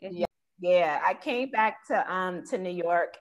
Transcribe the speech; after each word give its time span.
Yeah, 0.00 0.26
yeah. 0.60 1.00
I 1.04 1.14
came 1.14 1.50
back 1.50 1.86
to 1.88 2.12
um 2.12 2.44
to 2.46 2.58
New 2.58 2.70
York 2.70 3.16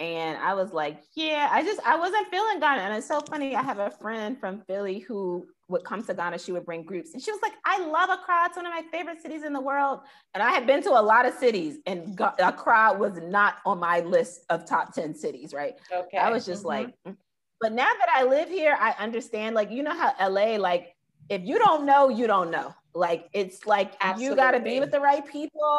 and 0.00 0.38
I 0.38 0.54
was 0.54 0.72
like, 0.72 1.02
yeah, 1.14 1.50
I 1.52 1.62
just 1.62 1.78
I 1.86 1.94
wasn't 1.94 2.26
feeling 2.28 2.58
Ghana. 2.58 2.80
And 2.80 2.96
it's 2.96 3.06
so 3.06 3.20
funny. 3.20 3.54
I 3.54 3.62
have 3.62 3.78
a 3.78 3.90
friend 3.90 4.40
from 4.40 4.62
Philly 4.62 4.98
who 5.00 5.46
would 5.68 5.84
come 5.84 6.02
to 6.04 6.14
Ghana. 6.14 6.38
She 6.38 6.52
would 6.52 6.64
bring 6.64 6.84
groups, 6.84 7.12
and 7.12 7.22
she 7.22 7.30
was 7.30 7.40
like, 7.42 7.52
I 7.66 7.84
love 7.84 8.08
Accra. 8.08 8.46
It's 8.46 8.56
one 8.56 8.64
of 8.64 8.72
my 8.72 8.82
favorite 8.90 9.20
cities 9.20 9.44
in 9.44 9.52
the 9.52 9.60
world. 9.60 10.00
And 10.32 10.42
I 10.42 10.50
had 10.52 10.66
been 10.66 10.82
to 10.84 10.90
a 10.90 11.02
lot 11.02 11.26
of 11.26 11.34
cities, 11.34 11.76
and 11.84 12.18
Accra 12.38 12.96
was 12.98 13.20
not 13.22 13.56
on 13.66 13.78
my 13.78 14.00
list 14.00 14.46
of 14.48 14.64
top 14.64 14.94
ten 14.94 15.14
cities. 15.14 15.52
Right? 15.52 15.74
Okay. 15.94 16.16
I 16.16 16.30
was 16.30 16.46
just 16.46 16.60
mm-hmm. 16.60 16.86
like, 16.86 16.94
mm. 17.06 17.14
but 17.60 17.72
now 17.72 17.90
that 17.98 18.08
I 18.14 18.24
live 18.24 18.48
here, 18.48 18.78
I 18.80 18.94
understand. 18.98 19.54
Like, 19.54 19.70
you 19.70 19.82
know 19.82 19.94
how 19.94 20.14
LA, 20.18 20.56
like, 20.56 20.96
if 21.28 21.42
you 21.44 21.58
don't 21.58 21.84
know, 21.84 22.08
you 22.08 22.26
don't 22.26 22.50
know. 22.50 22.74
Like, 22.94 23.28
it's 23.34 23.66
like 23.66 23.92
Absolutely. 24.00 24.24
you 24.30 24.34
got 24.34 24.52
to 24.52 24.60
be 24.60 24.80
with 24.80 24.92
the 24.92 25.00
right 25.00 25.24
people 25.26 25.78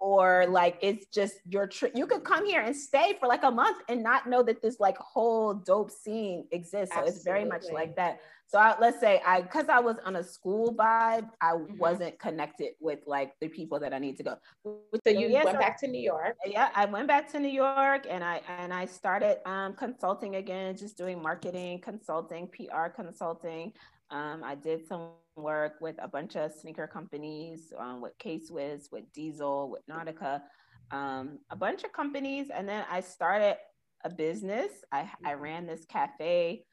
or 0.00 0.46
like 0.48 0.78
it's 0.80 1.06
just 1.06 1.34
your 1.48 1.66
trip. 1.66 1.92
You 1.94 2.06
could 2.06 2.24
come 2.24 2.46
here 2.46 2.60
and 2.60 2.74
stay 2.74 3.16
for 3.18 3.26
like 3.26 3.42
a 3.42 3.50
month 3.50 3.78
and 3.88 4.02
not 4.02 4.28
know 4.28 4.42
that 4.44 4.62
this 4.62 4.78
like 4.78 4.96
whole 4.98 5.54
dope 5.54 5.90
scene 5.90 6.46
exists. 6.52 6.94
So 6.94 7.00
Absolutely. 7.00 7.10
it's 7.10 7.24
very 7.24 7.44
much 7.44 7.64
like 7.72 7.96
that. 7.96 8.20
So 8.46 8.58
I, 8.58 8.76
let's 8.80 8.98
say 8.98 9.20
I, 9.26 9.42
because 9.42 9.68
I 9.68 9.78
was 9.78 9.96
on 10.06 10.16
a 10.16 10.24
school 10.24 10.74
vibe, 10.74 11.28
I 11.40 11.52
mm-hmm. 11.52 11.76
wasn't 11.76 12.18
connected 12.18 12.70
with 12.80 13.00
like 13.06 13.34
the 13.40 13.48
people 13.48 13.78
that 13.80 13.92
I 13.92 13.98
need 13.98 14.16
to 14.18 14.22
go. 14.22 14.36
So 14.64 15.10
you 15.10 15.28
yeah, 15.28 15.44
went 15.44 15.56
so, 15.56 15.60
back 15.60 15.78
to 15.80 15.88
New 15.88 16.00
York. 16.00 16.36
Yeah, 16.46 16.70
I 16.74 16.86
went 16.86 17.08
back 17.08 17.30
to 17.32 17.40
New 17.40 17.50
York 17.50 18.06
and 18.08 18.24
I 18.24 18.40
and 18.48 18.72
I 18.72 18.86
started 18.86 19.46
um, 19.46 19.74
consulting 19.74 20.36
again, 20.36 20.76
just 20.76 20.96
doing 20.96 21.20
marketing, 21.20 21.80
consulting, 21.80 22.48
PR 22.48 22.88
consulting. 22.88 23.72
Um, 24.10 24.42
I 24.42 24.54
did 24.54 24.86
some 24.86 25.10
work 25.42 25.74
with 25.80 25.96
a 26.02 26.08
bunch 26.08 26.36
of 26.36 26.52
sneaker 26.52 26.86
companies, 26.86 27.72
um, 27.78 28.00
with 28.00 28.12
K-Swiss, 28.18 28.88
with 28.90 29.10
Diesel, 29.12 29.70
with 29.70 29.86
Nautica, 29.86 30.42
um, 30.90 31.38
a 31.50 31.56
bunch 31.56 31.84
of 31.84 31.92
companies. 31.92 32.48
And 32.54 32.68
then 32.68 32.84
I 32.90 33.00
started 33.00 33.56
a 34.04 34.10
business. 34.10 34.70
I, 34.92 35.10
I 35.24 35.34
ran 35.34 35.66
this 35.66 35.84
cafe 35.86 36.64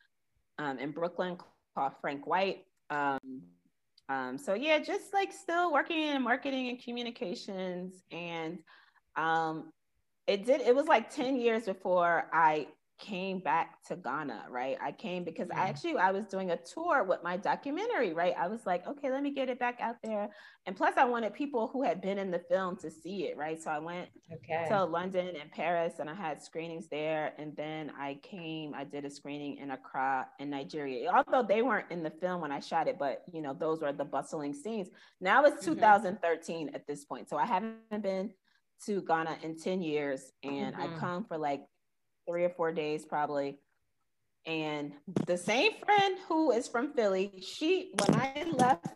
um, 0.59 0.79
in 0.79 0.91
Brooklyn 0.91 1.37
called 1.75 1.93
Frank 2.01 2.27
White. 2.27 2.65
Um, 2.89 3.41
um, 4.07 4.37
so 4.37 4.53
yeah, 4.53 4.79
just 4.79 5.13
like 5.13 5.33
still 5.33 5.73
working 5.73 5.97
in 5.97 6.21
marketing 6.21 6.69
and 6.69 6.81
communications. 6.81 8.03
And 8.11 8.59
um, 9.15 9.71
it 10.27 10.45
did, 10.45 10.61
it 10.61 10.75
was 10.75 10.87
like 10.87 11.09
10 11.09 11.37
years 11.37 11.65
before 11.65 12.29
I 12.31 12.67
came 12.97 13.39
back 13.39 13.83
to 13.85 13.95
Ghana, 13.95 14.45
right? 14.49 14.77
I 14.81 14.91
came 14.91 15.23
because 15.23 15.49
I 15.51 15.67
actually 15.67 15.97
I 15.97 16.11
was 16.11 16.25
doing 16.25 16.51
a 16.51 16.57
tour 16.57 17.03
with 17.03 17.21
my 17.23 17.35
documentary, 17.35 18.13
right? 18.13 18.33
I 18.37 18.47
was 18.47 18.65
like, 18.65 18.87
okay, 18.87 19.11
let 19.11 19.21
me 19.21 19.31
get 19.31 19.49
it 19.49 19.59
back 19.59 19.79
out 19.81 19.97
there. 20.03 20.29
And 20.65 20.75
plus 20.75 20.93
I 20.95 21.03
wanted 21.03 21.33
people 21.33 21.67
who 21.67 21.83
had 21.83 22.01
been 22.01 22.17
in 22.17 22.31
the 22.31 22.39
film 22.39 22.77
to 22.77 22.89
see 22.89 23.25
it, 23.25 23.37
right? 23.37 23.61
So 23.61 23.69
I 23.69 23.79
went 23.79 24.09
okay. 24.31 24.65
to 24.69 24.85
London 24.85 25.35
and 25.39 25.51
Paris 25.51 25.95
and 25.99 26.09
I 26.09 26.13
had 26.13 26.41
screenings 26.41 26.87
there 26.87 27.33
and 27.37 27.55
then 27.55 27.91
I 27.99 28.17
came, 28.23 28.73
I 28.73 28.85
did 28.85 29.03
a 29.03 29.09
screening 29.09 29.57
in 29.57 29.71
Accra 29.71 30.27
in 30.39 30.49
Nigeria. 30.49 31.11
Although 31.11 31.45
they 31.47 31.61
weren't 31.61 31.91
in 31.91 32.01
the 32.01 32.11
film 32.11 32.41
when 32.41 32.51
I 32.51 32.59
shot 32.59 32.87
it, 32.87 32.97
but 32.97 33.23
you 33.31 33.41
know, 33.41 33.53
those 33.53 33.81
were 33.81 33.91
the 33.91 34.05
bustling 34.05 34.53
scenes. 34.53 34.87
Now 35.19 35.43
it's 35.43 35.65
2013 35.65 36.67
mm-hmm. 36.67 36.75
at 36.75 36.87
this 36.87 37.03
point. 37.03 37.29
So 37.29 37.37
I 37.37 37.45
haven't 37.45 38.01
been 38.01 38.31
to 38.85 39.01
Ghana 39.01 39.37
in 39.43 39.57
10 39.57 39.81
years 39.81 40.31
and 40.43 40.75
mm-hmm. 40.75 40.95
I 40.95 40.99
come 40.99 41.25
for 41.25 41.37
like 41.37 41.61
three 42.27 42.43
or 42.43 42.49
four 42.49 42.71
days 42.71 43.05
probably. 43.05 43.59
And 44.45 44.93
the 45.25 45.37
same 45.37 45.71
friend 45.83 46.17
who 46.27 46.51
is 46.51 46.67
from 46.67 46.93
Philly, 46.93 47.31
she 47.41 47.91
when 47.99 48.19
I 48.19 48.45
left 48.51 48.87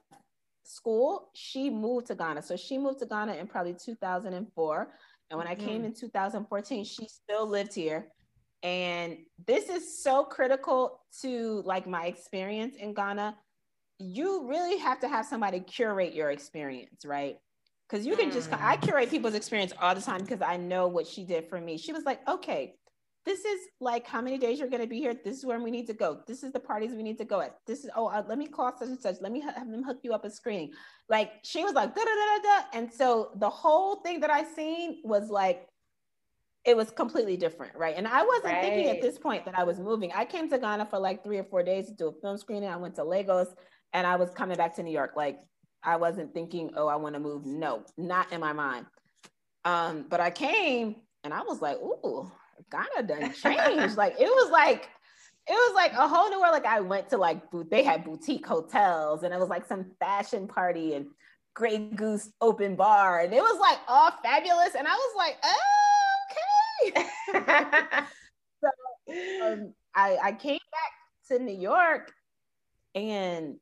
school, 0.63 1.30
she 1.33 1.69
moved 1.69 2.07
to 2.07 2.16
Ghana. 2.16 2.44
So 2.44 2.55
she 2.55 2.77
moved 2.77 3.00
to 3.00 3.05
Ghana 3.05 3.33
in 3.33 3.47
probably 3.47 3.73
2004. 3.73 4.94
And 5.30 5.38
when 5.38 5.47
mm-hmm. 5.47 5.61
I 5.61 5.66
came 5.66 5.83
in 5.83 5.94
2014, 5.94 6.85
she 6.85 7.07
still 7.07 7.47
lived 7.47 7.73
here. 7.73 8.07
And 8.61 9.17
this 9.47 9.69
is 9.69 10.03
so 10.03 10.23
critical 10.23 11.00
to 11.22 11.63
like 11.66 11.88
my 11.88 12.06
experience 12.06 12.75
in 12.75 12.94
Ghana. 12.94 13.35
You 14.00 14.47
really 14.47 14.78
have 14.78 15.00
to 15.01 15.07
have 15.07 15.25
somebody 15.25 15.59
curate 15.61 16.13
your 16.13 16.31
experience, 16.31 17.06
right? 17.06 17.38
Because 17.90 18.06
you 18.06 18.16
can 18.16 18.31
just, 18.31 18.51
I 18.53 18.78
mm. 18.78 18.81
curate 18.81 19.09
people's 19.09 19.34
experience 19.34 19.73
all 19.81 19.96
the 19.96 20.01
time 20.01 20.22
because 20.22 20.41
I 20.41 20.57
know 20.57 20.88
what 20.88 21.07
she 21.07 21.23
did 21.23 21.50
for 21.50 21.59
me. 21.59 21.78
She 21.78 21.91
was 21.91 22.03
like, 22.03 22.25
okay, 22.28 22.75
this 23.29 23.45
is 23.45 23.67
like 23.79 24.07
how 24.07 24.22
many 24.22 24.40
days 24.40 24.57
you're 24.57 24.67
going 24.67 24.81
to 24.81 24.88
be 24.88 24.97
here. 24.97 25.13
This 25.13 25.38
is 25.38 25.45
where 25.45 25.59
we 25.59 25.69
need 25.69 25.85
to 25.85 25.94
go. 25.94 26.22
This 26.25 26.41
is 26.41 26.51
the 26.51 26.59
parties 26.59 26.94
we 26.95 27.03
need 27.03 27.19
to 27.19 27.25
go 27.25 27.41
at. 27.41 27.57
This 27.67 27.84
is, 27.84 27.91
oh, 27.95 28.07
uh, 28.07 28.23
let 28.28 28.40
me 28.40 28.47
call 28.47 28.75
such 28.75 28.88
and 28.88 29.00
such. 29.00 29.17
Let 29.22 29.31
me 29.31 29.40
have 29.40 29.53
them 29.53 29.84
hook 29.84 30.00
you 30.01 30.13
up 30.13 30.25
a 30.25 30.31
screening. 30.31 30.72
Like 31.09 31.34
she 31.44 31.63
was 31.63 31.73
like, 31.73 31.94
da 31.94 32.01
da 32.01 32.07
da 32.07 32.41
da. 32.41 32.66
And 32.73 32.91
so 32.91 33.29
the 33.35 33.50
whole 33.50 33.97
thing 33.97 34.22
that 34.22 34.31
I 34.31 34.44
seen 34.44 35.01
was 35.03 35.29
like, 35.29 35.67
it 36.66 36.75
was 36.75 36.90
completely 36.90 37.38
different, 37.38 37.75
right? 37.75 37.94
And 37.95 38.07
I 38.07 38.23
wasn't 38.23 38.45
right. 38.45 38.63
thinking 38.63 38.88
at 38.88 39.00
this 39.00 39.19
point 39.19 39.46
that 39.46 39.57
I 39.57 39.63
was 39.63 39.79
moving. 39.79 40.11
I 40.16 40.25
came 40.25 40.50
to 40.50 40.57
Ghana 40.57 40.88
for 40.88 40.97
like 40.97 41.23
three 41.23 41.38
or 41.38 41.44
four 41.44 41.61
days 41.61 41.85
to 41.85 41.94
do 41.94 42.07
a 42.07 42.13
film 42.22 42.35
screening. 42.40 42.69
I 42.69 42.78
went 42.78 42.96
to 42.96 43.03
Lagos 43.03 43.50
and 43.94 44.07
I 44.07 44.16
was 44.16 44.31
coming 44.31 44.57
back 44.57 44.75
to 44.78 44.84
New 44.84 44.91
York. 44.91 45.11
Like 45.16 45.38
I 45.84 45.97
wasn't 45.97 46.34
thinking, 46.34 46.72
oh, 46.75 46.88
I 46.88 46.96
want 46.96 47.13
to 47.13 47.19
move. 47.19 47.46
No, 47.46 47.84
not 47.96 48.34
in 48.34 48.40
my 48.40 48.53
mind. 48.53 48.88
Um, 49.66 50.07
but 50.09 50.19
I 50.19 50.31
came 50.31 50.96
and 51.23 51.31
I 51.31 51.44
was 51.44 51.61
like, 51.61 51.78
ooh, 51.78 52.31
Ghana 52.72 53.08
done 53.08 53.34
changed. 53.44 53.97
like 53.97 54.16
it 54.20 54.28
was 54.28 54.52
like 54.52 54.90
it 55.47 55.53
was 55.53 55.74
like 55.75 55.94
a 55.94 56.08
whole 56.08 56.30
new 56.30 56.40
world. 56.40 56.53
Like 56.53 56.66
I 56.66 56.80
went 56.80 57.09
to 57.09 57.18
like 57.18 57.42
they 57.70 57.84
had 57.84 58.03
boutique 58.03 58.46
hotels 58.46 59.24
and 59.24 59.34
it 59.34 59.40
was 59.40 59.50
like 59.50 59.66
some 59.66 59.92
fashion 60.00 60.47
party 60.47 60.94
and 60.94 61.08
Grey 61.56 61.78
Goose 61.78 62.30
open 62.40 62.75
bar 62.75 63.20
and 63.22 63.34
it 63.34 63.42
was 63.42 63.59
like 63.59 63.80
all 63.88 64.12
fabulous. 64.24 64.75
And 64.75 64.88
I 64.88 64.94
was 64.94 65.16
like, 65.18 65.38
oh, 65.44 66.94
okay. 66.96 68.06
so 68.64 69.46
um, 69.46 69.74
I, 69.96 70.18
I 70.24 70.31
came 70.34 70.59
back 70.72 71.30
to 71.30 71.44
New 71.44 71.58
York 71.58 72.12
and 72.94 73.56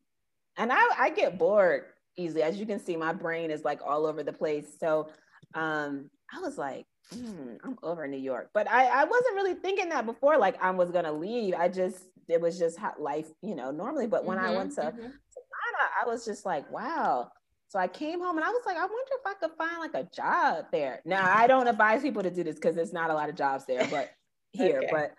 and 0.57 0.73
I, 0.73 0.81
I 0.97 1.09
get 1.11 1.37
bored 1.37 1.83
easily. 2.17 2.43
As 2.43 2.57
you 2.57 2.65
can 2.65 2.79
see, 2.79 2.97
my 2.97 3.13
brain 3.13 3.51
is 3.51 3.63
like 3.63 3.79
all 3.85 4.05
over 4.05 4.23
the 4.23 4.33
place. 4.33 4.75
So 4.79 5.09
um, 5.53 6.09
I 6.33 6.39
was 6.41 6.57
like, 6.57 6.85
mm, 7.13 7.57
I'm 7.63 7.77
over 7.83 8.07
New 8.07 8.17
York. 8.17 8.49
But 8.53 8.69
I, 8.69 8.85
I 8.85 9.03
wasn't 9.03 9.35
really 9.35 9.53
thinking 9.55 9.89
that 9.89 10.05
before, 10.05 10.37
like 10.37 10.61
I 10.61 10.71
was 10.71 10.91
gonna 10.91 11.11
leave. 11.11 11.53
I 11.55 11.67
just 11.69 12.03
it 12.27 12.41
was 12.41 12.59
just 12.59 12.77
how 12.77 12.93
life, 12.99 13.27
you 13.41 13.55
know, 13.55 13.71
normally. 13.71 14.07
But 14.07 14.25
when 14.25 14.37
mm-hmm, 14.37 14.47
I 14.47 14.55
went 14.55 14.75
to, 14.75 14.81
mm-hmm. 14.81 14.97
to 14.97 15.01
Ghana, 15.01 15.89
I 16.01 16.05
was 16.05 16.25
just 16.25 16.45
like, 16.45 16.69
wow. 16.71 17.29
So 17.69 17.79
I 17.79 17.87
came 17.87 18.21
home 18.21 18.37
and 18.37 18.45
I 18.45 18.49
was 18.49 18.63
like, 18.65 18.77
I 18.77 18.81
wonder 18.81 19.11
if 19.11 19.25
I 19.25 19.33
could 19.33 19.57
find 19.57 19.79
like 19.79 19.93
a 19.93 20.09
job 20.15 20.65
there. 20.71 21.01
Now 21.05 21.31
I 21.33 21.47
don't 21.47 21.67
advise 21.67 22.01
people 22.01 22.23
to 22.23 22.31
do 22.31 22.43
this 22.43 22.55
because 22.55 22.75
there's 22.75 22.93
not 22.93 23.09
a 23.09 23.13
lot 23.13 23.29
of 23.29 23.35
jobs 23.35 23.65
there, 23.65 23.85
but 23.89 24.11
here, 24.53 24.79
okay. 24.79 24.89
but 24.91 25.13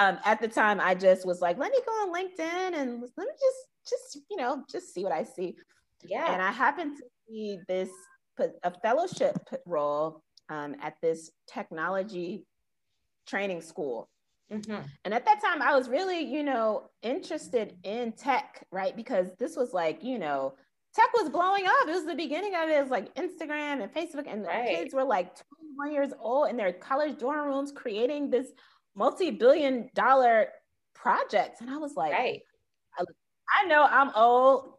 um, 0.00 0.18
at 0.24 0.40
the 0.40 0.46
time 0.46 0.80
I 0.80 0.94
just 0.94 1.26
was 1.26 1.40
like, 1.40 1.58
let 1.58 1.72
me 1.72 1.78
go 1.84 1.92
on 1.92 2.14
LinkedIn 2.14 2.80
and 2.80 3.02
let 3.16 3.26
me 3.26 3.32
just 3.32 3.56
just 3.88 4.18
you 4.30 4.36
know 4.36 4.62
just 4.70 4.94
see 4.94 5.02
what 5.02 5.12
I 5.12 5.24
see. 5.24 5.56
Yeah. 6.04 6.32
And 6.32 6.40
I 6.40 6.52
happened 6.52 6.98
to 6.98 7.04
see 7.28 7.58
this 7.66 7.90
a 8.62 8.72
fellowship 8.82 9.36
role 9.66 10.22
um, 10.48 10.76
at 10.82 10.94
this 11.02 11.30
technology 11.46 12.46
training 13.26 13.60
school. 13.60 14.08
Mm-hmm. 14.52 14.80
And 15.04 15.14
at 15.14 15.24
that 15.26 15.42
time, 15.42 15.60
I 15.60 15.76
was 15.76 15.88
really, 15.88 16.20
you 16.20 16.42
know, 16.42 16.90
interested 17.02 17.76
in 17.84 18.12
tech, 18.12 18.66
right? 18.72 18.96
Because 18.96 19.28
this 19.38 19.56
was 19.56 19.72
like, 19.74 20.02
you 20.02 20.18
know, 20.18 20.54
tech 20.94 21.12
was 21.12 21.28
blowing 21.28 21.66
up. 21.66 21.88
It 21.88 21.92
was 21.92 22.06
the 22.06 22.14
beginning 22.14 22.54
of 22.54 22.68
it. 22.68 22.78
It 22.78 22.82
was 22.82 22.90
like 22.90 23.14
Instagram 23.14 23.82
and 23.82 23.92
Facebook, 23.92 24.24
and 24.26 24.44
right. 24.44 24.68
the 24.68 24.74
kids 24.74 24.94
were 24.94 25.04
like 25.04 25.34
21 25.78 25.92
years 25.92 26.12
old 26.18 26.48
in 26.48 26.56
their 26.56 26.72
college 26.72 27.18
dorm 27.18 27.46
rooms 27.46 27.72
creating 27.72 28.30
this 28.30 28.48
multi-billion 28.96 29.90
dollar 29.94 30.48
projects. 30.94 31.60
And 31.60 31.70
I 31.70 31.76
was 31.76 31.94
like, 31.94 32.12
right. 32.12 32.40
I, 32.98 33.04
I 33.62 33.66
know 33.66 33.86
I'm 33.88 34.10
old. 34.14 34.74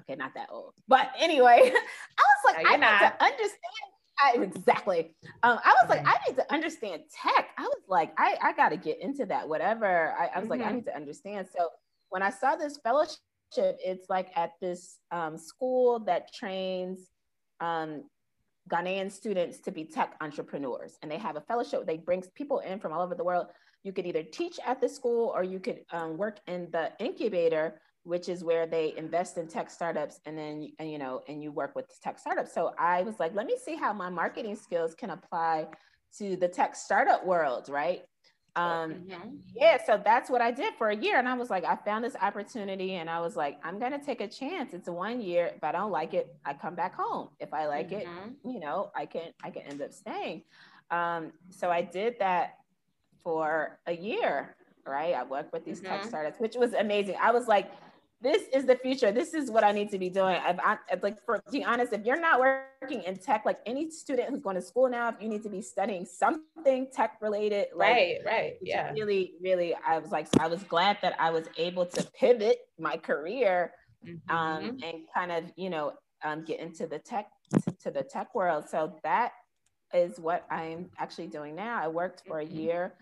Okay, 0.00 0.16
not 0.16 0.34
that 0.34 0.48
old, 0.50 0.74
but 0.88 1.10
anyway, 1.18 1.60
I 1.62 1.70
was 1.70 2.54
like, 2.54 2.64
no, 2.64 2.70
I 2.70 2.76
not. 2.76 3.00
need 3.00 3.08
to 3.08 3.24
understand 3.24 3.93
I, 4.18 4.36
exactly. 4.40 5.14
Um, 5.42 5.58
I 5.64 5.74
was 5.80 5.88
like, 5.88 6.06
I 6.06 6.14
need 6.28 6.36
to 6.36 6.52
understand 6.52 7.02
tech. 7.12 7.48
I 7.58 7.62
was 7.62 7.82
like, 7.88 8.12
I, 8.18 8.36
I 8.42 8.52
got 8.52 8.70
to 8.70 8.76
get 8.76 9.00
into 9.00 9.26
that, 9.26 9.48
whatever. 9.48 10.14
I, 10.18 10.26
I 10.26 10.38
was 10.38 10.48
mm-hmm. 10.48 10.50
like, 10.50 10.60
I 10.60 10.64
mm-hmm. 10.64 10.76
need 10.76 10.84
to 10.86 10.96
understand. 10.96 11.48
So 11.56 11.68
when 12.10 12.22
I 12.22 12.30
saw 12.30 12.56
this 12.56 12.78
fellowship, 12.78 13.18
it's 13.56 14.08
like 14.08 14.30
at 14.36 14.52
this 14.60 14.98
um, 15.10 15.36
school 15.36 16.00
that 16.00 16.32
trains 16.32 17.10
um, 17.60 18.04
Ghanaian 18.70 19.10
students 19.10 19.60
to 19.60 19.70
be 19.70 19.84
tech 19.84 20.14
entrepreneurs. 20.20 20.96
And 21.02 21.10
they 21.10 21.18
have 21.18 21.36
a 21.36 21.40
fellowship. 21.42 21.86
They 21.86 21.96
bring 21.96 22.22
people 22.34 22.60
in 22.60 22.78
from 22.78 22.92
all 22.92 23.02
over 23.02 23.14
the 23.14 23.24
world. 23.24 23.46
You 23.82 23.92
could 23.92 24.06
either 24.06 24.22
teach 24.22 24.58
at 24.64 24.80
the 24.80 24.88
school 24.88 25.32
or 25.34 25.44
you 25.44 25.60
could 25.60 25.80
um, 25.92 26.16
work 26.16 26.38
in 26.46 26.68
the 26.72 26.92
incubator 26.98 27.80
which 28.04 28.28
is 28.28 28.44
where 28.44 28.66
they 28.66 28.94
invest 28.96 29.36
in 29.38 29.46
tech 29.48 29.70
startups 29.70 30.20
and 30.26 30.38
then 30.38 30.70
and, 30.78 30.90
you 30.90 30.98
know 30.98 31.22
and 31.28 31.42
you 31.42 31.50
work 31.50 31.74
with 31.74 31.86
tech 32.00 32.18
startups 32.18 32.52
so 32.52 32.72
i 32.78 33.02
was 33.02 33.18
like 33.18 33.34
let 33.34 33.46
me 33.46 33.56
see 33.62 33.74
how 33.74 33.92
my 33.92 34.08
marketing 34.08 34.54
skills 34.56 34.94
can 34.94 35.10
apply 35.10 35.66
to 36.16 36.36
the 36.36 36.48
tech 36.48 36.76
startup 36.76 37.24
world 37.26 37.68
right 37.68 38.02
Um, 38.56 38.94
mm-hmm. 38.94 39.30
yeah, 39.56 39.78
so 39.84 40.00
that's 40.04 40.30
what 40.30 40.40
I 40.40 40.52
did 40.52 40.74
for 40.78 40.90
a 40.90 40.96
year. 40.96 41.18
And 41.18 41.28
I 41.28 41.34
was 41.34 41.50
like, 41.50 41.64
I 41.64 41.74
found 41.74 42.04
this 42.04 42.14
opportunity 42.20 42.94
and 42.94 43.10
I 43.10 43.20
was 43.20 43.34
like, 43.34 43.58
I'm 43.64 43.80
gonna 43.80 43.98
take 43.98 44.20
a 44.20 44.28
chance. 44.28 44.74
It's 44.74 44.88
one 44.88 45.20
year. 45.20 45.50
If 45.56 45.64
I 45.64 45.72
don't 45.72 45.90
like 45.90 46.14
it, 46.14 46.32
I 46.44 46.54
come 46.54 46.76
back 46.76 46.94
home. 46.94 47.30
If 47.40 47.52
I 47.52 47.66
like 47.66 47.90
mm-hmm. 47.90 48.28
it, 48.28 48.52
you 48.52 48.60
know, 48.60 48.92
I 48.94 49.06
can 49.06 49.32
I 49.42 49.50
can 49.50 49.62
end 49.62 49.82
up 49.82 49.92
staying. 49.92 50.44
Um, 50.90 51.32
so 51.50 51.68
I 51.68 51.82
did 51.82 52.14
that 52.20 52.58
for 53.24 53.80
a 53.86 53.92
year, 53.92 54.54
right? 54.86 55.14
I 55.14 55.24
worked 55.24 55.52
with 55.52 55.64
these 55.64 55.80
mm-hmm. 55.80 55.88
tech 55.92 56.04
startups, 56.04 56.38
which 56.38 56.54
was 56.54 56.74
amazing. 56.74 57.16
I 57.20 57.32
was 57.32 57.48
like, 57.48 57.72
this 58.24 58.48
is 58.54 58.64
the 58.64 58.76
future. 58.76 59.12
This 59.12 59.34
is 59.34 59.50
what 59.50 59.62
I 59.62 59.70
need 59.70 59.90
to 59.90 59.98
be 59.98 60.08
doing. 60.08 60.36
I've, 60.36 60.58
I, 60.58 60.78
like, 61.02 61.22
for 61.24 61.36
to 61.36 61.52
be 61.52 61.62
honest, 61.62 61.92
if 61.92 62.04
you're 62.06 62.18
not 62.18 62.40
working 62.40 63.02
in 63.02 63.16
tech, 63.16 63.44
like 63.44 63.58
any 63.66 63.90
student 63.90 64.30
who's 64.30 64.40
going 64.40 64.56
to 64.56 64.62
school 64.62 64.88
now, 64.88 65.10
if 65.10 65.16
you 65.20 65.28
need 65.28 65.42
to 65.42 65.50
be 65.50 65.60
studying 65.60 66.06
something 66.06 66.88
tech 66.90 67.18
related, 67.20 67.66
like, 67.76 67.90
right, 67.90 68.16
right, 68.24 68.52
yeah, 68.62 68.90
really, 68.92 69.34
really, 69.42 69.76
I 69.86 69.98
was 69.98 70.10
like, 70.10 70.26
so 70.26 70.38
I 70.40 70.48
was 70.48 70.62
glad 70.64 70.96
that 71.02 71.14
I 71.20 71.30
was 71.30 71.46
able 71.58 71.84
to 71.84 72.02
pivot 72.18 72.58
my 72.78 72.96
career, 72.96 73.72
mm-hmm. 74.04 74.34
um, 74.34 74.78
and 74.82 75.02
kind 75.14 75.30
of, 75.30 75.44
you 75.56 75.68
know, 75.68 75.92
um, 76.24 76.44
get 76.44 76.60
into 76.60 76.86
the 76.86 76.98
tech 76.98 77.26
to, 77.52 77.76
to 77.82 77.90
the 77.90 78.02
tech 78.02 78.34
world. 78.34 78.64
So 78.70 78.96
that 79.04 79.32
is 79.92 80.18
what 80.18 80.46
I'm 80.50 80.90
actually 80.98 81.26
doing 81.26 81.54
now. 81.54 81.78
I 81.80 81.88
worked 81.88 82.22
for 82.26 82.40
a 82.40 82.44
mm-hmm. 82.44 82.58
year 82.58 82.94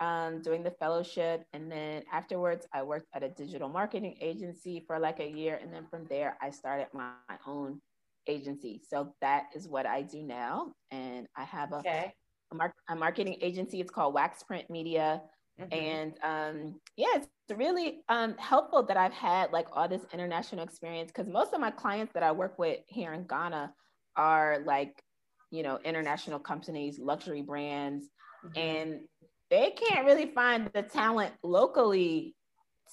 um, 0.00 0.42
doing 0.42 0.62
the 0.62 0.70
fellowship. 0.72 1.44
And 1.52 1.70
then 1.70 2.02
afterwards, 2.12 2.66
I 2.72 2.82
worked 2.82 3.06
at 3.14 3.22
a 3.22 3.28
digital 3.28 3.68
marketing 3.68 4.16
agency 4.20 4.84
for 4.86 4.98
like 4.98 5.20
a 5.20 5.28
year. 5.28 5.58
And 5.62 5.72
then 5.72 5.86
from 5.90 6.06
there, 6.08 6.36
I 6.40 6.50
started 6.50 6.88
my, 6.92 7.10
my 7.28 7.36
own 7.46 7.80
agency. 8.26 8.80
So 8.88 9.14
that 9.20 9.46
is 9.54 9.68
what 9.68 9.86
I 9.86 10.02
do 10.02 10.22
now. 10.22 10.72
And 10.90 11.26
I 11.36 11.44
have 11.44 11.72
a, 11.72 11.76
okay. 11.76 12.12
a, 12.52 12.54
mar- 12.54 12.74
a 12.88 12.96
marketing 12.96 13.38
agency. 13.40 13.80
It's 13.80 13.90
called 13.90 14.14
Wax 14.14 14.42
Print 14.42 14.68
Media. 14.68 15.22
Mm-hmm. 15.60 15.72
And 15.72 16.14
um, 16.22 16.80
yeah, 16.96 17.08
it's 17.14 17.28
really 17.56 18.00
um, 18.08 18.34
helpful 18.36 18.82
that 18.84 18.96
I've 18.96 19.12
had 19.12 19.52
like 19.52 19.68
all 19.72 19.88
this 19.88 20.02
international 20.12 20.64
experience 20.64 21.10
because 21.10 21.30
most 21.32 21.54
of 21.54 21.60
my 21.60 21.70
clients 21.70 22.12
that 22.12 22.22
I 22.22 22.32
work 22.32 22.58
with 22.58 22.80
here 22.88 23.14
in 23.14 23.26
Ghana 23.26 23.72
are 24.16 24.58
like, 24.66 25.02
you 25.50 25.62
know, 25.62 25.78
international 25.84 26.38
companies, 26.38 26.98
luxury 26.98 27.42
brands. 27.42 28.06
Mm-hmm. 28.44 28.58
And 28.58 29.00
they 29.50 29.70
can't 29.70 30.06
really 30.06 30.32
find 30.34 30.70
the 30.74 30.82
talent 30.82 31.32
locally 31.42 32.34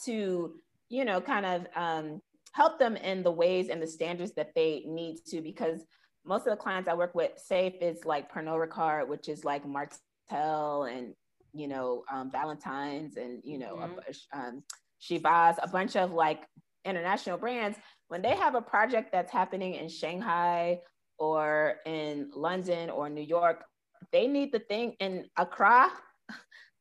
to, 0.06 0.54
you 0.90 1.06
know, 1.06 1.22
kind 1.22 1.46
of 1.46 1.66
um, 1.76 2.22
help 2.54 2.80
them 2.80 2.96
in 2.96 3.24
the 3.24 3.32
ways 3.32 3.70
and 3.70 3.82
the 3.82 3.88
standards 3.88 4.34
that 4.34 4.52
they 4.56 4.84
need 4.88 5.18
to 5.28 5.42
because 5.42 5.82
most 6.26 6.48
of 6.48 6.52
the 6.52 6.58
clients 6.58 6.88
I 6.88 6.94
work 6.94 7.16
with, 7.16 7.32
say 7.38 7.68
if 7.68 7.82
it's 7.82 8.06
like 8.06 8.32
Pernod 8.32 8.68
Ricard, 8.68 9.08
which 9.08 9.28
is 9.28 9.44
like 9.44 9.66
Martell 9.68 10.84
and 10.84 11.14
you 11.54 11.68
know 11.68 12.04
um, 12.12 12.30
Ballantine's 12.30 13.18
and 13.18 13.42
you 13.44 13.58
know 13.58 13.76
mm-hmm. 13.76 14.40
um, 14.40 14.64
Chivas, 15.02 15.58
a 15.62 15.68
bunch 15.68 15.96
of 15.96 16.12
like 16.14 16.48
international 16.86 17.38
brands. 17.38 17.78
When 18.08 18.22
they 18.22 18.36
have 18.36 18.56
a 18.56 18.62
project 18.62 19.12
that's 19.12 19.32
happening 19.32 19.76
in 19.76 19.90
Shanghai 19.90 20.80
or 21.18 21.76
in 21.86 22.30
London 22.34 22.90
or 22.90 23.10
New 23.10 23.22
York, 23.22 23.66
they 24.12 24.28
need 24.28 24.52
the 24.52 24.60
thing 24.60 24.96
in 25.00 25.26
Accra 25.38 25.92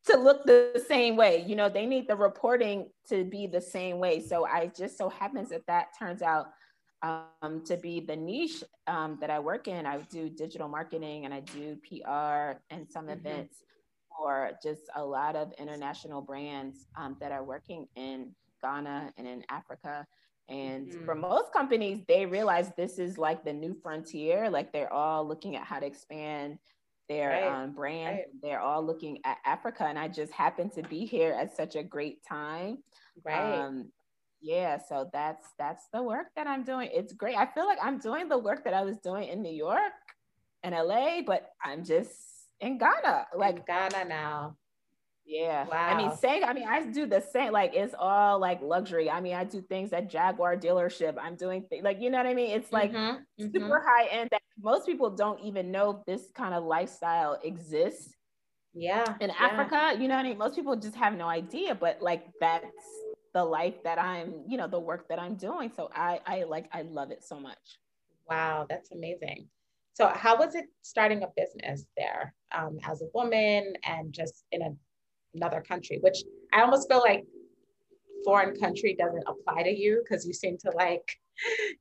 to 0.07 0.17
look 0.17 0.45
the 0.45 0.85
same 0.89 1.17
way. 1.17 1.45
You 1.47 1.57
know, 1.57 1.69
they 1.69 1.87
need 1.87 2.09
the 2.09 2.17
reporting 2.17 2.89
to 3.09 3.25
be 3.25 3.47
the 3.47 3.61
same 3.61 3.99
way. 3.99 4.21
So 4.21 4.47
I 4.47 4.71
just 4.77 4.99
so 4.99 5.09
happens 5.09 5.51
that 5.51 5.67
that 5.67 5.89
turns 5.99 6.23
out 6.23 6.49
um, 7.03 7.63
to 7.67 7.77
be 7.77 8.01
the 8.01 8.17
niche 8.17 8.63
um, 8.87 9.19
that 9.21 9.31
I 9.31 9.39
work 9.39 9.69
in. 9.69 9.87
I 9.87 9.99
do 9.99 10.29
digital 10.29 10.69
marketing 10.69 11.25
and 11.25 11.35
I 11.35 11.41
do 11.41 11.77
PR 11.89 12.59
and 12.71 12.89
some 12.89 13.07
mm-hmm. 13.07 13.27
events 13.27 13.63
for 14.17 14.53
just 14.63 14.83
a 14.95 15.05
lot 15.05 15.37
of 15.37 15.53
international 15.59 16.21
brands 16.21 16.87
um, 16.97 17.17
that 17.21 17.33
are 17.33 17.45
working 17.45 17.89
in 17.97 18.31
Ghana 18.63 19.13
and 19.17 19.27
in 19.27 19.45
Africa. 19.49 20.07
And 20.49 20.89
mm-hmm. 20.89 21.05
for 21.05 21.15
most 21.15 21.53
companies, 21.53 22.01
they 22.07 22.27
realize 22.27 22.71
this 22.77 22.99
is 22.99 23.19
like 23.19 23.45
the 23.45 23.53
new 23.53 23.75
frontier. 23.75 24.51
Like 24.51 24.73
they're 24.73 24.93
all 24.93 25.27
looking 25.27 25.57
at 25.57 25.65
how 25.65 25.79
to 25.79 25.87
expand 25.87 26.59
their 27.13 27.31
right. 27.31 27.63
um, 27.65 27.73
brand. 27.73 28.17
Right. 28.17 28.25
They're 28.43 28.61
all 28.61 28.85
looking 28.85 29.19
at 29.25 29.39
Africa, 29.45 29.85
and 29.85 29.99
I 29.99 30.09
just 30.09 30.33
happen 30.33 30.71
to 30.71 30.83
be 30.83 31.05
here 31.05 31.37
at 31.39 31.57
such 31.57 31.77
a 31.77 31.83
great 31.83 32.25
time. 32.25 32.79
Right. 33.25 33.59
Um, 33.59 33.91
yeah, 34.41 34.79
so 34.79 35.09
that's 35.13 35.47
that's 35.59 35.87
the 35.93 36.03
work 36.03 36.27
that 36.37 36.47
I'm 36.47 36.65
doing. 36.65 36.91
It's 36.93 37.13
great. 37.13 37.37
I 37.37 37.47
feel 37.47 37.67
like 37.67 37.79
I'm 37.83 37.99
doing 37.99 38.29
the 38.29 38.39
work 38.39 38.65
that 38.65 38.75
I 38.75 38.83
was 38.83 38.99
doing 38.99 39.29
in 39.29 39.43
New 39.43 39.53
York 39.53 39.93
and 40.63 40.75
LA, 40.75 41.23
but 41.25 41.51
I'm 41.63 41.85
just 41.85 42.13
in 42.61 42.79
Ghana. 42.79 43.27
Like 43.37 43.57
in 43.57 43.63
Ghana 43.67 44.09
now. 44.09 44.57
Yeah. 45.25 45.67
Wow. 45.69 45.89
I 45.89 45.97
mean, 45.97 46.17
saying, 46.17 46.43
I 46.45 46.53
mean, 46.53 46.67
I 46.67 46.85
do 46.85 47.07
the 47.07 47.21
same, 47.21 47.53
like 47.53 47.73
it's 47.75 47.95
all 47.97 48.41
like 48.41 48.61
luxury. 48.61 49.09
I 49.09 49.21
mean, 49.21 49.35
I 49.35 49.45
do 49.45 49.61
things 49.61 49.93
at 49.93 50.11
Jaguar 50.11 50.57
dealership. 50.57 51.17
I'm 51.21 51.37
doing 51.37 51.63
things 51.63 51.85
like, 51.85 52.01
you 52.01 52.11
know 52.11 52.19
what 52.19 52.27
I 52.27 52.35
mean? 52.35 52.51
It's 52.51 52.73
like 52.73 52.93
mm-hmm, 52.93 53.23
super 53.39 53.61
mm-hmm. 53.61 53.87
high 53.87 54.07
end 54.11 54.31
that 54.33 54.42
most 54.61 54.87
people 54.87 55.11
don't 55.11 55.41
even 55.41 55.71
know 55.71 56.03
this 56.07 56.31
kind 56.35 56.55
of 56.55 56.65
lifestyle 56.65 57.39
exists. 57.43 58.15
Yeah. 58.75 59.05
In 59.21 59.31
yeah. 59.31 59.37
Africa, 59.39 60.01
you 60.01 60.09
know 60.09 60.17
what 60.17 60.27
I 60.27 60.29
mean? 60.31 60.39
Most 60.39 60.57
people 60.57 60.77
just 60.77 60.95
have 60.97 61.15
no 61.15 61.29
idea, 61.29 61.75
but 61.75 62.01
like 62.01 62.27
that's 62.41 62.67
the 63.35 63.45
life 63.45 63.83
that 63.85 63.99
I'm, 63.99 64.45
you 64.47 64.57
know, 64.57 64.67
the 64.67 64.81
work 64.81 65.09
that 65.09 65.19
I'm 65.19 65.37
doing. 65.37 65.71
So 65.75 65.91
I, 65.95 66.21
I 66.27 66.43
like, 66.45 66.69
I 66.73 66.83
love 66.83 67.11
it 67.11 67.23
so 67.23 67.39
much. 67.39 67.79
Wow. 68.29 68.67
That's 68.69 68.93
amazing. 68.93 69.49
So 69.95 70.09
how 70.09 70.39
was 70.39 70.55
it 70.55 70.67
starting 70.81 71.23
a 71.23 71.29
business 71.37 71.85
there 71.97 72.35
um, 72.57 72.79
as 72.85 73.03
a 73.03 73.07
woman 73.13 73.75
and 73.85 74.13
just 74.13 74.45
in 74.53 74.63
a 74.63 74.71
another 75.35 75.61
country, 75.61 75.99
which 76.03 76.19
I 76.53 76.63
almost 76.63 76.89
feel 76.89 77.01
like 77.01 77.25
foreign 78.25 78.59
country 78.59 78.97
doesn't 78.99 79.25
apply 79.27 79.65
to 79.65 79.71
you 79.71 80.03
because 80.03 80.27
you 80.27 80.33
seem 80.33 80.57
to 80.59 80.71
like 80.75 81.05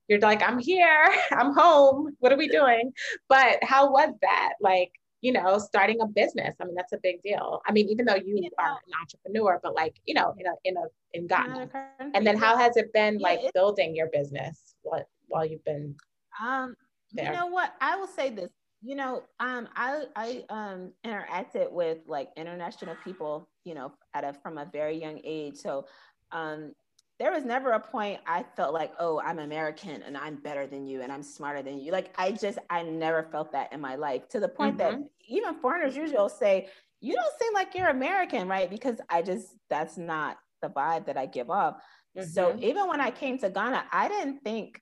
you're 0.08 0.19
like 0.19 0.42
i'm 0.42 0.60
here. 0.60 1.08
I'm 1.31 1.54
home. 1.54 2.16
What 2.19 2.31
are 2.31 2.38
we 2.38 2.48
doing? 2.48 2.94
But 3.30 3.63
how 3.63 3.92
was 3.92 4.13
that? 4.22 4.54
Like 4.60 4.92
you 5.22 5.31
know 5.31 5.58
starting 5.60 6.02
a 6.02 6.08
business. 6.08 6.56
I 6.60 6.66
mean 6.66 6.75
that's 6.75 6.94
a 6.94 7.00
big 7.02 7.22
deal. 7.22 7.62
I 7.68 7.72
mean 7.72 7.90
even 7.90 8.06
though 8.06 8.16
you 8.16 8.40
yeah. 8.42 8.50
are 8.58 8.72
an 8.72 8.94
entrepreneur 9.00 9.60
but 9.62 9.75
like 9.75 9.96
you 10.06 10.13
know 10.13 10.34
in 10.38 10.48
a 10.48 10.54
in 10.66 10.78
a 10.78 10.86
in 11.13 11.28
ghana 11.28 11.69
and 12.13 12.25
then 12.25 12.38
how 12.38 12.58
has 12.58 12.78
it 12.78 12.92
been 12.94 13.19
yeah, 13.19 13.28
like 13.28 13.40
it, 13.44 13.54
building 13.54 13.96
your 13.96 14.08
business 14.08 14.75
what 14.81 15.08
while 15.28 15.46
you've 15.46 15.63
been 15.63 15.96
um 16.42 16.75
there? 17.13 17.25
you 17.25 17.31
know 17.31 17.48
what? 17.48 17.74
I 17.81 17.96
will 17.98 18.08
say 18.08 18.30
this. 18.30 18.52
You 18.84 18.96
know, 18.96 19.24
um, 19.40 19.69
I 19.75 20.06
I 20.16 20.46
um 20.50 20.92
interacted 21.06 21.72
with 21.72 22.00
like 22.08 22.30
international 22.36 22.96
people, 23.04 23.48
you 23.63 23.75
know, 23.75 23.92
at 24.13 24.24
a 24.24 24.34
from 24.34 24.58
a 24.58 24.66
very 24.66 25.00
young 25.00 25.19
age. 25.24 25.58
So 25.58 25.86
um 26.31 26.74
there 27.22 27.32
was 27.32 27.46
never 27.46 27.74
a 27.74 27.80
point 27.80 28.20
I 28.26 28.44
felt 28.56 28.74
like, 28.74 28.94
oh, 29.00 29.22
I'm 29.24 29.38
American 29.38 30.02
and 30.02 30.18
I'm 30.18 30.38
better 30.38 30.66
than 30.66 30.88
you 30.88 31.04
and 31.04 31.12
I'm 31.12 31.22
smarter 31.22 31.62
than 31.62 31.80
you. 31.80 31.92
Like 31.92 32.12
I 32.18 32.32
just 32.32 32.58
I 32.68 32.82
never 32.82 33.22
felt 33.32 33.52
that 33.52 33.72
in 33.72 33.80
my 33.80 33.94
life 33.94 34.28
to 34.30 34.40
the 34.40 34.48
point 34.48 34.80
mm-hmm. 34.80 35.02
that 35.02 35.10
even 35.28 35.54
foreigners 35.54 35.96
usually 35.96 36.18
will 36.18 36.30
say, 36.30 36.68
you 37.00 37.13
don't 37.13 37.40
seem 37.40 37.54
like 37.54 37.75
you're 37.75 37.90
American, 37.90 38.48
right? 38.48 38.68
Because 38.68 39.00
I 39.08 39.22
just 39.22 39.50
that's 39.70 40.00
not 40.00 40.38
the 40.63 40.70
vibe 40.70 41.06
that 41.06 41.16
I 41.16 41.28
give 41.28 41.51
off. 41.51 41.75
Mm-hmm. 42.18 42.28
So 42.28 42.58
even 42.60 42.88
when 42.88 43.00
I 43.00 43.12
came 43.12 43.38
to 43.38 43.51
Ghana, 43.51 43.84
I 43.92 44.08
didn't 44.08 44.40
think 44.40 44.82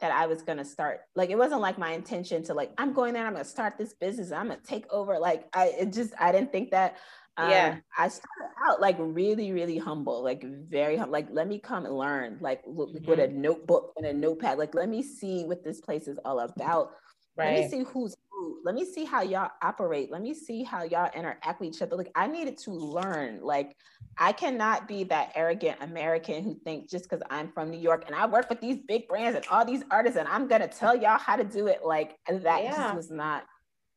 that 0.00 0.12
I 0.12 0.26
was 0.26 0.42
gonna 0.42 0.66
start. 0.66 1.00
Like 1.16 1.30
it 1.30 1.38
wasn't 1.38 1.62
like 1.62 1.78
my 1.78 1.92
intention 1.92 2.42
to 2.44 2.54
like 2.54 2.72
I'm 2.76 2.92
going 2.92 3.14
there. 3.14 3.26
I'm 3.26 3.32
gonna 3.32 3.46
start 3.46 3.78
this 3.78 3.94
business. 3.94 4.30
I'm 4.30 4.48
gonna 4.48 4.60
take 4.62 4.84
over. 4.92 5.18
Like 5.18 5.48
I 5.54 5.68
it 5.68 5.94
just 5.94 6.12
I 6.20 6.32
didn't 6.32 6.52
think 6.52 6.72
that. 6.72 6.98
Um, 7.36 7.50
yeah. 7.50 7.78
I 7.96 8.08
started 8.08 8.52
out 8.66 8.80
like 8.80 8.96
really 8.98 9.52
really 9.52 9.78
humble, 9.78 10.22
like 10.22 10.44
very 10.44 10.96
hum- 10.96 11.10
like 11.10 11.28
let 11.30 11.48
me 11.48 11.58
come 11.58 11.86
and 11.86 11.96
learn. 11.96 12.38
Like 12.40 12.64
mm-hmm. 12.66 13.08
with 13.08 13.18
a 13.18 13.28
notebook 13.28 13.92
and 13.96 14.06
a 14.06 14.12
notepad. 14.12 14.58
Like 14.58 14.74
let 14.74 14.88
me 14.88 15.02
see 15.02 15.44
what 15.44 15.64
this 15.64 15.80
place 15.80 16.08
is 16.08 16.18
all 16.24 16.40
about. 16.40 16.92
Right. 17.36 17.54
Let 17.54 17.64
me 17.64 17.70
see 17.70 17.84
who's 17.90 18.14
who. 18.30 18.58
Let 18.64 18.74
me 18.74 18.84
see 18.84 19.06
how 19.06 19.22
y'all 19.22 19.50
operate. 19.62 20.10
Let 20.10 20.20
me 20.20 20.34
see 20.34 20.62
how 20.62 20.82
y'all 20.82 21.10
interact 21.14 21.60
with 21.60 21.74
each 21.74 21.80
other. 21.80 21.96
Like 21.96 22.10
I 22.14 22.26
needed 22.26 22.58
to 22.58 22.70
learn. 22.70 23.40
Like 23.42 23.76
I 24.18 24.32
cannot 24.32 24.86
be 24.86 25.04
that 25.04 25.32
arrogant 25.34 25.78
American 25.80 26.44
who 26.44 26.58
thinks 26.64 26.90
just 26.90 27.04
because 27.04 27.22
I'm 27.30 27.50
from 27.52 27.70
New 27.70 27.80
York 27.80 28.04
and 28.06 28.14
I 28.14 28.26
work 28.26 28.50
with 28.50 28.60
these 28.60 28.76
big 28.86 29.08
brands 29.08 29.36
and 29.36 29.46
all 29.50 29.64
these 29.64 29.82
artists 29.90 30.18
and 30.18 30.28
I'm 30.28 30.48
gonna 30.48 30.68
tell 30.68 30.94
y'all 30.94 31.18
how 31.18 31.36
to 31.36 31.44
do 31.44 31.68
it. 31.68 31.80
Like 31.82 32.18
that 32.28 32.62
yeah. 32.62 32.76
just 32.76 32.94
was 32.94 33.10
not 33.10 33.44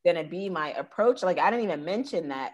gonna 0.06 0.24
be 0.24 0.50
my 0.50 0.72
approach. 0.72 1.22
Like 1.22 1.40
I 1.40 1.52
didn't 1.52 1.66
even 1.66 1.84
mention 1.84 2.30
that. 2.30 2.54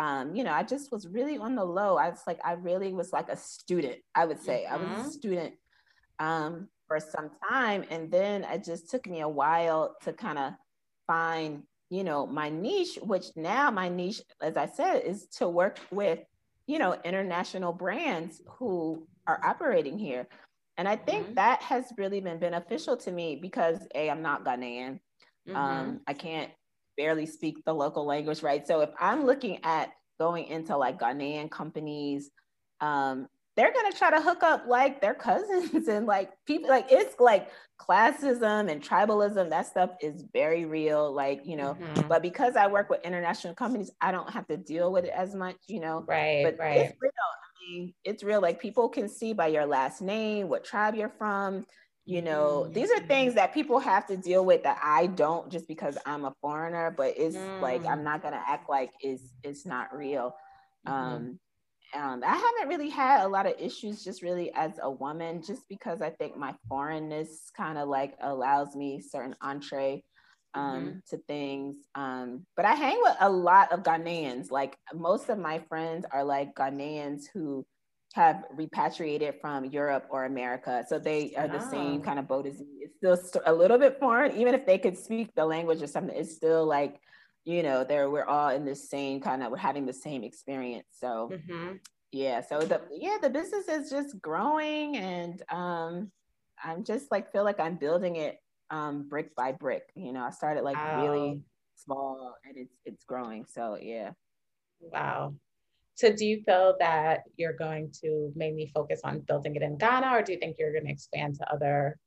Um, 0.00 0.34
you 0.34 0.44
know, 0.44 0.52
I 0.52 0.62
just 0.62 0.90
was 0.90 1.06
really 1.06 1.36
on 1.36 1.54
the 1.54 1.64
low. 1.64 1.96
I 1.96 2.08
was 2.08 2.22
like, 2.26 2.40
I 2.44 2.52
really 2.52 2.92
was 2.92 3.12
like 3.12 3.28
a 3.28 3.36
student, 3.36 3.96
I 4.14 4.24
would 4.24 4.40
say. 4.42 4.64
Mm-hmm. 4.66 4.74
I 4.74 4.76
was 4.78 4.88
a 4.88 5.00
mm-hmm. 5.00 5.08
student 5.10 5.54
um, 6.18 6.68
for 6.88 6.98
some 6.98 7.30
time. 7.48 7.84
And 7.90 8.10
then 8.10 8.44
it 8.44 8.64
just 8.64 8.90
took 8.90 9.06
me 9.06 9.20
a 9.20 9.28
while 9.28 9.96
to 10.04 10.12
kind 10.12 10.38
of 10.38 10.52
find, 11.06 11.64
you 11.90 12.04
know, 12.04 12.26
my 12.26 12.48
niche, 12.48 12.98
which 13.02 13.26
now 13.36 13.70
my 13.70 13.88
niche, 13.88 14.22
as 14.40 14.56
I 14.56 14.66
said, 14.66 15.02
is 15.04 15.26
to 15.38 15.48
work 15.48 15.78
with 15.90 16.20
you 16.70 16.78
know, 16.78 16.96
international 17.04 17.72
brands 17.72 18.40
who 18.46 19.04
are 19.26 19.40
operating 19.44 19.98
here. 19.98 20.28
And 20.76 20.86
I 20.86 20.94
think 20.94 21.24
mm-hmm. 21.24 21.34
that 21.34 21.60
has 21.62 21.92
really 21.98 22.20
been 22.20 22.38
beneficial 22.38 22.96
to 22.98 23.10
me 23.10 23.34
because 23.34 23.80
A, 23.92 24.08
I'm 24.08 24.22
not 24.22 24.44
Ghanaian. 24.44 25.00
Mm-hmm. 25.48 25.56
Um, 25.56 26.00
I 26.06 26.14
can't 26.14 26.48
barely 26.96 27.26
speak 27.26 27.64
the 27.64 27.72
local 27.72 28.04
language, 28.04 28.42
right? 28.42 28.66
So 28.66 28.80
if 28.80 28.90
I'm 28.98 29.24
looking 29.24 29.58
at 29.64 29.92
going 30.18 30.46
into 30.46 30.76
like 30.76 30.98
Ghanaian 30.98 31.50
companies, 31.50 32.30
um, 32.80 33.28
they're 33.56 33.72
gonna 33.72 33.92
try 33.92 34.10
to 34.10 34.20
hook 34.20 34.42
up 34.42 34.64
like 34.66 35.00
their 35.00 35.14
cousins 35.14 35.88
and 35.88 36.06
like 36.06 36.30
people 36.46 36.70
like 36.70 36.86
it's 36.90 37.18
like 37.18 37.50
classism 37.78 38.70
and 38.70 38.82
tribalism 38.82 39.50
that 39.50 39.66
stuff 39.66 39.90
is 40.00 40.24
very 40.32 40.64
real 40.64 41.12
like 41.12 41.42
you 41.44 41.56
know. 41.56 41.74
Mm-hmm. 41.74 42.08
but 42.08 42.22
because 42.22 42.56
i 42.56 42.66
work 42.66 42.88
with 42.88 43.02
international 43.04 43.54
companies 43.54 43.90
i 44.00 44.12
don't 44.12 44.30
have 44.30 44.46
to 44.48 44.56
deal 44.56 44.92
with 44.92 45.04
it 45.04 45.12
as 45.14 45.34
much 45.34 45.56
you 45.66 45.80
know. 45.80 46.04
Right 46.06 46.44
but 46.44 46.58
right. 46.58 46.76
it's 46.78 46.96
real. 47.00 47.10
I 47.12 47.72
mean 47.72 47.94
it's 48.04 48.22
real. 48.22 48.40
Like 48.40 48.60
people 48.60 48.88
can 48.88 49.08
see 49.08 49.32
by 49.32 49.48
your 49.48 49.66
last 49.66 50.00
name 50.00 50.48
what 50.48 50.64
tribe 50.64 50.94
you're 50.94 51.12
from 51.18 51.66
you 52.10 52.20
know 52.20 52.62
mm-hmm. 52.64 52.72
these 52.72 52.90
are 52.90 53.00
things 53.00 53.34
that 53.34 53.54
people 53.54 53.78
have 53.78 54.06
to 54.06 54.16
deal 54.16 54.44
with 54.44 54.64
that 54.64 54.78
i 54.82 55.06
don't 55.06 55.50
just 55.50 55.68
because 55.68 55.96
i'm 56.06 56.24
a 56.24 56.34
foreigner 56.40 56.92
but 56.96 57.14
it's 57.16 57.36
mm. 57.36 57.60
like 57.60 57.84
i'm 57.86 58.02
not 58.02 58.20
gonna 58.22 58.42
act 58.48 58.68
like 58.68 58.90
it's 59.00 59.32
it's 59.44 59.64
not 59.64 59.94
real 59.94 60.34
mm-hmm. 60.86 60.92
um 60.92 61.38
um, 61.92 62.22
I 62.24 62.36
haven't 62.36 62.68
really 62.68 62.88
had 62.88 63.24
a 63.24 63.28
lot 63.28 63.46
of 63.46 63.54
issues 63.58 64.04
just 64.04 64.22
really 64.22 64.52
as 64.54 64.78
a 64.80 64.88
woman, 64.88 65.42
just 65.42 65.68
because 65.68 66.00
I 66.00 66.10
think 66.10 66.36
my 66.36 66.54
foreignness 66.68 67.50
kind 67.56 67.78
of 67.78 67.88
like 67.88 68.14
allows 68.22 68.76
me 68.76 69.00
certain 69.00 69.34
entree 69.42 70.04
um, 70.54 70.62
mm-hmm. 70.62 70.98
to 71.08 71.16
things. 71.26 71.76
Um, 71.96 72.46
but 72.56 72.64
I 72.64 72.74
hang 72.74 73.00
with 73.02 73.16
a 73.20 73.28
lot 73.28 73.72
of 73.72 73.82
Ghanaians. 73.82 74.52
Like 74.52 74.76
most 74.94 75.30
of 75.30 75.38
my 75.38 75.58
friends 75.68 76.06
are 76.12 76.22
like 76.22 76.54
Ghanaians 76.54 77.24
who 77.34 77.66
have 78.14 78.44
repatriated 78.52 79.36
from 79.40 79.66
Europe 79.66 80.06
or 80.10 80.24
America. 80.24 80.84
So 80.88 80.98
they 80.98 81.32
are 81.36 81.46
the 81.46 81.60
same 81.60 82.02
kind 82.02 82.18
of 82.18 82.26
boat 82.26 82.46
as 82.46 82.58
me. 82.58 82.66
It's 82.82 82.96
still 83.28 83.42
a 83.46 83.52
little 83.52 83.78
bit 83.78 83.98
foreign, 84.00 84.36
even 84.36 84.54
if 84.54 84.66
they 84.66 84.78
could 84.78 84.98
speak 84.98 85.34
the 85.36 85.44
language 85.44 85.80
or 85.80 85.86
something, 85.86 86.16
it's 86.16 86.34
still 86.34 86.66
like 86.66 87.00
you 87.44 87.62
know, 87.62 87.84
there 87.84 88.10
we're 88.10 88.24
all 88.24 88.50
in 88.50 88.64
the 88.64 88.74
same 88.74 89.20
kind 89.20 89.42
of 89.42 89.50
we're 89.50 89.56
having 89.56 89.86
the 89.86 89.92
same 89.92 90.24
experience. 90.24 90.86
So 90.90 91.30
mm-hmm. 91.32 91.76
yeah, 92.12 92.42
so 92.42 92.60
the 92.60 92.80
yeah, 92.92 93.16
the 93.20 93.30
business 93.30 93.68
is 93.68 93.90
just 93.90 94.20
growing 94.20 94.96
and 94.96 95.42
um 95.50 96.10
I'm 96.62 96.84
just 96.84 97.10
like 97.10 97.32
feel 97.32 97.44
like 97.44 97.58
I'm 97.58 97.76
building 97.76 98.16
it 98.16 98.38
um 98.70 99.08
brick 99.08 99.34
by 99.34 99.52
brick. 99.52 99.84
You 99.94 100.12
know, 100.12 100.22
I 100.22 100.30
started 100.30 100.62
like 100.62 100.76
wow. 100.76 101.02
really 101.02 101.40
small 101.76 102.34
and 102.44 102.56
it's 102.56 102.74
it's 102.84 103.04
growing. 103.04 103.46
So 103.46 103.78
yeah. 103.80 104.12
Wow. 104.80 105.34
So 106.00 106.10
do 106.10 106.24
you 106.24 106.42
feel 106.44 106.76
that 106.80 107.24
you're 107.36 107.52
going 107.52 107.92
to 108.00 108.32
mainly 108.34 108.70
focus 108.72 109.02
on 109.04 109.20
building 109.20 109.54
it 109.54 109.60
in 109.60 109.76
Ghana 109.76 110.16
or 110.16 110.22
do 110.22 110.32
you 110.32 110.38
think 110.38 110.56
you're 110.58 110.72
going 110.72 110.86
to 110.86 110.90
expand 110.90 111.34
to 111.34 111.52
other 111.52 111.98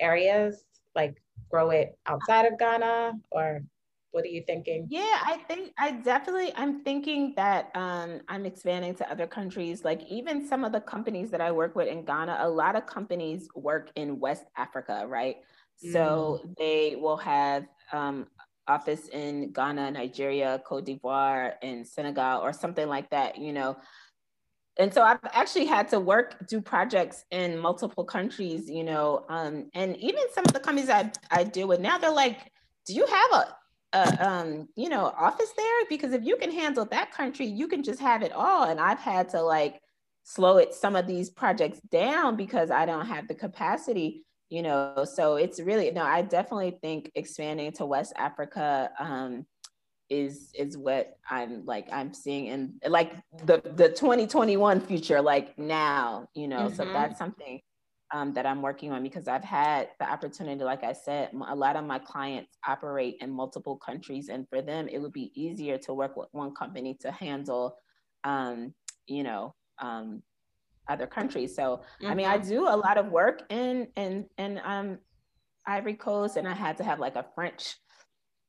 areas 0.00 0.64
like 0.94 1.22
grow 1.50 1.68
it 1.68 1.98
outside 2.06 2.46
of 2.46 2.58
Ghana 2.58 3.12
or 3.30 3.60
what 4.12 4.24
are 4.24 4.28
you 4.28 4.42
thinking? 4.46 4.86
Yeah, 4.88 5.20
I 5.26 5.44
think 5.46 5.72
I 5.78 5.90
definitely 5.90 6.54
I'm 6.56 6.82
thinking 6.84 7.34
that 7.36 7.70
um, 7.74 8.22
I'm 8.28 8.46
expanding 8.46 8.94
to 8.94 9.10
other 9.10 9.26
countries. 9.26 9.84
Like 9.84 10.02
even 10.08 10.48
some 10.48 10.64
of 10.64 10.72
the 10.72 10.80
companies 10.80 11.30
that 11.32 11.42
I 11.42 11.52
work 11.52 11.76
with 11.76 11.88
in 11.88 12.02
Ghana, 12.02 12.38
a 12.40 12.48
lot 12.48 12.76
of 12.76 12.86
companies 12.86 13.46
work 13.54 13.90
in 13.94 14.18
West 14.18 14.46
Africa, 14.56 15.04
right? 15.06 15.36
Mm. 15.84 15.92
So 15.92 16.40
they 16.56 16.96
will 16.98 17.18
have 17.18 17.66
um, 17.92 18.26
office 18.68 19.08
in 19.08 19.52
Ghana, 19.52 19.92
Nigeria, 19.92 20.60
Cote 20.64 20.86
d'Ivoire, 20.86 21.54
and 21.62 21.86
Senegal, 21.86 22.40
or 22.40 22.52
something 22.52 22.88
like 22.88 23.10
that. 23.10 23.38
You 23.38 23.52
know, 23.52 23.76
and 24.78 24.92
so 24.92 25.02
I've 25.02 25.18
actually 25.32 25.66
had 25.66 25.88
to 25.88 26.00
work, 26.00 26.46
do 26.48 26.60
projects 26.60 27.24
in 27.30 27.58
multiple 27.58 28.04
countries, 28.04 28.68
you 28.68 28.84
know, 28.84 29.24
um, 29.28 29.70
and 29.74 29.96
even 29.96 30.24
some 30.32 30.44
of 30.44 30.52
the 30.52 30.60
companies 30.60 30.90
I, 30.90 31.10
I 31.30 31.44
deal 31.44 31.66
with 31.66 31.80
now, 31.80 31.96
they're 31.96 32.10
like, 32.10 32.52
do 32.84 32.92
you 32.92 33.06
have 33.06 33.32
a, 33.32 33.56
a 33.94 34.28
um, 34.28 34.68
you 34.76 34.90
know, 34.90 35.06
office 35.06 35.50
there 35.56 35.84
because 35.88 36.12
if 36.12 36.24
you 36.24 36.36
can 36.36 36.52
handle 36.52 36.84
that 36.86 37.10
country, 37.10 37.46
you 37.46 37.68
can 37.68 37.82
just 37.82 38.00
have 38.00 38.22
it 38.22 38.32
all. 38.32 38.64
And 38.64 38.78
I've 38.78 38.98
had 38.98 39.30
to 39.30 39.40
like 39.40 39.80
slow 40.24 40.58
it 40.58 40.74
some 40.74 40.94
of 40.94 41.06
these 41.06 41.30
projects 41.30 41.80
down 41.90 42.36
because 42.36 42.70
I 42.70 42.84
don't 42.84 43.06
have 43.06 43.28
the 43.28 43.34
capacity, 43.34 44.25
you 44.48 44.62
know. 44.62 45.04
So 45.10 45.36
it's 45.36 45.60
really 45.60 45.90
no, 45.90 46.02
I 46.02 46.22
definitely 46.22 46.78
think 46.82 47.10
expanding 47.14 47.72
to 47.72 47.86
West 47.86 48.12
Africa 48.16 48.90
um, 48.98 49.46
is 50.08 50.50
is 50.54 50.76
what 50.76 51.16
I'm 51.28 51.64
like 51.64 51.88
I'm 51.92 52.12
seeing 52.12 52.46
in 52.46 52.74
like 52.88 53.12
the 53.44 53.62
the 53.64 53.88
2021 53.88 54.80
future, 54.80 55.20
like 55.20 55.58
now, 55.58 56.28
you 56.34 56.48
know. 56.48 56.66
Mm-hmm. 56.66 56.76
So 56.76 56.84
that's 56.84 57.18
something 57.18 57.60
um, 58.12 58.32
that 58.34 58.46
I'm 58.46 58.62
working 58.62 58.92
on 58.92 59.02
because 59.02 59.26
I've 59.26 59.44
had 59.44 59.88
the 59.98 60.08
opportunity, 60.08 60.62
like 60.62 60.84
I 60.84 60.92
said, 60.92 61.30
a 61.48 61.54
lot 61.54 61.76
of 61.76 61.84
my 61.84 61.98
clients 61.98 62.56
operate 62.66 63.16
in 63.20 63.30
multiple 63.30 63.76
countries, 63.76 64.28
and 64.28 64.48
for 64.48 64.62
them, 64.62 64.88
it 64.88 64.98
would 64.98 65.12
be 65.12 65.32
easier 65.34 65.78
to 65.78 65.94
work 65.94 66.16
with 66.16 66.28
one 66.32 66.54
company 66.54 66.96
to 67.00 67.10
handle, 67.10 67.76
um, 68.24 68.74
you 69.06 69.24
know, 69.24 69.54
um, 69.80 70.22
other 70.88 71.06
countries. 71.06 71.54
So, 71.54 71.82
mm-hmm. 72.00 72.06
I 72.06 72.14
mean, 72.14 72.26
I 72.26 72.38
mm-hmm. 72.38 72.48
do 72.48 72.62
a 72.68 72.76
lot 72.76 72.98
of 72.98 73.10
work 73.10 73.42
in 73.50 73.88
in 73.96 74.26
in 74.38 74.60
um, 74.64 74.98
Ivory 75.66 75.94
Coast, 75.94 76.36
and 76.36 76.46
I 76.48 76.54
had 76.54 76.76
to 76.78 76.84
have 76.84 76.98
like 77.00 77.16
a 77.16 77.26
French 77.34 77.76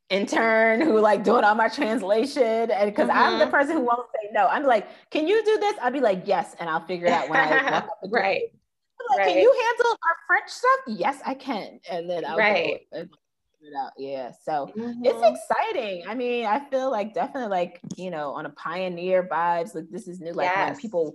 intern 0.09 0.79
who 0.79 0.99
like 1.01 1.23
doing 1.23 1.43
all 1.43 1.55
my 1.55 1.67
translation 1.67 2.71
and 2.71 2.89
because 2.89 3.09
mm-hmm. 3.09 3.17
I'm 3.17 3.39
the 3.39 3.45
mm-hmm. 3.45 3.53
person 3.53 3.75
who 3.75 3.81
won't 3.81 4.07
say 4.13 4.29
no. 4.31 4.47
I'm 4.47 4.63
like, 4.63 4.87
can 5.11 5.27
you 5.27 5.43
do 5.43 5.57
this? 5.59 5.75
I'll 5.81 5.91
be 5.91 5.99
like, 5.99 6.23
yes, 6.25 6.55
and 6.59 6.69
I'll 6.69 6.85
figure 6.85 7.07
it 7.07 7.13
out 7.13 7.29
when 7.29 7.39
I 7.39 7.85
right 8.09 8.43
like, 9.09 9.19
right. 9.19 9.27
can 9.27 9.37
you 9.37 9.63
handle 9.63 9.91
our 9.91 10.15
French 10.27 10.49
stuff? 10.49 10.79
Yes, 10.87 11.19
I 11.25 11.33
can. 11.33 11.79
And 11.89 12.09
then 12.09 12.25
I'll 12.25 12.37
right. 12.37 12.81
it 12.91 13.09
out. 13.77 13.91
Yeah. 13.97 14.31
So 14.43 14.71
mm-hmm. 14.75 15.03
it's 15.03 15.41
exciting. 15.41 16.03
I 16.07 16.15
mean, 16.15 16.45
I 16.45 16.67
feel 16.69 16.91
like 16.91 17.13
definitely 17.13 17.49
like, 17.49 17.79
you 17.95 18.11
know, 18.11 18.31
on 18.31 18.45
a 18.45 18.49
pioneer 18.49 19.23
vibes, 19.23 19.75
like 19.75 19.89
this 19.89 20.07
is 20.07 20.19
new. 20.19 20.33
Like 20.33 20.49
yes. 20.49 20.79
people 20.79 21.13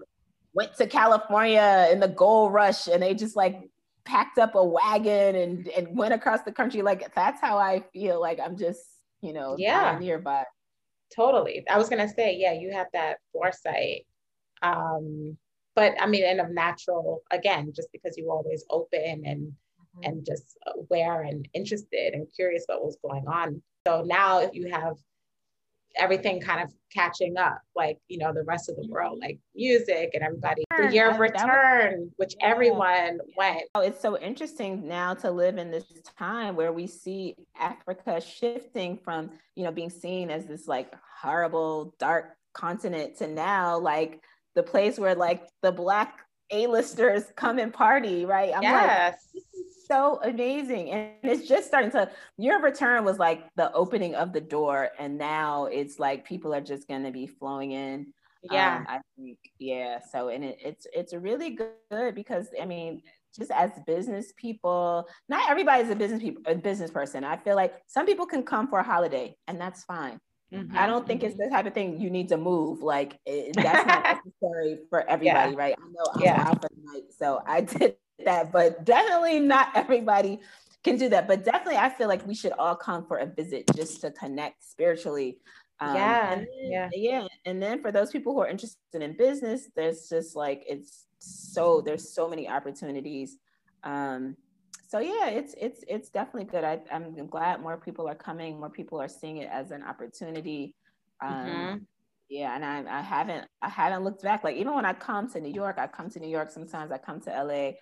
went 0.54 0.74
to 0.76 0.86
California 0.86 1.88
in 1.90 2.00
the 2.00 2.08
gold 2.08 2.52
rush 2.52 2.86
and 2.86 3.02
they 3.02 3.14
just 3.14 3.36
like 3.36 3.70
packed 4.04 4.38
up 4.38 4.54
a 4.54 4.64
wagon 4.64 5.36
and, 5.36 5.68
and 5.68 5.96
went 5.96 6.14
across 6.14 6.42
the 6.42 6.52
country. 6.52 6.82
Like 6.82 7.14
that's 7.14 7.40
how 7.40 7.58
I 7.58 7.84
feel 7.92 8.20
like 8.20 8.40
I'm 8.40 8.56
just, 8.56 8.82
you 9.20 9.32
know, 9.32 9.56
yeah. 9.58 9.98
nearby. 9.98 10.44
Totally. 11.14 11.64
I 11.68 11.78
was 11.78 11.88
gonna 11.88 12.08
say, 12.08 12.36
yeah, 12.36 12.52
you 12.52 12.72
have 12.72 12.88
that 12.92 13.18
foresight. 13.32 14.06
Um, 14.62 15.36
but 15.74 15.94
I 16.00 16.06
mean, 16.06 16.24
and 16.24 16.40
a 16.40 16.52
natural, 16.52 17.22
again, 17.30 17.72
just 17.74 17.88
because 17.92 18.16
you 18.16 18.26
were 18.26 18.34
always 18.34 18.64
open 18.70 19.22
and 19.24 19.52
mm-hmm. 19.96 20.00
and 20.04 20.26
just 20.26 20.56
aware 20.76 21.22
and 21.22 21.48
interested 21.54 22.14
and 22.14 22.26
curious 22.34 22.64
about 22.68 22.84
what's 22.84 22.96
going 23.02 23.26
on. 23.26 23.62
So 23.86 24.02
now 24.02 24.40
if 24.40 24.50
you 24.54 24.70
have 24.70 24.94
everything 25.96 26.40
kind 26.40 26.62
of 26.62 26.72
catching 26.92 27.36
up, 27.36 27.58
like 27.74 27.98
you 28.08 28.18
know, 28.18 28.32
the 28.32 28.44
rest 28.44 28.68
of 28.68 28.76
the 28.76 28.86
world, 28.88 29.14
mm-hmm. 29.14 29.28
like 29.28 29.38
music 29.54 30.10
and 30.14 30.22
everybody, 30.22 30.64
the 30.76 30.92
year 30.92 31.10
of 31.10 31.18
return, 31.18 32.10
which 32.16 32.34
everyone 32.40 33.18
went. 33.36 33.62
Oh, 33.74 33.80
it's 33.80 34.00
so 34.00 34.18
interesting 34.18 34.86
now 34.86 35.14
to 35.14 35.30
live 35.30 35.58
in 35.58 35.70
this 35.70 35.84
time 36.18 36.56
where 36.56 36.72
we 36.72 36.86
see 36.86 37.34
Africa 37.58 38.20
shifting 38.20 38.98
from, 38.98 39.30
you 39.56 39.64
know, 39.64 39.72
being 39.72 39.90
seen 39.90 40.30
as 40.30 40.46
this 40.46 40.68
like 40.68 40.92
horrible, 41.20 41.94
dark 41.98 42.36
continent 42.52 43.16
to 43.18 43.26
now 43.26 43.78
like 43.78 44.22
the 44.54 44.62
place 44.62 44.98
where 44.98 45.14
like 45.14 45.48
the 45.62 45.72
black 45.72 46.20
A-listers 46.50 47.24
come 47.36 47.58
and 47.58 47.72
party, 47.72 48.26
right? 48.26 48.52
I'm 48.54 48.62
yes. 48.62 49.18
like, 49.34 49.42
so 49.92 50.20
amazing. 50.22 50.90
And 50.90 51.10
it's 51.22 51.46
just 51.46 51.66
starting 51.66 51.90
to 51.92 52.10
your 52.38 52.60
return 52.60 53.04
was 53.04 53.18
like 53.18 53.44
the 53.56 53.72
opening 53.72 54.14
of 54.14 54.32
the 54.32 54.40
door. 54.40 54.90
And 54.98 55.18
now 55.18 55.66
it's 55.66 55.98
like 55.98 56.24
people 56.24 56.54
are 56.54 56.60
just 56.60 56.88
gonna 56.88 57.10
be 57.10 57.26
flowing 57.26 57.72
in. 57.72 58.12
Yeah. 58.42 58.78
Um, 58.78 58.86
I 58.88 59.00
think, 59.16 59.38
yeah. 59.58 60.00
So 60.10 60.28
and 60.28 60.44
it, 60.44 60.58
it's 60.64 60.86
it's 60.92 61.14
really 61.14 61.50
good 61.50 62.14
because 62.14 62.48
I 62.60 62.64
mean, 62.64 63.02
just 63.36 63.50
as 63.50 63.70
business 63.86 64.32
people, 64.36 65.06
not 65.28 65.50
everybody's 65.50 65.90
a 65.90 65.96
business 65.96 66.20
people 66.20 66.42
a 66.46 66.54
business 66.54 66.90
person. 66.90 67.22
I 67.22 67.36
feel 67.36 67.56
like 67.56 67.74
some 67.86 68.06
people 68.06 68.26
can 68.26 68.42
come 68.42 68.68
for 68.68 68.78
a 68.78 68.82
holiday 68.82 69.36
and 69.46 69.60
that's 69.60 69.84
fine. 69.84 70.18
Mm-hmm. 70.52 70.76
I 70.76 70.86
don't 70.86 71.06
think 71.06 71.22
it's 71.22 71.36
the 71.36 71.48
type 71.48 71.64
of 71.66 71.72
thing 71.72 71.98
you 71.98 72.10
need 72.10 72.28
to 72.28 72.36
move. 72.36 72.82
Like 72.82 73.18
it, 73.24 73.54
that's 73.54 73.86
not 73.86 74.02
necessary 74.42 74.78
for 74.90 75.00
everybody, 75.08 75.52
yeah. 75.52 75.56
right? 75.56 75.74
I 75.78 75.84
know 75.84 76.12
I'm 76.14 76.20
yeah. 76.20 76.48
out 76.48 76.60
for 76.60 76.68
the 76.68 76.92
night, 76.92 77.04
so 77.16 77.42
I 77.46 77.62
did 77.62 77.96
that, 78.24 78.52
but 78.52 78.84
definitely 78.84 79.40
not 79.40 79.68
everybody 79.74 80.40
can 80.84 80.96
do 80.96 81.08
that. 81.10 81.28
But 81.28 81.44
definitely, 81.44 81.76
I 81.76 81.88
feel 81.90 82.08
like 82.08 82.26
we 82.26 82.34
should 82.34 82.52
all 82.52 82.76
come 82.76 83.06
for 83.06 83.18
a 83.18 83.26
visit 83.26 83.70
just 83.74 84.00
to 84.02 84.10
connect 84.10 84.64
spiritually. 84.64 85.38
Um, 85.80 85.96
yeah, 85.96 86.34
then, 86.34 86.46
yeah, 86.60 86.90
yeah. 86.92 87.26
And 87.44 87.62
then 87.62 87.80
for 87.82 87.90
those 87.90 88.10
people 88.10 88.32
who 88.34 88.40
are 88.40 88.48
interested 88.48 88.78
in 88.94 89.16
business, 89.16 89.68
there's 89.74 90.08
just 90.08 90.36
like 90.36 90.64
it's 90.68 91.06
so 91.18 91.80
there's 91.80 92.12
so 92.14 92.28
many 92.28 92.48
opportunities. 92.48 93.38
Um, 93.82 94.36
so 94.88 94.98
yeah, 94.98 95.28
it's 95.28 95.54
it's 95.58 95.82
it's 95.88 96.10
definitely 96.10 96.44
good. 96.44 96.64
I, 96.64 96.80
I'm 96.92 97.26
glad 97.26 97.62
more 97.62 97.78
people 97.78 98.06
are 98.08 98.14
coming, 98.14 98.60
more 98.60 98.70
people 98.70 99.00
are 99.00 99.08
seeing 99.08 99.38
it 99.38 99.48
as 99.50 99.70
an 99.70 99.82
opportunity. 99.82 100.74
Um, 101.20 101.32
mm-hmm. 101.32 101.76
Yeah, 102.28 102.54
and 102.54 102.64
I, 102.64 102.98
I 102.98 103.00
haven't 103.00 103.48
I 103.60 103.68
haven't 103.68 104.04
looked 104.04 104.22
back. 104.22 104.44
Like 104.44 104.56
even 104.56 104.74
when 104.74 104.84
I 104.84 104.92
come 104.92 105.30
to 105.32 105.40
New 105.40 105.52
York, 105.52 105.76
I 105.78 105.86
come 105.86 106.10
to 106.10 106.20
New 106.20 106.28
York. 106.28 106.50
Sometimes 106.50 106.92
I 106.92 106.98
come 106.98 107.20
to 107.22 107.30
LA. 107.30 107.72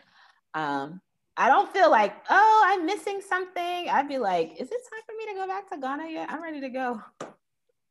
Um, 0.54 1.00
I 1.36 1.48
don't 1.48 1.72
feel 1.72 1.90
like 1.90 2.14
oh 2.28 2.62
I'm 2.66 2.84
missing 2.86 3.20
something. 3.26 3.88
I'd 3.88 4.08
be 4.08 4.18
like, 4.18 4.52
is 4.60 4.70
it 4.70 4.80
time 4.90 5.02
for 5.06 5.14
me 5.18 5.32
to 5.32 5.38
go 5.38 5.46
back 5.46 5.70
to 5.70 5.78
Ghana 5.78 6.08
yet? 6.10 6.30
I'm 6.30 6.42
ready 6.42 6.60
to 6.60 6.68
go. 6.68 7.00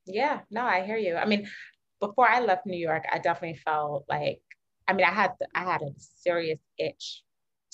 Yeah, 0.06 0.42
no, 0.50 0.63
I 0.63 0.84
hear 0.84 0.98
you. 0.98 1.16
I 1.16 1.25
mean, 1.25 1.48
before 2.00 2.28
I 2.28 2.39
left 2.39 2.66
New 2.66 2.78
York, 2.78 3.06
I 3.12 3.20
definitely 3.20 3.60
felt 3.63 4.06
like, 4.10 4.42
I 4.88 4.94
mean, 4.94 5.06
I 5.06 5.12
had 5.12 5.32
I 5.54 5.63
had 5.63 5.82
a 5.82 5.92
serious 5.98 6.60
itch 6.78 7.24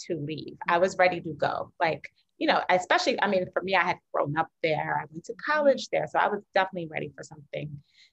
to 0.08 0.15
leave. 0.15 0.58
I 0.68 0.77
was 0.77 0.98
ready 0.98 1.22
to 1.22 1.34
go. 1.34 1.72
Like, 1.80 2.10
you 2.38 2.48
know, 2.48 2.62
especially, 2.70 3.22
I 3.22 3.27
mean, 3.27 3.46
for 3.54 3.62
me, 3.62 3.75
I 3.75 3.84
had 3.84 3.98
grown 4.13 4.38
up 4.38 4.50
there. 4.62 5.00
I 5.01 5.06
went 5.12 5.24
to 5.25 5.34
college 5.36 5.88
there, 5.89 6.08
so 6.08 6.20
I 6.20 6.27
was 6.27 6.42
definitely 6.54 6.89
ready 6.92 7.12
for 7.15 7.24
something 7.24 7.70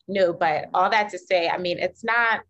new. 0.06 0.36
But 0.38 0.66
all 0.74 0.90
that 0.90 1.10
to 1.10 1.18
say, 1.18 1.48
I 1.48 1.58
mean, 1.58 1.78
it's 1.78 2.04
not, 2.04 2.42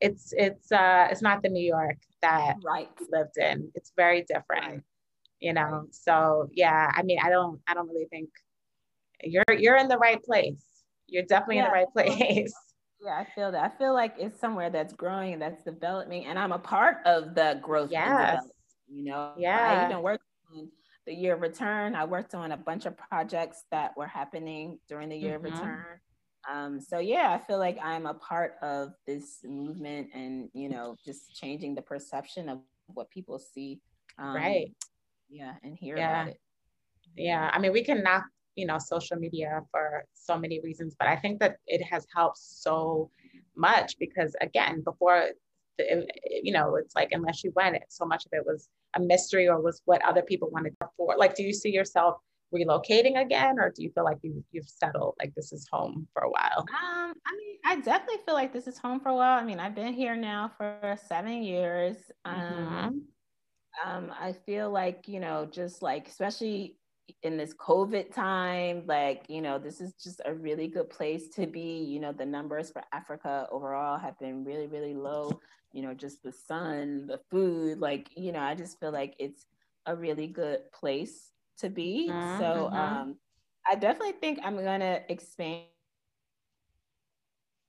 it's 0.00 0.32
it's 0.36 0.72
uh 0.72 1.08
it's 1.10 1.22
not 1.22 1.42
the 1.42 1.48
New 1.48 1.64
York 1.64 1.96
that 2.22 2.56
right 2.64 2.88
lived 3.10 3.38
in. 3.38 3.70
It's 3.74 3.92
very 3.96 4.22
different, 4.22 4.66
right. 4.66 4.82
you 5.40 5.52
know. 5.52 5.62
Right. 5.62 5.94
So 5.94 6.48
yeah, 6.52 6.90
I 6.94 7.02
mean, 7.02 7.18
I 7.22 7.30
don't 7.30 7.60
I 7.66 7.74
don't 7.74 7.88
really 7.88 8.06
think 8.10 8.30
you're 9.22 9.44
you're 9.56 9.76
in 9.76 9.88
the 9.88 9.98
right 9.98 10.22
place. 10.22 10.64
You're 11.06 11.24
definitely 11.24 11.56
yeah. 11.56 11.64
in 11.64 11.68
the 11.68 11.72
right 11.72 11.92
place. 11.92 12.54
Yeah, 13.02 13.16
I 13.16 13.24
feel 13.34 13.50
that. 13.52 13.64
I 13.64 13.78
feel 13.78 13.94
like 13.94 14.16
it's 14.18 14.38
somewhere 14.38 14.68
that's 14.68 14.92
growing 14.92 15.32
and 15.32 15.40
that's 15.40 15.64
developing, 15.64 16.26
and 16.26 16.38
I'm 16.38 16.52
a 16.52 16.58
part 16.58 16.98
of 17.06 17.34
the 17.34 17.58
growth. 17.62 17.90
Yes. 17.90 18.44
You 18.88 19.04
know. 19.04 19.32
Yeah. 19.38 19.84
I 19.84 19.90
even 19.90 20.02
worked 20.02 20.22
on 20.54 20.68
the 21.06 21.14
year 21.14 21.32
of 21.32 21.40
return. 21.40 21.94
I 21.94 22.04
worked 22.04 22.34
on 22.34 22.52
a 22.52 22.58
bunch 22.58 22.84
of 22.84 22.98
projects 22.98 23.64
that 23.70 23.96
were 23.96 24.06
happening 24.06 24.78
during 24.86 25.08
the 25.08 25.16
year 25.16 25.38
mm-hmm. 25.38 25.46
of 25.46 25.52
return. 25.52 26.00
Um, 26.48 26.80
so 26.80 26.98
yeah, 26.98 27.32
I 27.32 27.44
feel 27.44 27.58
like 27.58 27.78
I'm 27.82 28.06
a 28.06 28.14
part 28.14 28.54
of 28.62 28.94
this 29.06 29.40
movement, 29.44 30.08
and 30.14 30.48
you 30.54 30.68
know, 30.68 30.96
just 31.04 31.34
changing 31.34 31.74
the 31.74 31.82
perception 31.82 32.48
of 32.48 32.60
what 32.86 33.10
people 33.10 33.38
see. 33.38 33.80
Um, 34.18 34.34
right. 34.34 34.72
Yeah, 35.28 35.54
and 35.62 35.76
hear 35.76 35.96
yeah. 35.96 36.22
about 36.22 36.28
it. 36.32 36.40
Yeah, 37.16 37.50
I 37.52 37.58
mean, 37.58 37.72
we 37.72 37.84
can 37.84 38.02
knock 38.02 38.24
you 38.56 38.66
know 38.66 38.78
social 38.78 39.16
media 39.16 39.62
for 39.70 40.04
so 40.12 40.36
many 40.36 40.60
reasons 40.60 40.96
but 40.98 41.08
i 41.08 41.16
think 41.16 41.38
that 41.40 41.56
it 41.66 41.82
has 41.82 42.06
helped 42.14 42.38
so 42.38 43.10
much 43.56 43.96
because 43.98 44.34
again 44.40 44.82
before 44.82 45.28
the, 45.78 46.06
you 46.42 46.52
know 46.52 46.76
it's 46.76 46.94
like 46.94 47.10
unless 47.12 47.44
you 47.44 47.52
went 47.54 47.76
it 47.76 47.84
so 47.88 48.04
much 48.04 48.26
of 48.26 48.32
it 48.32 48.44
was 48.44 48.68
a 48.96 49.00
mystery 49.00 49.48
or 49.48 49.60
was 49.60 49.80
what 49.84 50.04
other 50.04 50.22
people 50.22 50.50
wanted 50.50 50.74
for 50.96 51.14
like 51.16 51.34
do 51.34 51.42
you 51.42 51.52
see 51.52 51.70
yourself 51.70 52.16
relocating 52.54 53.20
again 53.20 53.58
or 53.58 53.70
do 53.70 53.82
you 53.82 53.90
feel 53.92 54.04
like 54.04 54.18
you, 54.22 54.44
you've 54.52 54.68
settled 54.68 55.14
like 55.20 55.34
this 55.34 55.52
is 55.52 55.66
home 55.70 56.06
for 56.12 56.22
a 56.22 56.30
while 56.30 56.60
um 56.60 57.12
i 57.26 57.36
mean 57.36 57.56
i 57.64 57.76
definitely 57.76 58.20
feel 58.24 58.34
like 58.34 58.52
this 58.52 58.66
is 58.66 58.78
home 58.78 59.00
for 59.00 59.10
a 59.10 59.14
while 59.14 59.38
i 59.38 59.44
mean 59.44 59.60
i've 59.60 59.74
been 59.74 59.92
here 59.92 60.16
now 60.16 60.50
for 60.56 60.96
seven 61.08 61.42
years 61.42 61.96
um, 62.24 62.34
mm-hmm. 62.34 63.88
um 63.88 64.12
i 64.20 64.32
feel 64.32 64.70
like 64.70 65.06
you 65.06 65.20
know 65.20 65.46
just 65.50 65.82
like 65.82 66.08
especially 66.08 66.76
in 67.22 67.36
this 67.36 67.54
COVID 67.54 68.14
time, 68.14 68.84
like, 68.86 69.24
you 69.28 69.42
know, 69.42 69.58
this 69.58 69.80
is 69.80 69.94
just 69.94 70.20
a 70.24 70.32
really 70.32 70.68
good 70.68 70.88
place 70.90 71.28
to 71.30 71.46
be. 71.46 71.84
You 71.84 72.00
know, 72.00 72.12
the 72.12 72.26
numbers 72.26 72.70
for 72.70 72.82
Africa 72.92 73.48
overall 73.50 73.98
have 73.98 74.18
been 74.18 74.44
really, 74.44 74.66
really 74.66 74.94
low. 74.94 75.40
You 75.72 75.82
know, 75.82 75.94
just 75.94 76.22
the 76.22 76.32
sun, 76.32 77.06
the 77.06 77.20
food, 77.30 77.78
like, 77.78 78.08
you 78.16 78.32
know, 78.32 78.40
I 78.40 78.54
just 78.54 78.78
feel 78.80 78.92
like 78.92 79.14
it's 79.18 79.46
a 79.86 79.94
really 79.96 80.26
good 80.26 80.70
place 80.72 81.29
to 81.60 81.70
be. 81.70 82.08
Mm-hmm. 82.10 82.38
So 82.40 82.70
um, 82.72 83.16
I 83.70 83.74
definitely 83.74 84.14
think 84.20 84.40
I'm 84.42 84.56
going 84.56 84.80
to 84.80 85.00
expand 85.08 85.64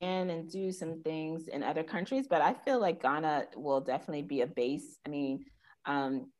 and 0.01 0.49
do 0.49 0.71
some 0.71 1.01
things 1.03 1.47
in 1.47 1.61
other 1.61 1.83
countries, 1.83 2.25
but 2.27 2.41
I 2.41 2.53
feel 2.53 2.79
like 2.79 3.01
Ghana 3.01 3.45
will 3.55 3.81
definitely 3.81 4.23
be 4.23 4.41
a 4.41 4.47
base. 4.47 4.97
I 5.05 5.09
mean, 5.09 5.45
um, 5.85 6.31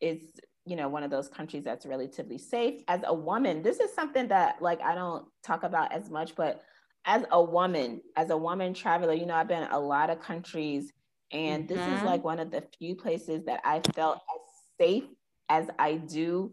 it's 0.00 0.40
you 0.64 0.76
know 0.76 0.88
one 0.88 1.02
of 1.02 1.10
those 1.10 1.28
countries 1.28 1.64
that's 1.64 1.86
relatively 1.86 2.38
safe 2.38 2.82
as 2.88 3.00
a 3.04 3.14
woman 3.14 3.62
this 3.62 3.80
is 3.80 3.92
something 3.92 4.28
that 4.28 4.60
like 4.60 4.80
i 4.82 4.94
don't 4.94 5.24
talk 5.42 5.64
about 5.64 5.92
as 5.92 6.10
much 6.10 6.34
but 6.36 6.62
as 7.04 7.24
a 7.32 7.42
woman 7.42 8.00
as 8.16 8.30
a 8.30 8.36
woman 8.36 8.72
traveler 8.72 9.12
you 9.12 9.26
know 9.26 9.34
i've 9.34 9.48
been 9.48 9.68
a 9.70 9.78
lot 9.78 10.10
of 10.10 10.20
countries 10.20 10.92
and 11.32 11.64
mm-hmm. 11.64 11.74
this 11.74 11.86
is 11.86 11.94
mm-hmm. 11.94 12.06
like 12.06 12.24
one 12.24 12.38
of 12.38 12.50
the 12.50 12.62
few 12.78 12.94
places 12.94 13.44
that 13.44 13.60
i 13.64 13.80
felt 13.94 14.16
as 14.16 14.86
safe 14.86 15.04
as 15.48 15.66
i 15.78 15.94
do 15.94 16.52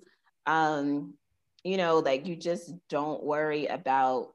um 0.49 1.13
you 1.63 1.77
know 1.77 1.99
like 1.99 2.25
you 2.25 2.35
just 2.35 2.73
don't 2.89 3.23
worry 3.23 3.67
about 3.67 4.33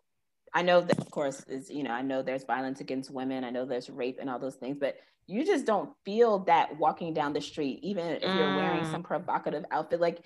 i 0.54 0.62
know 0.62 0.80
that 0.80 0.98
of 0.98 1.10
course 1.10 1.44
is 1.48 1.70
you 1.70 1.82
know 1.82 1.90
i 1.90 2.02
know 2.02 2.22
there's 2.22 2.44
violence 2.44 2.80
against 2.80 3.10
women 3.10 3.44
i 3.44 3.50
know 3.50 3.64
there's 3.64 3.90
rape 3.90 4.18
and 4.20 4.30
all 4.30 4.38
those 4.38 4.56
things 4.56 4.76
but 4.78 4.96
you 5.26 5.44
just 5.44 5.64
don't 5.64 5.90
feel 6.04 6.40
that 6.40 6.78
walking 6.78 7.14
down 7.14 7.32
the 7.32 7.40
street, 7.40 7.80
even 7.82 8.06
if 8.06 8.22
you're 8.22 8.30
mm. 8.30 8.56
wearing 8.56 8.84
some 8.90 9.02
provocative 9.02 9.64
outfit. 9.70 10.00
Like, 10.00 10.18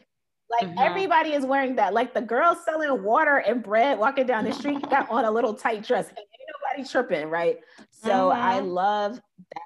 like 0.50 0.70
mm-hmm. 0.70 0.78
everybody 0.78 1.32
is 1.32 1.44
wearing 1.44 1.76
that. 1.76 1.94
Like 1.94 2.14
the 2.14 2.20
girl 2.20 2.56
selling 2.64 3.02
water 3.02 3.36
and 3.38 3.62
bread 3.62 3.98
walking 3.98 4.26
down 4.26 4.44
the 4.44 4.52
street 4.54 4.82
got 4.90 5.08
on 5.10 5.24
a 5.24 5.30
little 5.30 5.54
tight 5.54 5.84
dress. 5.84 6.08
And 6.08 6.18
ain't 6.18 6.76
nobody 6.76 6.88
tripping, 6.88 7.30
right? 7.30 7.58
So 7.90 8.08
mm-hmm. 8.08 8.40
I 8.40 8.60
love 8.60 9.20
that 9.54 9.62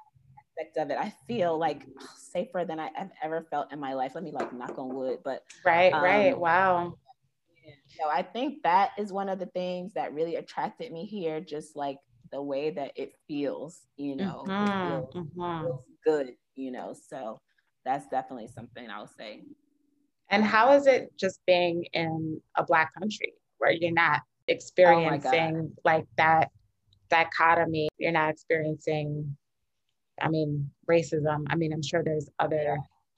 aspect 0.53 0.77
of 0.77 0.89
it. 0.89 0.97
I 0.97 1.13
feel 1.27 1.57
like 1.57 1.85
safer 2.17 2.65
than 2.67 2.79
I 2.79 2.89
have 2.95 3.11
ever 3.23 3.45
felt 3.49 3.71
in 3.71 3.79
my 3.79 3.93
life. 3.93 4.13
Let 4.15 4.23
me 4.23 4.31
like 4.31 4.53
knock 4.53 4.77
on 4.77 4.93
wood, 4.93 5.19
but 5.23 5.43
right, 5.65 5.93
um, 5.93 6.03
right, 6.03 6.37
wow. 6.37 6.93
So 7.97 8.09
I 8.09 8.23
think 8.23 8.61
that 8.63 8.91
is 8.97 9.13
one 9.13 9.29
of 9.29 9.39
the 9.39 9.45
things 9.47 9.93
that 9.93 10.13
really 10.13 10.35
attracted 10.35 10.91
me 10.91 11.05
here. 11.05 11.39
Just 11.39 11.75
like 11.75 11.97
the 12.31 12.41
way 12.41 12.71
that 12.71 12.91
it 12.95 13.13
feels, 13.27 13.81
you 13.95 14.15
know, 14.15 14.43
mm-hmm, 14.47 14.89
feels, 14.89 15.13
mm-hmm. 15.13 15.65
feels 15.65 15.81
good, 16.03 16.33
you 16.55 16.71
know. 16.71 16.93
So 17.09 17.39
that's 17.85 18.07
definitely 18.07 18.47
something 18.47 18.89
I'll 18.89 19.07
say. 19.07 19.43
And 20.29 20.43
how 20.43 20.73
is 20.73 20.87
it 20.87 21.11
just 21.17 21.39
being 21.45 21.85
in 21.93 22.41
a 22.55 22.63
black 22.63 22.91
country 22.99 23.33
where 23.59 23.71
you're 23.71 23.91
not 23.91 24.19
oh 24.19 24.43
experiencing 24.47 25.71
oh 25.71 25.81
like 25.85 26.05
that 26.17 26.49
dichotomy? 27.09 27.89
You're 27.97 28.11
not 28.11 28.31
experiencing, 28.31 29.37
I 30.21 30.29
mean, 30.29 30.69
racism. 30.89 31.45
I 31.47 31.55
mean, 31.55 31.73
I'm 31.73 31.81
sure 31.81 32.03
there's 32.03 32.29
other 32.39 32.77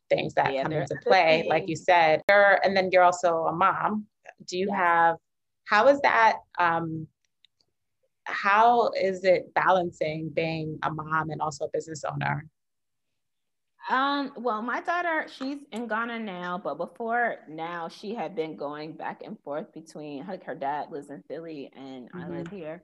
things 0.10 0.34
that 0.36 0.54
yeah, 0.54 0.64
come 0.64 0.72
into 0.72 0.96
play, 1.04 1.46
like 1.48 1.68
you 1.68 1.76
said. 1.76 2.22
You're, 2.30 2.60
and 2.64 2.76
then 2.76 2.90
you're 2.92 3.04
also 3.04 3.46
a 3.46 3.54
mom. 3.54 4.06
Do 4.48 4.58
you 4.58 4.72
have? 4.72 5.18
How 5.66 5.88
is 5.88 6.00
that? 6.02 6.38
Um, 6.60 7.08
how 8.26 8.90
is 9.00 9.24
it 9.24 9.54
balancing 9.54 10.30
being 10.30 10.80
a 10.84 10.92
mom 10.92 11.30
and 11.30 11.42
also 11.42 11.66
a 11.66 11.70
business 11.72 12.04
owner? 12.04 12.46
Um, 13.88 14.32
well, 14.38 14.64
my 14.64 14.82
daughter, 14.82 15.28
she's 15.28 15.60
in 15.72 15.88
Ghana 15.88 16.20
now, 16.20 16.60
but 16.64 16.76
before 16.78 17.38
now, 17.48 17.88
she 17.88 18.16
had 18.16 18.36
been 18.36 18.56
going 18.56 18.94
back 18.94 19.22
and 19.24 19.40
forth 19.42 19.72
between 19.74 20.26
like 20.26 20.44
her 20.44 20.56
dad 20.56 20.90
lives 20.90 21.12
in 21.12 21.22
Philly 21.28 21.72
and 21.76 22.10
mm-hmm. 22.10 22.20
I 22.20 22.30
live 22.30 22.48
here. 22.48 22.84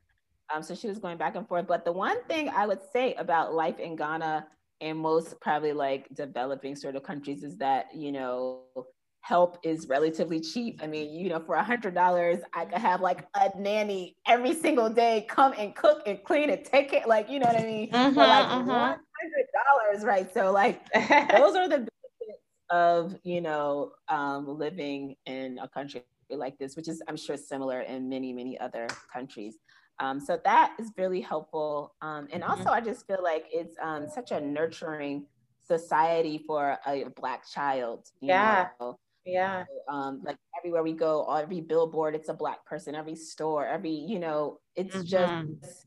Um, 0.54 0.64
so 0.64 0.76
she 0.76 0.88
was 0.88 1.00
going 1.00 1.18
back 1.18 1.36
and 1.36 1.48
forth. 1.48 1.68
But 1.68 1.86
the 1.86 1.92
one 1.92 2.24
thing 2.26 2.50
I 2.50 2.66
would 2.66 2.82
say 2.92 3.14
about 3.16 3.54
life 3.54 3.80
in 3.80 3.96
Ghana 3.96 4.48
and 4.82 4.98
most 4.98 5.40
probably 5.40 5.74
like 5.74 6.08
developing 6.14 6.76
sort 6.76 6.96
of 6.96 7.04
countries 7.04 7.44
is 7.44 7.58
that, 7.58 7.88
you 7.94 8.12
know, 8.12 8.64
help 9.22 9.60
is 9.64 9.88
relatively 9.88 10.40
cheap. 10.40 10.80
I 10.84 10.88
mean, 10.88 11.14
you 11.14 11.30
know, 11.30 11.40
for 11.40 11.56
a 11.56 11.64
hundred 11.64 11.94
dollars, 11.94 12.40
I 12.54 12.66
could 12.66 12.80
have 12.80 13.02
like 13.02 13.28
a 13.36 13.52
nanny 13.58 14.18
every 14.28 14.54
single 14.54 14.90
day 14.90 15.26
come 15.30 15.54
and 15.58 15.76
cook 15.76 16.02
and 16.06 16.24
clean 16.24 16.50
and 16.50 16.66
take 16.66 16.90
care. 16.90 17.04
Like, 17.06 17.30
you 17.30 17.40
know 17.40 17.48
what 17.48 17.60
I 17.60 17.64
mean? 17.64 17.92
Mm-hmm, 17.92 18.14
for 18.14 18.20
like 18.20 18.46
mm-hmm. 18.46 18.68
one 18.68 19.00
hundred 19.22 19.48
dollars, 19.54 20.04
right? 20.04 20.34
So, 20.34 20.52
like, 20.52 20.92
those 20.94 21.56
are 21.56 21.70
the 21.70 21.88
benefits 21.88 22.42
of 22.72 23.16
you 23.24 23.42
know 23.42 23.92
um, 24.10 24.58
living 24.58 25.16
in 25.26 25.60
a 25.62 25.68
country 25.68 26.04
like 26.30 26.58
this, 26.58 26.76
which 26.76 26.88
is 26.88 27.02
I'm 27.08 27.18
sure 27.18 27.38
similar 27.38 27.82
in 27.82 28.10
many 28.10 28.34
many 28.34 28.60
other 28.60 28.88
countries. 29.14 29.58
Um, 30.02 30.20
so 30.20 30.40
that 30.44 30.74
is 30.80 30.92
really 30.98 31.22
helpful. 31.22 31.94
Um, 32.02 32.28
and 32.34 32.42
mm-hmm. 32.42 32.52
also, 32.52 32.72
I 32.72 32.82
just 32.82 33.06
feel 33.08 33.24
like 33.24 33.46
it's 33.52 33.78
um, 33.82 34.08
such 34.14 34.32
a 34.32 34.42
nurturing 34.42 35.28
society 35.66 36.44
for 36.46 36.78
a, 36.86 37.06
black 37.16 37.50
child. 37.50 38.10
yeah. 38.20 38.70
Know? 38.80 38.98
Yeah. 39.26 39.66
Um, 39.88 40.22
like 40.26 40.38
everywhere 40.60 40.82
we 40.82 40.94
go, 40.94 41.32
every 41.32 41.62
billboard, 41.62 42.16
it's 42.16 42.30
a 42.30 42.34
black 42.34 42.66
person, 42.66 42.96
every 42.96 43.16
store, 43.16 43.68
every, 43.68 43.92
you 43.92 44.18
know, 44.18 44.60
it's 44.76 44.96
mm-hmm. 44.96 45.54
just 45.62 45.86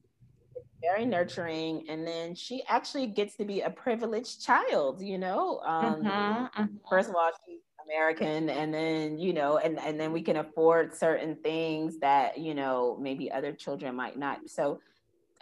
very 0.81 1.05
nurturing. 1.05 1.85
And 1.89 2.07
then 2.07 2.37
she 2.37 2.63
actually 2.69 3.09
gets 3.09 3.37
to 3.39 3.45
be 3.45 3.63
a 3.63 3.71
privileged 3.71 4.45
child, 4.45 5.03
you 5.03 5.19
know. 5.19 5.59
Um, 5.67 5.95
mm-hmm. 5.97 6.09
Mm-hmm. 6.09 6.65
First 6.89 7.09
of 7.09 7.17
all, 7.17 7.31
she's 7.45 7.61
American, 7.85 8.49
and 8.51 8.73
then, 8.73 9.19
you 9.19 9.33
know, 9.33 9.59
and, 9.59 9.79
and 9.79 9.99
then 9.99 10.13
we 10.13 10.23
can 10.23 10.37
afford 10.37 10.95
certain 10.95 11.37
things 11.37 11.99
that, 11.99 12.39
you 12.39 12.55
know, 12.55 12.97
maybe 13.01 13.31
other 13.31 13.53
children 13.53 13.95
might 13.95 14.19
not. 14.19 14.49
So 14.49 14.81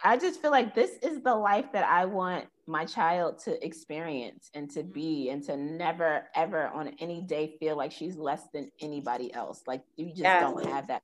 I 0.05 0.17
just 0.17 0.41
feel 0.43 0.51
like 0.51 0.75
this 0.75 0.91
is 1.03 1.23
the 1.23 1.35
life 1.35 1.67
that 1.73 1.85
I 1.85 2.07
want 2.07 2.47
my 2.67 2.85
child 2.85 3.39
to 3.41 3.65
experience 3.65 4.51
and 4.55 4.71
to 4.71 4.83
be 4.83 5.31
and 5.31 5.43
to 5.45 5.57
never 5.57 6.29
ever 6.35 6.69
on 6.69 6.89
any 6.99 7.21
day 7.21 7.57
feel 7.59 7.77
like 7.77 7.93
she's 7.93 8.17
less 8.17 8.43
than 8.53 8.71
anybody 8.81 9.33
else. 9.33 9.63
Like 9.67 9.83
you 9.97 10.07
just 10.09 10.21
yes. 10.21 10.43
don't 10.43 10.67
have 10.67 10.89
that. 10.89 11.03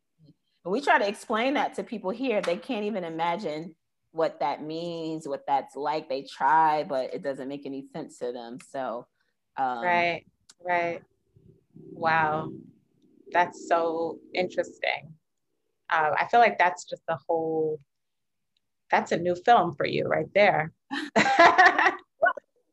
And 0.65 0.73
we 0.73 0.81
try 0.81 0.99
to 0.99 1.09
explain 1.09 1.55
that 1.55 1.75
to 1.75 1.83
people 1.83 2.11
here. 2.11 2.41
They 2.41 2.57
can't 2.57 2.85
even 2.85 3.05
imagine 3.05 3.75
what 4.13 4.41
that 4.41 4.63
means 4.63 5.29
what 5.29 5.45
that's 5.47 5.77
like. 5.77 6.09
They 6.09 6.23
try 6.23 6.85
but 6.85 7.13
it 7.15 7.23
doesn't 7.23 7.49
make 7.49 7.67
any 7.67 7.85
sense 7.93 8.19
to 8.19 8.33
them. 8.33 8.59
So 8.71 9.07
um, 9.57 9.85
right 9.85 10.25
right 10.65 11.03
wow 11.99 12.51
that's 13.33 13.69
so 13.69 14.19
interesting 14.35 15.15
uh, 15.91 16.11
I 16.19 16.27
feel 16.27 16.41
like 16.41 16.59
that's 16.59 16.85
just 16.85 17.03
the 17.09 17.19
whole. 17.27 17.81
That's 18.91 19.13
a 19.13 19.19
new 19.19 19.35
film 19.35 19.75
for 19.75 19.87
you 19.87 20.05
right 20.05 20.29
there. 20.35 20.73
to 21.17 21.93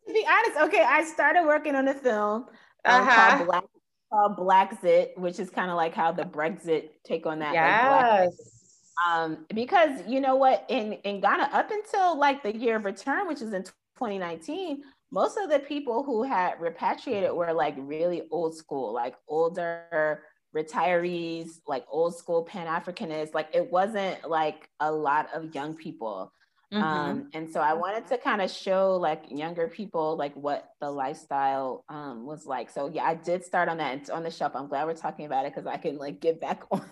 be 0.07 0.25
honest, 0.29 0.59
okay, 0.61 0.83
I 0.83 1.03
started 1.03 1.45
working 1.45 1.75
on 1.75 1.87
a 1.87 1.93
film 1.93 2.45
um, 2.85 3.01
uh-huh. 3.01 3.37
called 3.37 3.47
Black 3.47 3.63
called 4.11 4.37
Blaxit, 4.37 5.17
which 5.17 5.39
is 5.39 5.49
kind 5.49 5.69
of 5.69 5.77
like 5.77 5.93
how 5.93 6.11
the 6.11 6.23
Brexit 6.23 6.89
take 7.03 7.25
on 7.25 7.39
that. 7.39 7.53
Yes. 7.53 8.27
Like 8.27 9.13
um, 9.13 9.45
because 9.53 10.01
you 10.07 10.21
know 10.21 10.35
what, 10.35 10.65
in 10.69 10.93
in 11.03 11.19
Ghana, 11.19 11.49
up 11.51 11.71
until 11.71 12.17
like 12.17 12.43
the 12.43 12.55
year 12.55 12.77
of 12.77 12.85
return, 12.85 13.27
which 13.27 13.41
is 13.41 13.53
in 13.53 13.63
2019, 13.63 14.83
most 15.11 15.37
of 15.37 15.49
the 15.49 15.59
people 15.59 16.03
who 16.03 16.23
had 16.23 16.59
repatriated 16.59 17.31
were 17.31 17.53
like 17.53 17.75
really 17.77 18.23
old 18.31 18.55
school, 18.55 18.93
like 18.93 19.15
older 19.27 20.23
retirees, 20.55 21.59
like 21.67 21.85
old 21.89 22.17
school 22.17 22.43
Pan 22.43 22.67
Africanists. 22.67 23.33
Like 23.33 23.49
it 23.53 23.71
wasn't 23.71 24.27
like 24.27 24.69
a 24.79 24.91
lot 24.91 25.29
of 25.33 25.53
young 25.53 25.75
people. 25.75 26.31
Mm-hmm. 26.73 26.83
Um, 26.83 27.29
and 27.33 27.49
so 27.51 27.61
I 27.61 27.73
wanted 27.73 28.07
to 28.07 28.17
kind 28.17 28.41
of 28.41 28.49
show 28.49 28.95
like 28.95 29.25
younger 29.29 29.67
people 29.67 30.17
like 30.17 30.33
what 30.35 30.69
the 30.81 30.89
lifestyle 30.89 31.85
um, 31.89 32.25
was 32.25 32.45
like. 32.45 32.69
So 32.69 32.89
yeah, 32.91 33.03
I 33.03 33.15
did 33.15 33.45
start 33.45 33.69
on 33.69 33.77
that 33.77 34.09
on 34.09 34.23
the 34.23 34.31
shelf. 34.31 34.53
I'm 34.55 34.67
glad 34.67 34.87
we're 34.87 34.95
talking 34.95 35.25
about 35.25 35.45
it 35.45 35.53
because 35.53 35.67
I 35.67 35.77
can 35.77 35.97
like 35.97 36.19
get 36.19 36.41
back 36.41 36.63
on. 36.71 36.83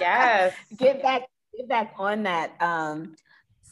Yes, 0.00 0.54
get 0.76 1.02
back 1.02 1.22
get 1.56 1.68
back 1.68 1.94
on 1.98 2.24
that. 2.24 2.52
Um, 2.60 3.16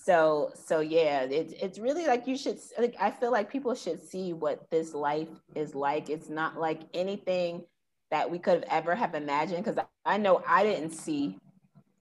so 0.04 0.52
so 0.54 0.80
yeah, 0.80 1.22
it's 1.22 1.52
it's 1.60 1.78
really 1.78 2.06
like 2.06 2.26
you 2.26 2.36
should. 2.36 2.58
Like 2.78 2.96
I 3.00 3.10
feel 3.10 3.30
like 3.30 3.50
people 3.50 3.74
should 3.74 4.02
see 4.02 4.32
what 4.32 4.68
this 4.70 4.94
life 4.94 5.28
is 5.54 5.74
like. 5.74 6.08
It's 6.08 6.28
not 6.28 6.58
like 6.58 6.80
anything 6.94 7.64
that 8.10 8.30
we 8.30 8.38
could 8.38 8.54
have 8.54 8.64
ever 8.70 8.94
have 8.94 9.14
imagined 9.14 9.64
because 9.64 9.78
I 10.04 10.16
know 10.16 10.42
I 10.46 10.64
didn't 10.64 10.90
see 10.90 11.38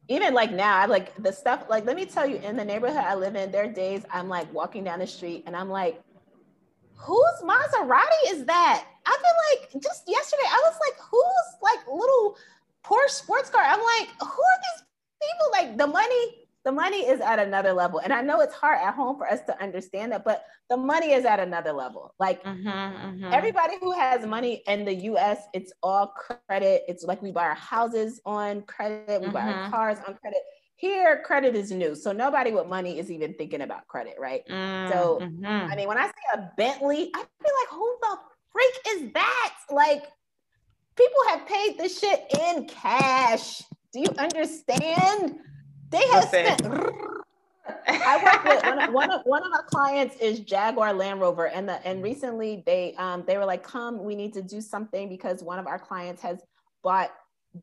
even 0.09 0.33
like 0.33 0.51
now, 0.51 0.75
I 0.75 0.87
like 0.87 1.15
the 1.21 1.31
stuff, 1.31 1.65
like, 1.69 1.85
let 1.85 1.95
me 1.95 2.03
tell 2.03 2.25
you, 2.27 2.37
in 2.37 2.57
the 2.57 2.65
neighborhood 2.65 2.97
I 2.97 3.13
live 3.13 3.35
in, 3.35 3.51
there 3.51 3.65
are 3.65 3.71
days 3.71 4.03
I'm 4.11 4.27
like 4.27 4.51
walking 4.51 4.83
down 4.83 4.99
the 4.99 5.07
street 5.07 5.43
and 5.45 5.55
I'm 5.55 5.69
like, 5.69 6.01
whose 6.95 7.43
Maserati 7.43 8.31
is 8.31 8.43
that? 8.45 8.85
I 9.05 9.17
feel 9.21 9.71
like 9.71 9.83
just 9.83 10.03
yesterday, 10.07 10.43
I 10.47 10.61
was 10.65 10.79
like, 10.87 10.99
who's 10.99 11.61
like 11.61 11.87
little 11.87 12.37
Porsche 12.83 13.09
sports 13.09 13.51
car? 13.51 13.61
I'm 13.63 13.79
like, 13.79 14.09
who 14.19 14.25
are 14.25 14.59
these 14.73 14.83
people? 15.21 15.51
Like 15.51 15.77
the 15.77 15.87
money 15.87 16.38
the 16.65 16.71
money 16.71 17.07
is 17.07 17.21
at 17.21 17.39
another 17.39 17.73
level. 17.73 17.99
And 17.99 18.11
I 18.11 18.21
know 18.21 18.41
it's 18.41 18.53
hard 18.53 18.79
at 18.81 18.93
home 18.93 19.17
for 19.17 19.27
us 19.27 19.41
to 19.47 19.61
understand 19.61 20.11
that, 20.11 20.25
but 20.25 20.43
the 20.69 20.77
money 20.77 21.13
is 21.13 21.25
at 21.25 21.39
another 21.39 21.71
level. 21.71 22.13
Like 22.19 22.43
mm-hmm, 22.43 22.67
mm-hmm. 22.67 23.33
everybody 23.33 23.75
who 23.79 23.93
has 23.93 24.25
money 24.25 24.61
in 24.67 24.85
the 24.85 24.93
US, 24.93 25.39
it's 25.53 25.71
all 25.81 26.07
credit. 26.47 26.83
It's 26.87 27.03
like 27.03 27.21
we 27.21 27.31
buy 27.31 27.45
our 27.45 27.55
houses 27.55 28.19
on 28.25 28.63
credit, 28.63 29.21
we 29.21 29.27
mm-hmm. 29.27 29.31
buy 29.31 29.41
our 29.41 29.53
mm-hmm. 29.53 29.71
cars 29.71 29.99
on 30.05 30.15
credit. 30.15 30.39
Here, 30.75 31.21
credit 31.25 31.55
is 31.55 31.71
new. 31.71 31.95
So 31.95 32.11
nobody 32.11 32.51
with 32.51 32.67
money 32.67 32.99
is 32.99 33.11
even 33.11 33.33
thinking 33.33 33.61
about 33.61 33.87
credit, 33.87 34.15
right? 34.17 34.43
So, 34.47 35.19
mm-hmm. 35.21 35.45
I 35.45 35.75
mean, 35.75 35.89
when 35.89 35.97
I 35.97 36.07
see 36.07 36.11
a 36.33 36.51
Bentley, 36.55 37.11
I 37.13 37.17
feel 37.17 37.53
like, 37.59 37.69
who 37.69 37.97
the 38.01 38.17
freak 38.53 38.73
is 38.87 39.13
that? 39.13 39.55
Like, 39.69 40.03
people 40.95 41.17
have 41.27 41.45
paid 41.45 41.77
this 41.77 41.99
shit 41.99 42.25
in 42.39 42.65
cash. 42.67 43.61
Do 43.91 43.99
you 43.99 44.09
understand? 44.17 45.39
They 45.89 46.07
have 46.09 46.25
spent. 46.25 46.61
I 47.87 48.23
work 48.23 48.43
with 48.43 48.63
one 48.63 48.79
of, 48.79 48.93
one 48.93 49.11
of 49.11 49.21
one 49.25 49.43
of 49.43 49.51
our 49.53 49.63
clients 49.63 50.15
is 50.17 50.39
Jaguar 50.39 50.93
Land 50.93 51.21
Rover, 51.21 51.47
and 51.47 51.67
the 51.67 51.85
and 51.85 52.03
recently 52.03 52.63
they 52.65 52.95
um 52.97 53.23
they 53.27 53.37
were 53.37 53.45
like, 53.45 53.63
come, 53.63 54.03
we 54.03 54.15
need 54.15 54.33
to 54.33 54.41
do 54.41 54.61
something 54.61 55.09
because 55.09 55.43
one 55.43 55.59
of 55.59 55.67
our 55.67 55.79
clients 55.79 56.21
has 56.21 56.41
bought 56.83 57.11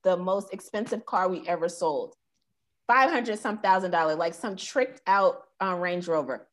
the 0.03 0.17
most 0.17 0.53
expensive 0.53 1.07
car 1.07 1.29
we 1.29 1.47
ever 1.47 1.69
sold, 1.69 2.15
five 2.87 3.11
hundred 3.11 3.39
some 3.39 3.59
thousand 3.59 3.91
dollar, 3.93 4.15
like 4.15 4.35
some 4.35 4.57
tricked 4.57 5.01
out 5.07 5.45
uh, 5.63 5.75
Range 5.75 6.07
Rover. 6.07 6.49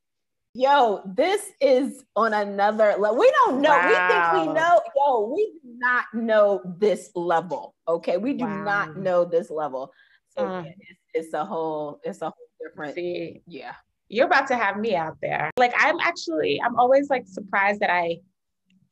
Yo, 0.55 1.01
this 1.15 1.49
is 1.59 2.03
on 2.15 2.33
another 2.33 2.95
level. 2.99 3.17
We 3.17 3.31
don't 3.45 3.59
know. 3.61 3.69
Wow. 3.69 3.87
We 3.87 3.95
think 4.13 4.47
we 4.47 4.53
know. 4.53 4.81
Yo, 4.95 5.33
we 5.33 5.51
do 5.63 5.77
not 5.79 6.05
know 6.13 6.61
this 6.77 7.09
level. 7.15 7.73
Okay, 7.87 8.17
we 8.17 8.33
do 8.33 8.45
wow. 8.45 8.63
not 8.63 8.97
know 8.97 9.25
this 9.25 9.49
level. 9.49 9.91
So 10.37 10.45
uh, 10.45 10.63
it's, 10.65 10.99
it's 11.13 11.33
a 11.33 11.45
whole, 11.45 11.99
it's 12.03 12.21
a 12.21 12.25
whole 12.25 12.47
different. 12.61 12.95
See, 12.95 13.41
yeah. 13.47 13.73
You're 14.09 14.27
about 14.27 14.47
to 14.47 14.55
have 14.55 14.77
me 14.77 14.95
out 14.95 15.17
there. 15.21 15.49
Like 15.57 15.73
I'm 15.77 15.99
actually, 15.99 16.61
I'm 16.63 16.77
always 16.77 17.09
like 17.09 17.25
surprised 17.27 17.79
that 17.79 17.89
I 17.91 18.17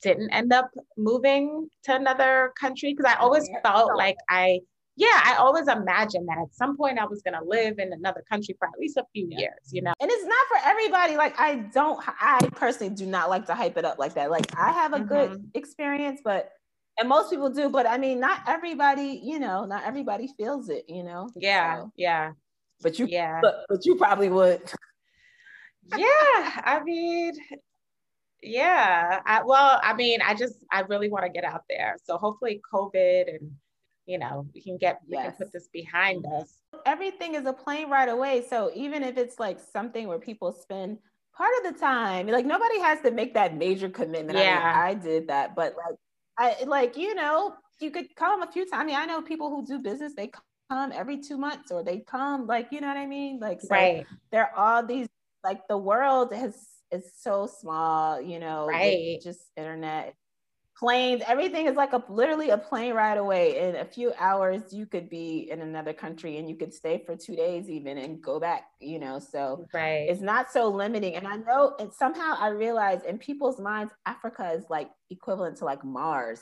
didn't 0.02 0.32
end 0.32 0.52
up 0.52 0.70
moving 0.98 1.70
to 1.84 1.96
another 1.96 2.54
country 2.60 2.94
because 2.94 3.12
I 3.12 3.20
always 3.20 3.48
yeah. 3.52 3.62
felt 3.62 3.96
like 3.96 4.18
I, 4.30 4.62
yeah, 4.98 5.22
I 5.24 5.36
always 5.38 5.68
imagined 5.68 6.28
that 6.28 6.38
at 6.38 6.54
some 6.54 6.76
point 6.76 7.00
I 7.00 7.06
was 7.06 7.22
going 7.22 7.34
to 7.34 7.44
live 7.44 7.80
in 7.80 7.94
another 7.94 8.24
country 8.30 8.56
for 8.60 8.68
at 8.68 8.80
least 8.80 8.98
a 8.98 9.04
few 9.14 9.28
yeah. 9.30 9.40
years, 9.40 9.72
you 9.72 9.82
know? 9.82 9.94
And 10.02 10.12
it's 10.12 10.26
not 10.26 10.48
for 10.48 10.70
everybody. 10.70 11.16
Like, 11.16 11.40
I 11.40 11.56
don't, 11.56 12.04
I 12.08 12.40
personally 12.56 12.94
do 12.94 13.06
not 13.06 13.30
like 13.30 13.46
to 13.46 13.56
hype 13.56 13.78
it 13.78 13.86
up 13.86 14.00
like 14.00 14.16
that. 14.16 14.30
Like, 14.30 14.48
I 14.58 14.72
have 14.72 14.94
a 14.94 14.98
mm-hmm. 14.98 15.08
good 15.08 15.52
experience, 15.54 16.22
but 16.24 16.52
and 17.02 17.10
most 17.10 17.32
people 17.32 17.50
do 17.50 17.68
but 17.68 17.88
i 17.88 17.98
mean 17.98 18.20
not 18.20 18.42
everybody 18.48 19.20
you 19.24 19.40
know 19.40 19.66
not 19.66 19.84
everybody 19.84 20.30
feels 20.38 20.70
it 20.70 20.86
you 20.88 21.04
know? 21.04 21.28
Yeah 21.36 21.82
so. 21.82 21.92
yeah. 21.98 22.32
but 22.82 23.00
you 23.00 23.08
yeah. 23.10 23.40
but, 23.42 23.66
but 23.68 23.86
you 23.86 23.96
probably 23.96 24.30
would. 24.30 24.62
Yeah 25.98 26.62
i 26.64 26.80
mean 26.86 27.34
yeah 28.42 29.20
I, 29.26 29.42
well 29.44 29.82
i 29.84 29.94
mean 29.94 30.20
i 30.22 30.34
just 30.36 30.64
i 30.72 30.82
really 30.82 31.10
want 31.10 31.26
to 31.26 31.32
get 31.32 31.44
out 31.44 31.64
there. 31.68 31.98
So 32.04 32.18
hopefully 32.18 32.62
covid 32.72 33.28
and 33.28 33.52
you 34.06 34.20
know 34.20 34.48
we 34.54 34.62
can 34.62 34.78
get 34.78 35.02
we 35.10 35.18
yes. 35.18 35.26
can 35.26 35.46
put 35.46 35.52
this 35.52 35.68
behind 35.74 36.26
us. 36.28 36.60
Everything 36.86 37.34
is 37.34 37.46
a 37.46 37.52
plane 37.52 37.90
right 37.90 38.08
away. 38.08 38.46
So 38.48 38.72
even 38.76 39.04
if 39.04 39.18
it's 39.18 39.38
like 39.40 39.60
something 39.60 40.08
where 40.08 40.20
people 40.20 40.54
spend 40.54 41.00
part 41.36 41.52
of 41.60 41.74
the 41.74 41.80
time 41.80 42.28
like 42.28 42.46
nobody 42.46 42.80
has 42.80 43.02
to 43.02 43.12
make 43.12 43.34
that 43.34 43.58
major 43.58 43.90
commitment. 43.90 44.38
Yeah 44.38 44.62
I, 44.64 44.94
mean, 44.94 45.00
I 45.00 45.04
did 45.04 45.28
that 45.28 45.56
but 45.56 45.76
like 45.76 45.98
I 46.42 46.64
like, 46.66 46.98
you 46.98 47.14
know, 47.14 47.54
you 47.80 47.92
could 47.92 48.16
come 48.16 48.42
a 48.42 48.52
few 48.52 48.64
times. 48.70 48.82
I 48.82 48.86
mean, 48.86 48.96
I 48.96 49.06
know 49.06 49.22
people 49.22 49.50
who 49.50 49.66
do 49.66 49.80
business, 49.80 50.14
they 50.16 50.32
come 50.70 50.92
every 50.92 51.20
two 51.20 51.38
months 51.38 51.72
or 51.72 51.84
they 51.84 52.00
come 52.00 52.48
like, 52.48 52.70
you 52.72 52.82
know 52.82 52.88
what 52.88 52.98
I 52.98 53.06
mean? 53.06 53.40
Like, 53.40 53.62
so 53.62 53.68
right. 53.70 54.06
there 54.32 54.50
are 54.56 54.56
all 54.56 54.86
these, 54.86 55.08
like 55.44 55.68
the 55.68 55.78
world 55.78 56.34
has 56.34 56.56
is 56.92 57.12
so 57.16 57.48
small, 57.48 58.20
you 58.20 58.40
know, 58.40 58.68
right. 58.68 59.22
just 59.24 59.40
internet 59.56 60.16
planes, 60.82 61.22
everything 61.28 61.68
is 61.68 61.76
like 61.76 61.94
a 61.94 62.04
literally 62.10 62.50
a 62.50 62.58
plane 62.58 62.94
ride 62.94 63.20
away. 63.20 63.60
In 63.60 63.76
a 63.76 63.86
few 63.86 64.14
hours, 64.18 64.74
you 64.74 64.88
could 64.88 65.10
be 65.10 65.48
in 65.52 65.62
another 65.62 65.94
country 65.94 66.38
and 66.38 66.50
you 66.50 66.56
could 66.56 66.74
stay 66.74 67.04
for 67.06 67.16
two 67.16 67.36
days 67.36 67.70
even 67.70 68.00
and 68.00 68.20
go 68.20 68.40
back, 68.40 68.64
you 68.80 68.98
know. 68.98 69.20
So 69.20 69.68
right. 69.74 70.08
it's 70.10 70.22
not 70.22 70.52
so 70.52 70.68
limiting. 70.70 71.16
And 71.16 71.28
I 71.28 71.36
know 71.36 71.76
and 71.80 71.94
somehow 71.94 72.36
I 72.40 72.48
realize 72.48 73.04
in 73.04 73.20
people's 73.20 73.60
minds, 73.60 73.94
Africa 74.08 74.52
is 74.58 74.66
like 74.72 74.90
equivalent 75.12 75.58
to 75.58 75.66
like 75.66 75.86
Mars. 75.86 76.42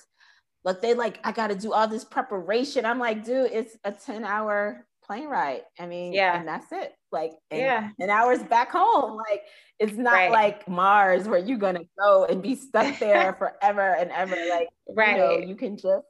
Like 0.63 0.82
they 0.82 0.93
like, 0.93 1.19
I 1.25 1.34
gotta 1.34 1.56
do 1.56 1.73
all 1.73 1.88
this 1.88 2.06
preparation. 2.06 2.86
I'm 2.86 2.99
like, 2.99 3.25
dude, 3.25 3.52
it's 3.52 3.75
a 3.84 3.91
10 3.91 4.23
hour 4.23 4.88
plane 5.04 5.28
ride. 5.28 5.63
I 5.78 5.86
mean, 5.86 6.13
yeah, 6.13 6.39
and 6.39 6.47
that's 6.47 6.71
it. 6.71 6.93
Like, 7.12 7.32
and, 7.52 7.60
yeah, 7.60 7.89
and 8.00 8.12
hours 8.12 8.43
back 8.43 8.72
home. 8.72 9.17
Like, 9.17 9.43
it's 9.80 9.98
not 9.98 10.13
right. 10.13 10.32
like 10.32 10.67
Mars 10.67 11.28
where 11.28 11.39
you're 11.39 11.58
gonna 11.58 11.86
go 12.00 12.26
and 12.26 12.41
be 12.41 12.56
stuck 12.56 13.00
there 13.00 13.34
forever 13.34 13.95
and 13.95 14.12
ever. 14.12 14.36
Like, 14.50 14.69
right, 14.95 15.15
you, 15.15 15.17
know, 15.17 15.38
you 15.38 15.56
can 15.56 15.78
just 15.78 16.06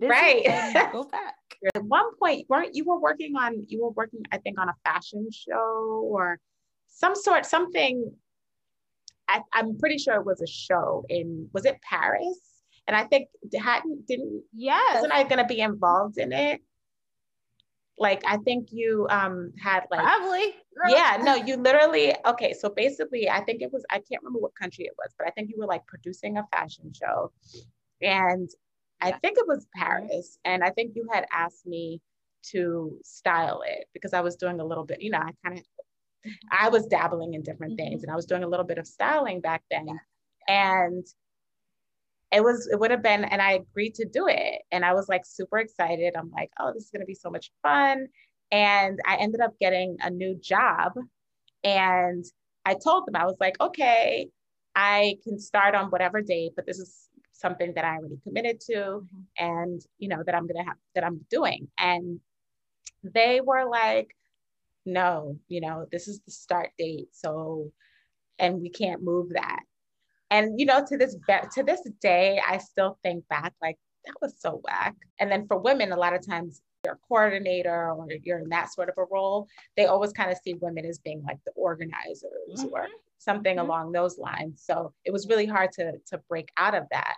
right 0.00 0.44
go 0.92 1.04
back. 1.04 1.34
At 1.74 1.84
one 1.84 2.16
point, 2.16 2.46
weren't 2.48 2.74
you 2.74 2.84
were 2.84 2.98
working 2.98 3.36
on 3.36 3.64
you 3.68 3.84
were 3.84 3.90
working, 3.90 4.22
I 4.32 4.38
think, 4.38 4.58
on 4.58 4.68
a 4.68 4.74
fashion 4.84 5.28
show 5.30 6.08
or 6.10 6.38
some 6.88 7.14
sort 7.14 7.46
something. 7.46 8.12
I, 9.28 9.40
I'm 9.52 9.78
pretty 9.78 9.98
sure 9.98 10.14
it 10.16 10.26
was 10.26 10.42
a 10.42 10.46
show 10.46 11.04
in 11.08 11.48
was 11.52 11.64
it 11.64 11.78
Paris? 11.88 12.38
And 12.88 12.96
I 12.96 13.04
think 13.04 13.28
hadn't 13.54 14.06
didn't 14.08 14.42
yes 14.52 14.94
wasn't 14.96 15.12
I 15.12 15.22
gonna 15.24 15.46
be 15.46 15.60
involved 15.60 16.18
in 16.18 16.32
it? 16.32 16.60
Like 17.98 18.22
i 18.26 18.36
think 18.38 18.68
you 18.70 19.06
um 19.10 19.52
had 19.62 19.84
like 19.90 20.00
probably 20.00 20.54
yeah 20.88 21.18
no 21.22 21.34
you 21.34 21.56
literally 21.56 22.14
okay 22.26 22.52
so 22.52 22.68
basically 22.70 23.28
i 23.28 23.40
think 23.40 23.60
it 23.60 23.72
was 23.72 23.84
i 23.90 23.96
can't 23.96 24.22
remember 24.22 24.38
what 24.38 24.54
country 24.54 24.84
it 24.84 24.94
was 24.98 25.12
but 25.18 25.26
i 25.26 25.30
think 25.30 25.50
you 25.50 25.56
were 25.58 25.66
like 25.66 25.86
producing 25.86 26.38
a 26.38 26.46
fashion 26.52 26.90
show 26.92 27.30
and 28.00 28.48
yeah. 29.00 29.08
i 29.08 29.12
think 29.18 29.36
it 29.36 29.46
was 29.46 29.66
paris 29.74 30.38
and 30.44 30.64
i 30.64 30.70
think 30.70 30.92
you 30.94 31.06
had 31.12 31.26
asked 31.32 31.66
me 31.66 32.00
to 32.42 32.98
style 33.04 33.62
it 33.66 33.86
because 33.92 34.12
i 34.14 34.20
was 34.20 34.36
doing 34.36 34.60
a 34.60 34.64
little 34.64 34.84
bit 34.84 35.02
you 35.02 35.10
know 35.10 35.18
i 35.18 35.30
kind 35.44 35.58
of 35.58 36.32
i 36.50 36.68
was 36.68 36.86
dabbling 36.86 37.34
in 37.34 37.42
different 37.42 37.74
mm-hmm. 37.78 37.88
things 37.88 38.02
and 38.02 38.10
i 38.10 38.16
was 38.16 38.26
doing 38.26 38.42
a 38.42 38.48
little 38.48 38.66
bit 38.66 38.78
of 38.78 38.86
styling 38.86 39.40
back 39.40 39.62
then 39.70 39.86
yeah. 39.86 40.82
and 40.82 41.06
it 42.32 42.42
was 42.42 42.68
it 42.70 42.78
would 42.78 42.90
have 42.90 43.02
been 43.02 43.24
and 43.24 43.42
i 43.42 43.52
agreed 43.52 43.94
to 43.94 44.06
do 44.06 44.26
it 44.28 44.62
and 44.70 44.84
i 44.84 44.92
was 44.92 45.08
like 45.08 45.24
super 45.24 45.58
excited 45.58 46.14
i'm 46.16 46.30
like 46.30 46.50
oh 46.60 46.72
this 46.72 46.84
is 46.84 46.90
going 46.90 47.00
to 47.00 47.06
be 47.06 47.14
so 47.14 47.30
much 47.30 47.50
fun 47.62 48.06
and 48.50 48.98
i 49.06 49.16
ended 49.16 49.40
up 49.40 49.52
getting 49.60 49.96
a 50.02 50.10
new 50.10 50.34
job 50.40 50.92
and 51.64 52.24
i 52.64 52.74
told 52.74 53.06
them 53.06 53.16
i 53.16 53.24
was 53.24 53.36
like 53.40 53.60
okay 53.60 54.28
i 54.74 55.16
can 55.24 55.38
start 55.38 55.74
on 55.74 55.90
whatever 55.90 56.20
date 56.20 56.52
but 56.56 56.66
this 56.66 56.78
is 56.78 57.08
something 57.32 57.72
that 57.74 57.84
i 57.84 57.96
already 57.96 58.18
committed 58.22 58.60
to 58.60 58.74
mm-hmm. 58.74 59.22
and 59.38 59.82
you 59.98 60.08
know 60.08 60.22
that 60.24 60.34
i'm 60.34 60.46
going 60.46 60.62
to 60.62 60.68
have 60.68 60.76
that 60.94 61.04
i'm 61.04 61.24
doing 61.30 61.68
and 61.78 62.20
they 63.02 63.40
were 63.40 63.68
like, 63.68 64.16
no, 64.84 65.38
you 65.48 65.60
know, 65.60 65.86
this 65.90 66.08
is 66.08 66.20
the 66.20 66.32
start 66.32 66.70
date. 66.78 67.08
So, 67.12 67.72
and 68.38 68.60
we 68.60 68.70
can't 68.70 69.02
move 69.02 69.30
that. 69.30 69.60
And, 70.32 70.58
you 70.58 70.66
know, 70.66 70.84
to 70.84 70.96
this, 70.96 71.14
to 71.54 71.62
this 71.62 71.82
day, 72.00 72.40
I 72.44 72.58
still 72.58 72.98
think 73.04 73.28
back 73.28 73.52
like, 73.62 73.78
that 74.04 74.14
was 74.20 74.34
so 74.38 74.60
whack. 74.64 74.96
And 75.20 75.30
then 75.30 75.46
for 75.46 75.58
women, 75.58 75.92
a 75.92 75.96
lot 75.96 76.14
of 76.14 76.26
times 76.26 76.60
you're 76.84 76.94
a 76.94 77.06
coordinator 77.06 77.92
or 77.92 78.08
you're 78.24 78.40
in 78.40 78.48
that 78.48 78.72
sort 78.72 78.88
of 78.88 78.96
a 78.98 79.04
role, 79.12 79.46
they 79.76 79.86
always 79.86 80.12
kind 80.12 80.32
of 80.32 80.38
see 80.38 80.54
women 80.54 80.84
as 80.84 80.98
being 80.98 81.22
like 81.22 81.38
the 81.46 81.52
organizers 81.52 82.24
mm-hmm. 82.56 82.72
or 82.72 82.88
something 83.18 83.58
mm-hmm. 83.58 83.66
along 83.66 83.92
those 83.92 84.18
lines. 84.18 84.62
So 84.64 84.92
it 85.04 85.12
was 85.12 85.28
really 85.28 85.46
hard 85.46 85.70
to 85.74 85.92
to 86.08 86.18
break 86.28 86.48
out 86.56 86.74
of 86.74 86.84
that. 86.90 87.14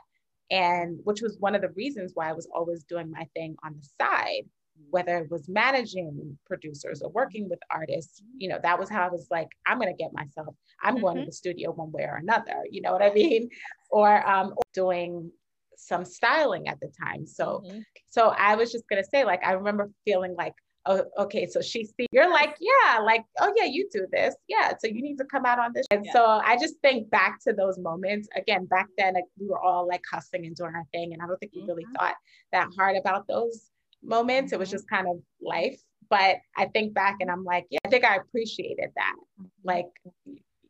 And 0.51 0.99
which 1.05 1.23
was 1.23 1.39
one 1.39 1.55
of 1.55 1.63
the 1.63 1.71
reasons 1.71 2.13
why 2.13 2.29
I 2.29 2.35
was 2.35 2.49
always 2.55 2.85
doing 2.85 3.11
my 3.11 3.27
thing 3.35 3.57
on 3.65 3.77
the 3.81 3.89
side, 3.99 4.45
whether 4.91 5.19
it 5.19 5.31
was 5.31 5.49
managing 5.49 6.39
producers 6.47 7.03
or 7.03 7.11
working 7.11 7.49
with 7.49 7.59
artists, 7.71 8.23
you 8.39 8.49
know, 8.49 8.59
that 8.63 8.79
was 8.79 8.89
how 8.89 9.03
I 9.03 9.11
was 9.11 9.27
like, 9.31 9.49
I'm 9.67 9.79
gonna 9.79 9.93
get 9.93 10.13
myself, 10.13 10.55
I'm 10.83 10.95
mm-hmm. 10.95 11.03
going 11.03 11.15
to 11.17 11.21
mm-hmm. 11.23 11.29
the 11.29 11.33
studio 11.33 11.73
one 11.73 11.93
way 11.93 12.03
or 12.03 12.17
another, 12.17 12.63
you 12.71 12.81
know 12.81 12.93
what 12.93 13.03
I 13.03 13.11
mean? 13.15 13.49
Or 13.91 14.27
um, 14.29 14.55
doing 14.73 15.31
some 15.77 16.05
styling 16.05 16.69
at 16.69 16.79
the 16.81 16.93
time. 17.03 17.27
So, 17.27 17.63
mm-hmm. 17.67 17.81
so 18.07 18.35
I 18.39 18.55
was 18.55 18.71
just 18.71 18.89
gonna 18.89 19.05
say, 19.05 19.25
like, 19.25 19.45
I 19.45 19.53
remember 19.53 19.91
feeling 20.05 20.35
like, 20.37 20.55
oh, 20.87 21.05
okay, 21.19 21.47
so 21.47 21.61
she 21.61 21.87
see 21.87 22.07
you're 22.13 22.31
like, 22.31 22.57
yeah, 22.61 22.99
like, 23.01 23.25
oh 23.41 23.53
yeah, 23.57 23.65
you 23.65 23.89
do 23.93 24.07
this, 24.13 24.35
yeah. 24.49 24.73
So 24.79 24.87
you 24.87 25.03
need 25.03 25.17
to 25.17 25.25
come 25.25 25.45
out 25.45 25.59
on 25.59 25.73
this. 25.75 25.87
And 25.91 26.05
yeah. 26.05 26.13
so 26.13 26.25
I 26.25 26.57
just 26.57 26.75
think 26.83 27.11
back 27.11 27.39
to 27.45 27.53
those 27.53 27.79
moments. 27.79 28.29
Again, 28.37 28.67
back 28.67 28.89
then 28.97 29.15
like, 29.15 29.25
we 29.41 29.49
were 29.49 29.61
all 29.61 29.89
like 29.89 30.03
hustling 30.11 30.47
and 30.47 30.55
doing 30.55 30.75
our 30.75 30.85
thing, 30.93 31.13
and 31.13 31.23
I 31.23 31.27
don't 31.27 31.39
think 31.39 31.53
we 31.55 31.63
really 31.63 31.85
mm-hmm. 31.85 31.95
thought 31.95 32.15
that 32.53 32.69
hard 32.77 32.97
about 32.97 33.27
those 33.27 33.71
moments. 34.05 34.53
It 34.53 34.59
was 34.59 34.69
mm-hmm. 34.69 34.77
just 34.77 34.89
kind 34.89 35.07
of 35.09 35.17
life. 35.41 35.81
But 36.11 36.37
I 36.57 36.67
think 36.67 36.95
back 36.95 37.17
and 37.21 37.31
I'm 37.31 37.45
like, 37.45 37.67
yeah, 37.71 37.79
I 37.87 37.89
think 37.89 38.05
I 38.05 38.17
appreciated 38.17 38.91
that. 38.95 39.15
Mm-hmm. 39.41 39.47
Like 39.65 39.87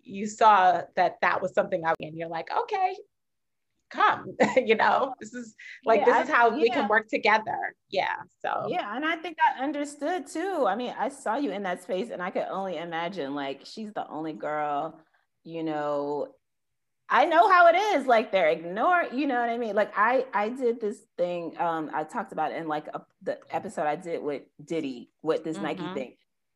you 0.02 0.26
saw 0.26 0.82
that 0.96 1.16
that 1.22 1.42
was 1.42 1.52
something 1.54 1.84
I 1.84 1.94
and 2.00 2.16
you're 2.16 2.28
like, 2.28 2.48
okay, 2.56 2.94
come 3.94 4.36
you 4.56 4.74
know 4.74 5.14
this 5.20 5.32
is 5.34 5.54
like 5.84 6.00
yeah, 6.00 6.04
this 6.06 6.28
is 6.28 6.34
how 6.34 6.50
I, 6.50 6.56
we 6.56 6.68
can 6.68 6.88
work 6.88 7.06
together 7.08 7.74
yeah 7.90 8.16
so 8.42 8.66
yeah 8.68 8.94
and 8.94 9.04
i 9.04 9.16
think 9.16 9.36
i 9.40 9.62
understood 9.62 10.26
too 10.26 10.64
i 10.66 10.74
mean 10.74 10.94
i 10.98 11.08
saw 11.08 11.36
you 11.36 11.52
in 11.52 11.62
that 11.62 11.82
space 11.82 12.10
and 12.10 12.22
i 12.22 12.30
could 12.30 12.46
only 12.50 12.76
imagine 12.76 13.34
like 13.34 13.60
she's 13.64 13.92
the 13.92 14.08
only 14.08 14.32
girl 14.32 14.98
you 15.44 15.62
know 15.62 16.28
i 17.10 17.24
know 17.24 17.50
how 17.50 17.68
it 17.68 17.76
is 17.76 18.06
like 18.06 18.32
they're 18.32 18.48
ignoring 18.48 19.08
you 19.16 19.26
know 19.26 19.40
what 19.40 19.50
i 19.50 19.58
mean 19.58 19.74
like 19.74 19.92
i 19.96 20.24
i 20.32 20.48
did 20.48 20.80
this 20.80 20.98
thing 21.18 21.54
um 21.58 21.90
i 21.94 22.02
talked 22.04 22.32
about 22.32 22.52
in 22.52 22.66
like 22.66 22.86
a, 22.88 23.02
the 23.22 23.38
episode 23.50 23.86
i 23.86 23.96
did 23.96 24.22
with 24.22 24.42
diddy 24.64 25.10
with 25.22 25.44
this 25.44 25.56
mm-hmm. 25.56 25.66
nike 25.66 25.94
thing 25.94 26.14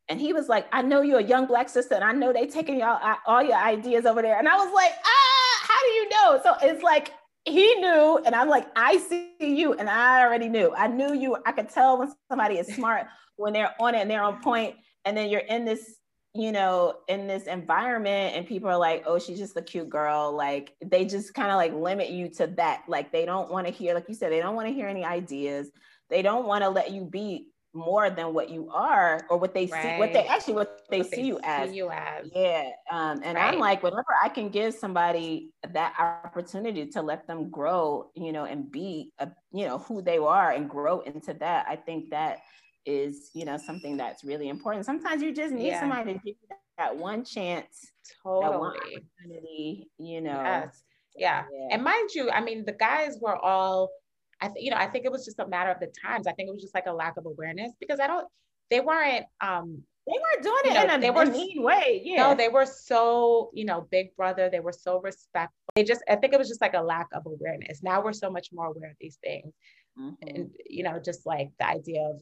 and 0.08 0.20
he 0.20 0.32
was 0.32 0.48
like, 0.48 0.66
I 0.72 0.82
know 0.82 1.02
you're 1.02 1.18
a 1.18 1.24
young 1.24 1.46
black 1.46 1.68
sister, 1.68 1.94
and 1.94 2.04
I 2.04 2.12
know 2.12 2.32
they 2.32 2.46
taking 2.46 2.80
y'all 2.80 2.98
all 3.26 3.42
your 3.42 3.56
ideas 3.56 4.06
over 4.06 4.22
there. 4.22 4.38
And 4.38 4.48
I 4.48 4.56
was 4.56 4.72
like, 4.72 4.92
ah, 5.04 5.66
how 5.68 5.80
do 5.80 5.88
you 5.88 6.08
know? 6.08 6.40
So 6.42 6.54
it's 6.62 6.82
like 6.82 7.12
he 7.44 7.74
knew, 7.76 8.18
and 8.24 8.34
I'm 8.34 8.48
like, 8.48 8.66
I 8.74 8.96
see 8.98 9.34
you, 9.38 9.74
and 9.74 9.88
I 9.88 10.22
already 10.22 10.48
knew. 10.48 10.72
I 10.74 10.86
knew 10.86 11.14
you. 11.14 11.36
I 11.44 11.52
could 11.52 11.68
tell 11.68 11.98
when 11.98 12.12
somebody 12.30 12.58
is 12.58 12.74
smart 12.74 13.06
when 13.36 13.52
they're 13.52 13.74
on 13.80 13.94
it 13.94 13.98
and 13.98 14.10
they're 14.10 14.22
on 14.22 14.40
point, 14.40 14.76
and 15.04 15.16
then 15.16 15.28
you're 15.28 15.40
in 15.40 15.64
this, 15.64 15.97
you 16.34 16.52
know, 16.52 16.94
in 17.08 17.26
this 17.26 17.44
environment, 17.44 18.36
and 18.36 18.46
people 18.46 18.68
are 18.68 18.78
like, 18.78 19.04
oh, 19.06 19.18
she's 19.18 19.38
just 19.38 19.56
a 19.56 19.62
cute 19.62 19.88
girl. 19.88 20.34
Like 20.36 20.74
they 20.84 21.04
just 21.04 21.34
kind 21.34 21.50
of 21.50 21.56
like 21.56 21.72
limit 21.74 22.10
you 22.10 22.28
to 22.34 22.46
that. 22.58 22.82
Like 22.86 23.12
they 23.12 23.24
don't 23.24 23.50
want 23.50 23.66
to 23.66 23.72
hear, 23.72 23.94
like 23.94 24.08
you 24.08 24.14
said, 24.14 24.30
they 24.32 24.40
don't 24.40 24.54
want 24.54 24.68
to 24.68 24.74
hear 24.74 24.88
any 24.88 25.04
ideas. 25.04 25.70
They 26.10 26.22
don't 26.22 26.46
want 26.46 26.64
to 26.64 26.70
let 26.70 26.92
you 26.92 27.04
be 27.04 27.48
more 27.74 28.10
than 28.10 28.32
what 28.32 28.48
you 28.48 28.68
are 28.72 29.20
or 29.28 29.36
what 29.38 29.52
they 29.52 29.66
right. 29.66 29.82
see 29.82 29.98
what 29.98 30.12
they 30.12 30.26
actually 30.26 30.54
what 30.54 30.80
they 30.90 30.98
what 30.98 31.10
see 31.10 31.16
they 31.16 31.22
you 31.22 31.34
see 31.36 31.44
as 31.44 31.72
you 31.72 31.90
as 31.90 32.26
yeah 32.34 32.70
um, 32.90 33.20
and 33.22 33.36
right. 33.36 33.52
i'm 33.54 33.60
like 33.60 33.82
whenever 33.82 34.06
i 34.22 34.28
can 34.28 34.48
give 34.48 34.72
somebody 34.72 35.50
that 35.74 35.94
opportunity 36.24 36.86
to 36.86 37.02
let 37.02 37.26
them 37.26 37.50
grow 37.50 38.10
you 38.14 38.32
know 38.32 38.44
and 38.44 38.72
be 38.72 39.12
a, 39.18 39.28
you 39.52 39.66
know 39.66 39.78
who 39.78 40.00
they 40.00 40.16
are 40.16 40.52
and 40.52 40.68
grow 40.68 41.00
into 41.00 41.34
that 41.34 41.66
i 41.68 41.76
think 41.76 42.08
that 42.10 42.38
is 42.88 43.30
you 43.34 43.44
know 43.44 43.56
something 43.56 43.96
that's 43.96 44.24
really 44.24 44.48
important 44.48 44.84
sometimes 44.84 45.22
you 45.22 45.34
just 45.34 45.52
need 45.52 45.68
yeah. 45.68 45.80
somebody 45.80 46.14
to 46.14 46.18
give 46.20 46.36
you 46.40 46.56
that 46.78 46.96
one 46.96 47.24
chance 47.24 47.92
totally 48.22 48.50
that 48.50 48.58
one 48.58 48.76
opportunity 48.76 49.88
you 49.98 50.20
know 50.20 50.40
yes. 50.42 50.82
yeah. 51.16 51.44
yeah 51.52 51.74
and 51.74 51.84
mind 51.84 52.08
you 52.14 52.30
i 52.30 52.40
mean 52.40 52.64
the 52.64 52.72
guys 52.72 53.18
were 53.20 53.36
all 53.36 53.90
I 54.40 54.48
think, 54.48 54.64
you 54.64 54.70
know, 54.70 54.76
I 54.76 54.86
think 54.86 55.04
it 55.04 55.12
was 55.12 55.24
just 55.24 55.38
a 55.38 55.46
matter 55.46 55.70
of 55.70 55.80
the 55.80 55.92
times. 56.04 56.26
I 56.26 56.32
think 56.32 56.48
it 56.48 56.52
was 56.52 56.62
just 56.62 56.74
like 56.74 56.86
a 56.86 56.92
lack 56.92 57.16
of 57.16 57.26
awareness 57.26 57.72
because 57.80 58.00
I 58.00 58.06
don't, 58.06 58.26
they 58.70 58.80
weren't, 58.80 59.26
um, 59.40 59.82
they 60.06 60.12
weren't 60.12 60.42
doing 60.42 60.60
it 60.64 60.74
know, 60.74 60.94
in 60.94 60.98
a, 60.98 61.00
they 61.00 61.10
were, 61.10 61.26
mean 61.26 61.62
way. 61.62 62.00
Yeah. 62.04 62.28
No, 62.28 62.34
they 62.34 62.48
were 62.48 62.64
so, 62.64 63.50
you 63.52 63.64
know, 63.64 63.86
big 63.90 64.14
brother. 64.16 64.48
They 64.50 64.60
were 64.60 64.72
so 64.72 65.00
respectful. 65.00 65.56
They 65.74 65.84
just, 65.84 66.02
I 66.08 66.16
think 66.16 66.32
it 66.32 66.38
was 66.38 66.48
just 66.48 66.60
like 66.60 66.74
a 66.74 66.80
lack 66.80 67.08
of 67.12 67.26
awareness. 67.26 67.82
Now 67.82 68.02
we're 68.02 68.12
so 68.12 68.30
much 68.30 68.48
more 68.52 68.66
aware 68.66 68.90
of 68.90 68.96
these 69.00 69.18
things. 69.22 69.52
Mm-hmm. 69.98 70.28
And, 70.28 70.50
you 70.66 70.84
know, 70.84 71.00
just 71.04 71.26
like 71.26 71.50
the 71.58 71.66
idea 71.66 72.02
of 72.02 72.20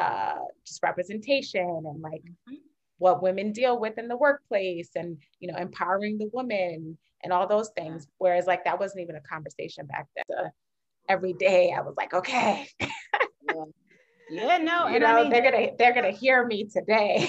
uh, 0.00 0.34
just 0.66 0.82
representation 0.82 1.82
and 1.84 2.00
like 2.02 2.22
mm-hmm. 2.22 2.54
what 2.98 3.22
women 3.22 3.52
deal 3.52 3.78
with 3.78 3.98
in 3.98 4.08
the 4.08 4.16
workplace 4.16 4.90
and, 4.94 5.18
you 5.38 5.50
know, 5.50 5.58
empowering 5.58 6.18
the 6.18 6.30
woman 6.32 6.96
and 7.22 7.32
all 7.32 7.46
those 7.46 7.70
things. 7.76 8.06
Whereas 8.18 8.46
like 8.46 8.64
that 8.64 8.78
wasn't 8.78 9.02
even 9.02 9.16
a 9.16 9.20
conversation 9.20 9.86
back 9.86 10.06
then. 10.16 10.24
So, 10.28 10.50
every 11.10 11.32
day 11.32 11.74
I 11.76 11.80
was 11.80 11.94
like, 11.96 12.14
okay. 12.14 12.68
yeah. 12.80 13.64
yeah, 14.30 14.58
no, 14.58 14.88
you 14.92 15.00
know, 15.00 15.06
I 15.06 15.22
mean, 15.22 15.30
they're 15.30 15.42
gonna 15.42 15.68
they're 15.78 15.94
gonna 15.94 16.12
hear 16.12 16.46
me 16.46 16.64
today. 16.64 17.28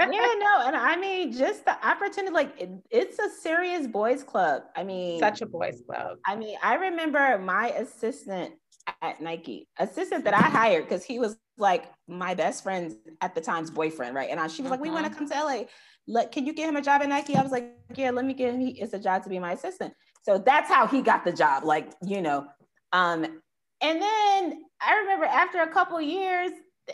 yeah, 0.00 0.06
no, 0.08 0.62
and 0.66 0.76
I 0.76 0.96
mean, 0.96 1.32
just 1.32 1.64
the 1.64 1.86
opportunity, 1.86 2.32
like 2.34 2.60
it, 2.60 2.70
it's 2.90 3.18
a 3.18 3.30
serious 3.30 3.86
boys 3.86 4.24
club. 4.24 4.62
I 4.76 4.82
mean, 4.82 5.20
such 5.20 5.42
a 5.42 5.46
boys 5.46 5.82
club. 5.86 6.18
I 6.26 6.36
mean, 6.36 6.56
I 6.62 6.74
remember 6.74 7.38
my 7.38 7.68
assistant 7.70 8.54
at 9.02 9.20
Nike, 9.20 9.68
assistant 9.78 10.24
that 10.24 10.34
I 10.34 10.42
hired 10.42 10.84
because 10.84 11.04
he 11.04 11.18
was 11.18 11.36
like 11.58 11.84
my 12.08 12.34
best 12.34 12.62
friend 12.62 12.94
at 13.20 13.34
the 13.34 13.40
time's 13.40 13.70
boyfriend, 13.70 14.14
right? 14.14 14.30
And 14.30 14.40
I, 14.40 14.46
she 14.46 14.62
was 14.62 14.70
like, 14.70 14.80
"We 14.80 14.90
want 14.90 15.04
to 15.04 15.10
mm-hmm. 15.10 15.26
come 15.26 15.28
to 15.28 15.44
LA. 15.44 15.62
Let 16.06 16.32
can 16.32 16.46
you 16.46 16.52
get 16.52 16.68
him 16.68 16.76
a 16.76 16.82
job 16.82 17.02
at 17.02 17.08
Nike?" 17.08 17.36
I 17.36 17.42
was 17.42 17.52
like, 17.52 17.72
"Yeah, 17.94 18.10
let 18.10 18.24
me 18.24 18.34
get 18.34 18.54
him. 18.54 18.60
He, 18.60 18.80
it's 18.80 18.92
a 18.92 18.98
job 18.98 19.22
to 19.24 19.28
be 19.28 19.38
my 19.38 19.52
assistant." 19.52 19.94
So 20.22 20.38
that's 20.38 20.68
how 20.68 20.86
he 20.86 21.02
got 21.02 21.24
the 21.24 21.32
job. 21.32 21.64
Like, 21.64 21.92
you 22.04 22.20
know, 22.20 22.46
um, 22.92 23.24
and 23.80 24.02
then 24.02 24.64
I 24.80 24.98
remember 25.00 25.24
after 25.24 25.62
a 25.62 25.72
couple 25.72 26.00
years, 26.00 26.50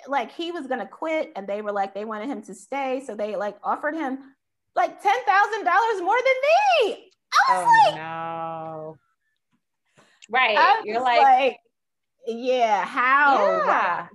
like 0.06 0.32
he 0.32 0.52
was 0.52 0.66
gonna 0.66 0.87
quit, 0.87 1.32
and 1.37 1.46
they 1.46 1.62
were 1.62 1.72
like 1.72 1.94
they 1.94 2.04
wanted 2.04 2.28
him 2.28 2.42
to 2.42 2.54
stay, 2.54 3.02
so 3.06 3.14
they 3.14 3.37
like 3.37 3.56
offered 3.62 3.94
him 3.94 4.18
like 4.74 5.02
ten 5.02 5.16
thousand 5.26 5.64
dollars 5.64 6.00
more 6.02 6.18
than 6.18 6.87
me. 6.88 7.11
I 7.48 7.56
was 7.56 7.66
oh, 7.66 7.90
like, 7.90 7.96
no. 7.96 8.96
Right. 10.28 10.82
You're 10.85 11.00
like, 11.00 11.22
like, 11.22 11.56
yeah, 12.27 12.85
how? 12.85 13.62
Yeah. 13.67 14.07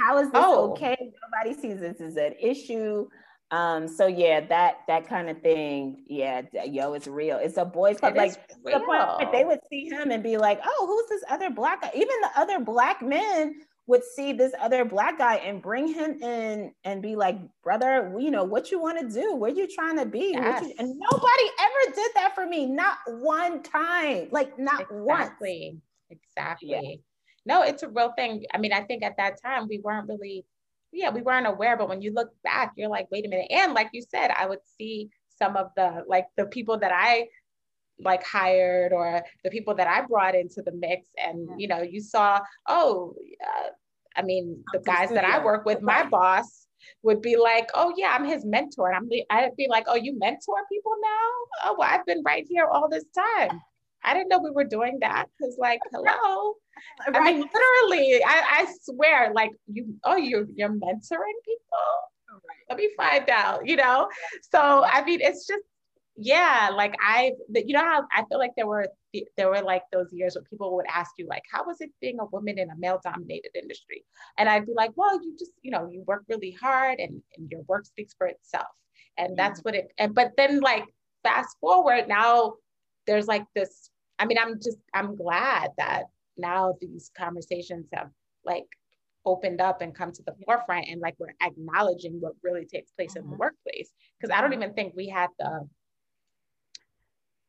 How 0.00 0.18
is 0.18 0.30
this 0.30 0.42
oh. 0.44 0.72
okay? 0.72 0.96
Nobody 1.00 1.60
sees 1.60 1.80
this 1.80 2.00
as 2.00 2.16
an 2.16 2.34
issue. 2.40 3.06
Um, 3.50 3.86
so 3.86 4.06
yeah, 4.06 4.40
that 4.46 4.78
that 4.88 5.08
kind 5.08 5.30
of 5.30 5.40
thing, 5.40 6.04
yeah, 6.08 6.42
yo, 6.64 6.94
it's 6.94 7.06
real. 7.06 7.36
It's 7.36 7.56
a 7.56 7.64
boys 7.64 8.00
club. 8.00 8.14
It 8.14 8.18
like 8.18 8.48
the 8.64 8.80
point 8.80 9.32
they 9.32 9.44
would 9.44 9.60
see 9.70 9.88
him 9.88 10.10
and 10.10 10.22
be 10.22 10.36
like, 10.36 10.60
"Oh, 10.64 10.86
who's 10.86 11.08
this 11.08 11.24
other 11.30 11.50
black 11.50 11.82
guy?" 11.82 11.90
Even 11.94 12.16
the 12.22 12.30
other 12.36 12.58
black 12.58 13.00
men 13.02 13.54
would 13.86 14.02
see 14.02 14.32
this 14.32 14.52
other 14.60 14.84
black 14.84 15.18
guy 15.18 15.36
and 15.36 15.62
bring 15.62 15.86
him 15.86 16.20
in 16.22 16.72
and 16.84 17.00
be 17.02 17.14
like, 17.16 17.38
"Brother, 17.62 18.12
you 18.18 18.30
know 18.30 18.44
what 18.44 18.70
you 18.70 18.80
want 18.80 18.98
to 18.98 19.08
do? 19.08 19.36
Where 19.36 19.50
you 19.50 19.68
trying 19.72 19.98
to 19.98 20.06
be?" 20.06 20.32
Yes. 20.32 20.64
You, 20.64 20.74
and 20.78 20.88
nobody 20.98 21.48
ever 21.60 21.94
did 21.94 22.10
that 22.16 22.34
for 22.34 22.46
me, 22.46 22.66
not 22.66 22.96
one 23.06 23.62
time, 23.62 24.28
like 24.32 24.58
not 24.58 24.80
exactly. 24.80 25.00
once. 25.00 25.80
Exactly. 26.10 26.68
Yeah. 26.70 26.96
No, 27.46 27.62
it's 27.62 27.82
a 27.82 27.88
real 27.88 28.12
thing. 28.16 28.44
I 28.52 28.58
mean, 28.58 28.72
I 28.72 28.82
think 28.82 29.02
at 29.02 29.16
that 29.18 29.40
time 29.42 29.68
we 29.68 29.78
weren't 29.78 30.08
really 30.08 30.44
yeah, 30.94 31.10
we 31.10 31.22
weren't 31.22 31.46
aware, 31.46 31.76
but 31.76 31.88
when 31.88 32.00
you 32.00 32.12
look 32.12 32.30
back, 32.44 32.72
you're 32.76 32.88
like, 32.88 33.10
wait 33.10 33.26
a 33.26 33.28
minute. 33.28 33.48
And 33.50 33.74
like 33.74 33.90
you 33.92 34.02
said, 34.02 34.30
I 34.30 34.46
would 34.46 34.60
see 34.78 35.10
some 35.38 35.56
of 35.56 35.70
the 35.76 36.04
like 36.06 36.26
the 36.36 36.46
people 36.46 36.78
that 36.78 36.92
I 36.94 37.28
like 37.98 38.24
hired 38.24 38.92
or 38.92 39.22
the 39.42 39.50
people 39.50 39.74
that 39.74 39.88
I 39.88 40.02
brought 40.02 40.34
into 40.34 40.62
the 40.62 40.72
mix. 40.72 41.08
And 41.16 41.60
you 41.60 41.68
know, 41.68 41.82
you 41.82 42.00
saw, 42.00 42.40
oh, 42.68 43.14
uh, 43.44 43.68
I 44.16 44.22
mean, 44.22 44.62
the 44.72 44.78
guys 44.80 45.10
that 45.10 45.24
I 45.24 45.44
work 45.44 45.64
with, 45.64 45.82
my 45.82 46.04
boss 46.04 46.66
would 47.02 47.20
be 47.20 47.36
like, 47.36 47.70
oh 47.74 47.92
yeah, 47.96 48.12
I'm 48.16 48.24
his 48.24 48.44
mentor. 48.44 48.90
And 48.90 48.96
I'm 48.96 49.08
I'd 49.30 49.56
be 49.56 49.66
like, 49.68 49.84
oh, 49.88 49.96
you 49.96 50.16
mentor 50.18 50.56
people 50.70 50.92
now? 51.02 51.70
Oh, 51.70 51.76
well, 51.78 51.88
I've 51.90 52.06
been 52.06 52.22
right 52.24 52.46
here 52.48 52.66
all 52.66 52.88
this 52.88 53.04
time. 53.14 53.60
I 54.04 54.14
didn't 54.14 54.28
know 54.28 54.38
we 54.38 54.50
were 54.50 54.64
doing 54.64 54.98
that 55.00 55.26
because, 55.38 55.56
like, 55.58 55.80
hello. 55.92 56.54
Right. 57.08 57.14
I 57.16 57.24
mean, 57.24 57.48
literally, 57.54 58.22
I, 58.24 58.64
I 58.66 58.74
swear, 58.82 59.32
like, 59.34 59.50
you, 59.66 59.94
oh, 60.04 60.16
you're 60.16 60.46
you're 60.54 60.70
mentoring 60.70 61.38
people. 61.44 61.84
Oh, 62.30 62.34
right. 62.34 62.64
Let 62.68 62.78
me 62.78 62.90
find 62.96 63.28
out, 63.30 63.66
you 63.66 63.76
know. 63.76 64.08
So 64.52 64.84
I 64.84 65.04
mean, 65.04 65.20
it's 65.22 65.46
just 65.46 65.62
yeah, 66.16 66.70
like 66.72 66.94
I, 67.02 67.32
you 67.52 67.74
know 67.74 67.84
how 67.84 68.04
I 68.12 68.24
feel 68.28 68.38
like 68.38 68.52
there 68.56 68.66
were 68.66 68.88
there 69.36 69.48
were 69.48 69.62
like 69.62 69.82
those 69.92 70.08
years 70.12 70.36
where 70.36 70.44
people 70.44 70.74
would 70.76 70.86
ask 70.92 71.12
you 71.18 71.26
like, 71.28 71.42
how 71.50 71.64
was 71.64 71.80
it 71.80 71.90
being 72.00 72.18
a 72.20 72.24
woman 72.26 72.58
in 72.58 72.70
a 72.70 72.76
male 72.76 73.00
dominated 73.02 73.50
industry? 73.60 74.04
And 74.38 74.48
I'd 74.48 74.66
be 74.66 74.72
like, 74.74 74.92
well, 74.94 75.20
you 75.22 75.36
just 75.38 75.50
you 75.62 75.72
know 75.72 75.88
you 75.90 76.02
work 76.06 76.24
really 76.28 76.52
hard 76.52 77.00
and, 77.00 77.20
and 77.36 77.50
your 77.50 77.62
work 77.62 77.86
speaks 77.86 78.14
for 78.16 78.28
itself, 78.28 78.68
and 79.18 79.36
that's 79.36 79.60
what 79.60 79.74
it. 79.74 79.88
And 79.98 80.14
but 80.14 80.32
then 80.36 80.60
like 80.60 80.84
fast 81.24 81.56
forward 81.60 82.06
now, 82.06 82.54
there's 83.06 83.26
like 83.26 83.44
this. 83.54 83.90
I 84.24 84.26
mean, 84.26 84.38
I'm 84.38 84.56
just 84.56 84.78
I'm 84.94 85.16
glad 85.16 85.70
that 85.78 86.04
now 86.36 86.74
these 86.80 87.10
conversations 87.16 87.86
have 87.92 88.10
like 88.44 88.66
opened 89.26 89.60
up 89.60 89.80
and 89.80 89.94
come 89.94 90.12
to 90.12 90.22
the 90.22 90.34
forefront 90.44 90.86
and 90.88 91.00
like 91.00 91.14
we're 91.18 91.34
acknowledging 91.42 92.20
what 92.20 92.32
really 92.42 92.66
takes 92.66 92.90
place 92.92 93.10
mm-hmm. 93.10 93.18
in 93.18 93.24
the 93.24 93.30
mm-hmm. 93.30 93.40
workplace 93.40 93.90
because 94.20 94.30
i 94.36 94.42
don't 94.42 94.50
mm-hmm. 94.50 94.64
even 94.64 94.74
think 94.74 94.92
we 94.94 95.08
had 95.08 95.28
the 95.38 95.66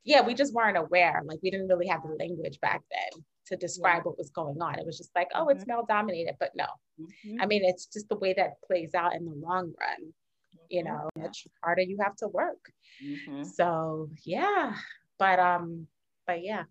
yeah, 0.06 0.22
we 0.22 0.36
just 0.36 0.54
weren't 0.54 0.78
aware. 0.78 1.24
Like 1.26 1.40
we 1.42 1.50
didn't 1.50 1.68
really 1.68 1.88
have 1.88 2.04
the 2.04 2.16
language 2.20 2.60
back 2.62 2.82
then 2.92 3.24
to 3.48 3.58
describe 3.58 3.98
yeah. 3.98 4.04
what 4.04 4.18
was 4.18 4.30
going 4.30 4.62
on. 4.62 4.80
It 4.80 4.86
was 4.86 4.98
just 4.98 5.10
like, 5.16 5.28
oh, 5.34 5.42
mm-hmm. 5.42 5.58
it's 5.58 5.68
male 5.68 5.86
dominated, 5.88 6.36
but 6.40 6.52
no. 6.56 6.66
Mm-hmm. 7.02 7.42
I 7.42 7.48
mean, 7.48 7.66
it's 7.66 7.88
just 7.88 8.08
the 8.08 8.18
way 8.18 8.34
that 8.38 8.62
plays 8.66 8.94
out 8.94 9.16
in 9.16 9.26
the 9.26 9.32
long 9.32 9.74
run. 9.80 10.00
Mm-hmm. 10.00 10.66
You 10.70 10.84
know, 10.84 11.10
yeah. 11.16 11.24
much 11.24 11.48
harder 11.64 11.82
you 11.82 11.98
have 12.02 12.16
to 12.18 12.28
work. 12.28 12.72
Mm-hmm. 13.04 13.44
So 13.44 14.10
yeah, 14.24 14.76
but 15.18 15.40
um, 15.40 15.88
but 16.26 16.44
yeah. 16.44 16.64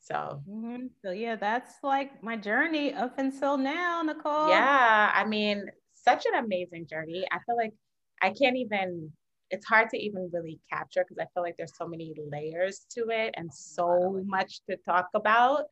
So. 0.00 0.42
Mm-hmm. 0.48 0.86
So 1.02 1.10
yeah, 1.12 1.36
that's 1.36 1.74
like 1.82 2.22
my 2.22 2.36
journey 2.36 2.92
up 2.92 3.18
until 3.18 3.56
now, 3.56 4.02
Nicole. 4.02 4.48
Yeah, 4.48 5.10
I 5.14 5.24
mean, 5.24 5.64
such 5.94 6.24
an 6.26 6.44
amazing 6.44 6.86
journey. 6.88 7.24
I 7.30 7.38
feel 7.46 7.56
like 7.56 7.72
I 8.20 8.30
can't 8.30 8.56
even 8.56 9.12
it's 9.52 9.66
hard 9.66 9.90
to 9.90 9.98
even 9.98 10.30
really 10.32 10.58
capture 10.72 11.04
because 11.06 11.18
I 11.18 11.26
feel 11.34 11.42
like 11.42 11.56
there's 11.58 11.76
so 11.76 11.86
many 11.86 12.14
layers 12.30 12.86
to 12.94 13.10
it 13.10 13.34
and 13.36 13.52
so 13.52 14.22
much 14.26 14.60
to 14.68 14.78
talk 14.78 15.08
about. 15.14 15.64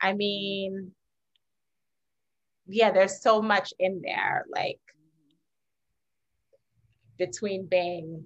I 0.00 0.12
mean, 0.12 0.92
yeah, 2.68 2.92
there's 2.92 3.20
so 3.20 3.42
much 3.42 3.74
in 3.80 4.02
there, 4.02 4.44
like 4.48 4.78
between 7.18 7.66
being 7.66 8.24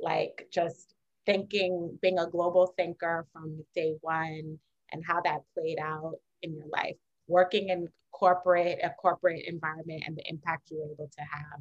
like 0.00 0.48
just 0.50 0.94
thinking, 1.26 1.98
being 2.00 2.18
a 2.18 2.30
global 2.30 2.72
thinker 2.76 3.26
from 3.32 3.64
day 3.74 3.94
one 4.00 4.58
and 4.92 5.04
how 5.04 5.20
that 5.22 5.40
played 5.54 5.78
out 5.80 6.14
in 6.42 6.54
your 6.54 6.66
life, 6.68 6.96
working 7.26 7.68
in 7.68 7.88
corporate, 8.12 8.78
a 8.82 8.90
corporate 8.90 9.44
environment 9.46 10.04
and 10.06 10.16
the 10.16 10.22
impact 10.28 10.70
you 10.70 10.78
were 10.78 10.92
able 10.92 11.10
to 11.16 11.20
have, 11.22 11.60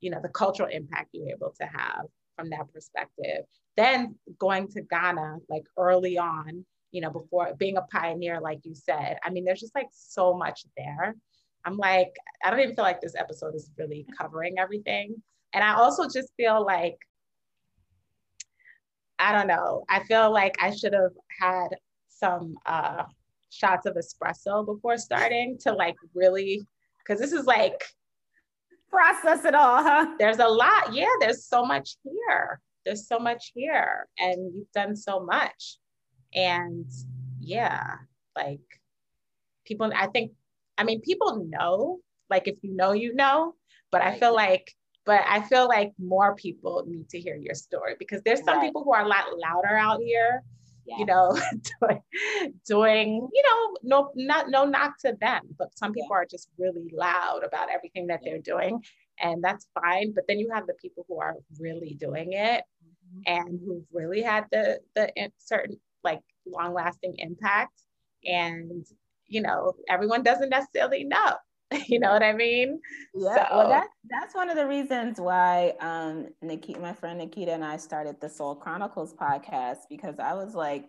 you 0.00 0.10
know, 0.10 0.20
the 0.20 0.28
cultural 0.28 0.68
impact 0.70 1.10
you 1.12 1.22
were 1.22 1.30
able 1.30 1.54
to 1.60 1.64
have 1.64 2.06
from 2.36 2.50
that 2.50 2.72
perspective. 2.72 3.44
Then 3.76 4.16
going 4.38 4.68
to 4.68 4.82
Ghana, 4.82 5.38
like 5.48 5.64
early 5.76 6.18
on, 6.18 6.64
you 6.90 7.00
know, 7.00 7.10
before 7.10 7.54
being 7.58 7.76
a 7.76 7.82
pioneer, 7.82 8.40
like 8.40 8.60
you 8.64 8.74
said, 8.74 9.18
I 9.22 9.30
mean, 9.30 9.44
there's 9.44 9.60
just 9.60 9.74
like 9.74 9.88
so 9.92 10.34
much 10.34 10.64
there. 10.76 11.14
I'm 11.64 11.76
like, 11.76 12.12
I 12.44 12.50
don't 12.50 12.60
even 12.60 12.74
feel 12.74 12.84
like 12.84 13.00
this 13.00 13.14
episode 13.16 13.54
is 13.54 13.70
really 13.78 14.06
covering 14.18 14.58
everything. 14.58 15.22
And 15.52 15.62
I 15.62 15.74
also 15.74 16.04
just 16.04 16.32
feel 16.36 16.64
like, 16.64 16.96
I 19.22 19.30
don't 19.32 19.46
know, 19.46 19.84
I 19.88 20.02
feel 20.02 20.32
like 20.32 20.56
I 20.60 20.74
should 20.74 20.94
have 20.94 21.12
had 21.40 21.68
some 22.08 22.56
uh, 22.66 23.04
shots 23.50 23.86
of 23.86 23.94
espresso 23.94 24.66
before 24.66 24.96
starting 24.96 25.58
to 25.62 25.72
like 25.72 25.94
really, 26.12 26.66
because 26.98 27.20
this 27.20 27.32
is 27.32 27.46
like 27.46 27.84
process 28.90 29.44
it 29.44 29.54
all, 29.54 29.82
huh? 29.82 30.06
There's 30.18 30.38
a 30.38 30.46
lot. 30.46 30.92
Yeah, 30.92 31.14
there's 31.20 31.44
so 31.46 31.64
much 31.64 31.96
here. 32.02 32.60
There's 32.84 33.06
so 33.06 33.18
much 33.18 33.52
here. 33.54 34.08
And 34.18 34.52
you've 34.54 34.72
done 34.72 34.96
so 34.96 35.24
much. 35.24 35.78
And 36.34 36.90
yeah, 37.40 37.94
like 38.36 38.60
people, 39.64 39.92
I 39.94 40.08
think, 40.08 40.32
I 40.76 40.84
mean, 40.84 41.00
people 41.00 41.46
know, 41.48 42.00
like 42.28 42.48
if 42.48 42.56
you 42.62 42.74
know, 42.74 42.92
you 42.92 43.14
know, 43.14 43.54
but 43.90 44.02
I 44.02 44.18
feel 44.18 44.34
like, 44.34 44.74
but 45.04 45.22
I 45.26 45.42
feel 45.42 45.66
like 45.68 45.92
more 45.98 46.34
people 46.36 46.84
need 46.86 47.08
to 47.10 47.20
hear 47.20 47.36
your 47.36 47.54
story 47.54 47.96
because 47.98 48.22
there's 48.24 48.44
some 48.44 48.58
right. 48.58 48.66
people 48.66 48.84
who 48.84 48.92
are 48.92 49.04
a 49.04 49.08
lot 49.08 49.24
louder 49.38 49.76
out 49.76 50.00
here 50.00 50.42
yeah. 50.84 50.98
you 50.98 51.06
know, 51.06 51.38
doing, 52.66 53.28
you 53.32 53.42
know, 53.42 53.76
no, 53.82 54.10
not 54.14 54.50
no 54.50 54.64
knock 54.64 54.98
to 55.00 55.16
them, 55.20 55.42
but 55.58 55.76
some 55.76 55.92
people 55.92 56.08
yeah. 56.10 56.18
are 56.18 56.26
just 56.26 56.48
really 56.58 56.90
loud 56.92 57.42
about 57.44 57.70
everything 57.70 58.06
that 58.08 58.20
they're 58.24 58.40
doing, 58.40 58.82
and 59.20 59.42
that's 59.42 59.66
fine. 59.80 60.12
But 60.12 60.24
then 60.28 60.38
you 60.38 60.50
have 60.52 60.66
the 60.66 60.74
people 60.74 61.04
who 61.08 61.20
are 61.20 61.36
really 61.58 61.96
doing 61.98 62.32
it, 62.32 62.64
mm-hmm. 62.84 63.20
and 63.26 63.60
who've 63.64 63.84
really 63.92 64.22
had 64.22 64.46
the 64.50 64.80
the 64.94 65.12
certain 65.38 65.78
like 66.02 66.20
long 66.46 66.74
lasting 66.74 67.14
impact, 67.18 67.80
and 68.24 68.84
you 69.26 69.42
know, 69.42 69.74
everyone 69.88 70.22
doesn't 70.22 70.50
necessarily 70.50 71.04
know. 71.04 71.36
you 71.88 71.98
know 71.98 72.12
what 72.12 72.22
I 72.22 72.32
mean? 72.32 72.80
Yeah. 73.14 73.48
So. 73.48 73.56
Well, 73.56 73.68
that, 73.68 73.88
that's 74.10 74.34
one 74.34 74.50
of 74.50 74.56
the 74.56 74.66
reasons 74.66 75.20
why 75.20 75.74
um, 75.80 76.28
Nikita, 76.42 76.80
my 76.80 76.92
friend 76.92 77.18
Nikita, 77.18 77.52
and 77.52 77.64
I 77.64 77.76
started 77.76 78.20
the 78.20 78.28
Soul 78.28 78.54
Chronicles 78.54 79.14
podcast 79.14 79.78
because 79.88 80.18
I 80.18 80.34
was 80.34 80.54
like, 80.54 80.86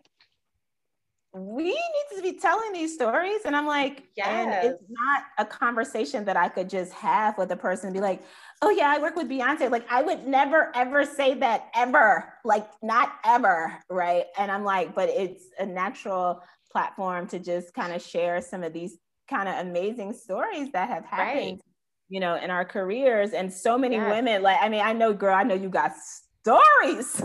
we 1.36 1.64
need 1.64 2.16
to 2.16 2.22
be 2.22 2.34
telling 2.34 2.74
these 2.74 2.94
stories. 2.94 3.40
And 3.46 3.56
I'm 3.56 3.66
like, 3.66 4.04
yes. 4.16 4.28
and 4.28 4.52
it's 4.52 4.84
not 4.88 5.24
a 5.40 5.46
conversation 5.46 6.26
that 6.26 6.38
I 6.38 6.48
could 6.48 6.70
just 6.70 6.94
have 6.94 7.38
with 7.40 7.52
a 7.52 7.56
person 7.56 7.88
and 7.88 7.94
be 7.94 8.02
like, 8.02 8.22
oh 8.62 8.70
yeah, 8.70 8.94
I 8.96 9.00
work 9.00 9.16
with 9.16 9.28
Beyonce. 9.28 9.72
Like 9.72 9.86
I 9.92 10.04
would 10.04 10.28
never 10.28 10.72
ever 10.76 11.06
say 11.06 11.34
that 11.36 11.70
ever, 11.76 12.34
like 12.46 12.68
not 12.84 13.14
ever. 13.26 13.80
Right. 13.90 14.26
And 14.38 14.52
I'm 14.52 14.64
like, 14.64 14.94
but 14.94 15.10
it's 15.10 15.46
a 15.58 15.66
natural 15.66 16.44
platform 16.72 17.28
to 17.28 17.40
just 17.40 17.74
kind 17.74 17.94
of 17.94 18.02
share 18.02 18.40
some 18.42 18.64
of 18.64 18.74
these 18.74 18.98
kind 19.30 19.48
of 19.50 19.66
amazing 19.66 20.14
stories 20.14 20.72
that 20.74 20.90
have 20.90 21.06
happened, 21.06 21.52
right. 21.52 21.62
you 22.10 22.20
know, 22.20 22.36
in 22.36 22.50
our 22.50 22.66
careers. 22.66 23.32
And 23.32 23.52
so 23.52 23.78
many 23.78 23.96
yes. 23.96 24.10
women, 24.10 24.42
like, 24.42 24.58
I 24.62 24.70
mean, 24.70 24.82
I 24.82 24.94
know, 24.94 25.14
girl, 25.14 25.36
I 25.36 25.44
know 25.44 25.56
you 25.56 25.70
got 25.70 25.94
stories. 26.42 27.22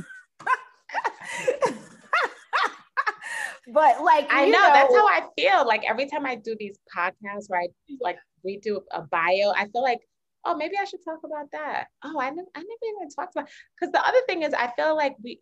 but 3.72 4.02
like 4.02 4.26
I 4.30 4.46
know, 4.46 4.52
know, 4.52 4.72
that's 4.72 4.94
how 4.94 5.06
I 5.06 5.26
feel. 5.36 5.66
Like 5.66 5.82
every 5.88 6.06
time 6.06 6.24
I 6.24 6.36
do 6.36 6.56
these 6.58 6.78
podcasts 6.96 7.48
where 7.48 7.60
I 7.60 7.68
like 8.00 8.18
redo 8.46 8.80
a 8.90 9.02
bio, 9.02 9.52
I 9.54 9.66
feel 9.66 9.82
like, 9.82 10.00
oh, 10.44 10.56
maybe 10.56 10.76
I 10.80 10.84
should 10.84 11.04
talk 11.04 11.18
about 11.24 11.50
that. 11.52 11.88
Oh, 12.04 12.20
I 12.20 12.30
never, 12.30 12.48
I 12.54 12.60
never 12.60 12.96
even 12.96 13.10
talked 13.10 13.34
about. 13.36 13.48
Because 13.78 13.92
the 13.92 14.06
other 14.06 14.20
thing 14.26 14.42
is, 14.42 14.54
I 14.54 14.70
feel 14.76 14.96
like 14.96 15.16
we 15.22 15.40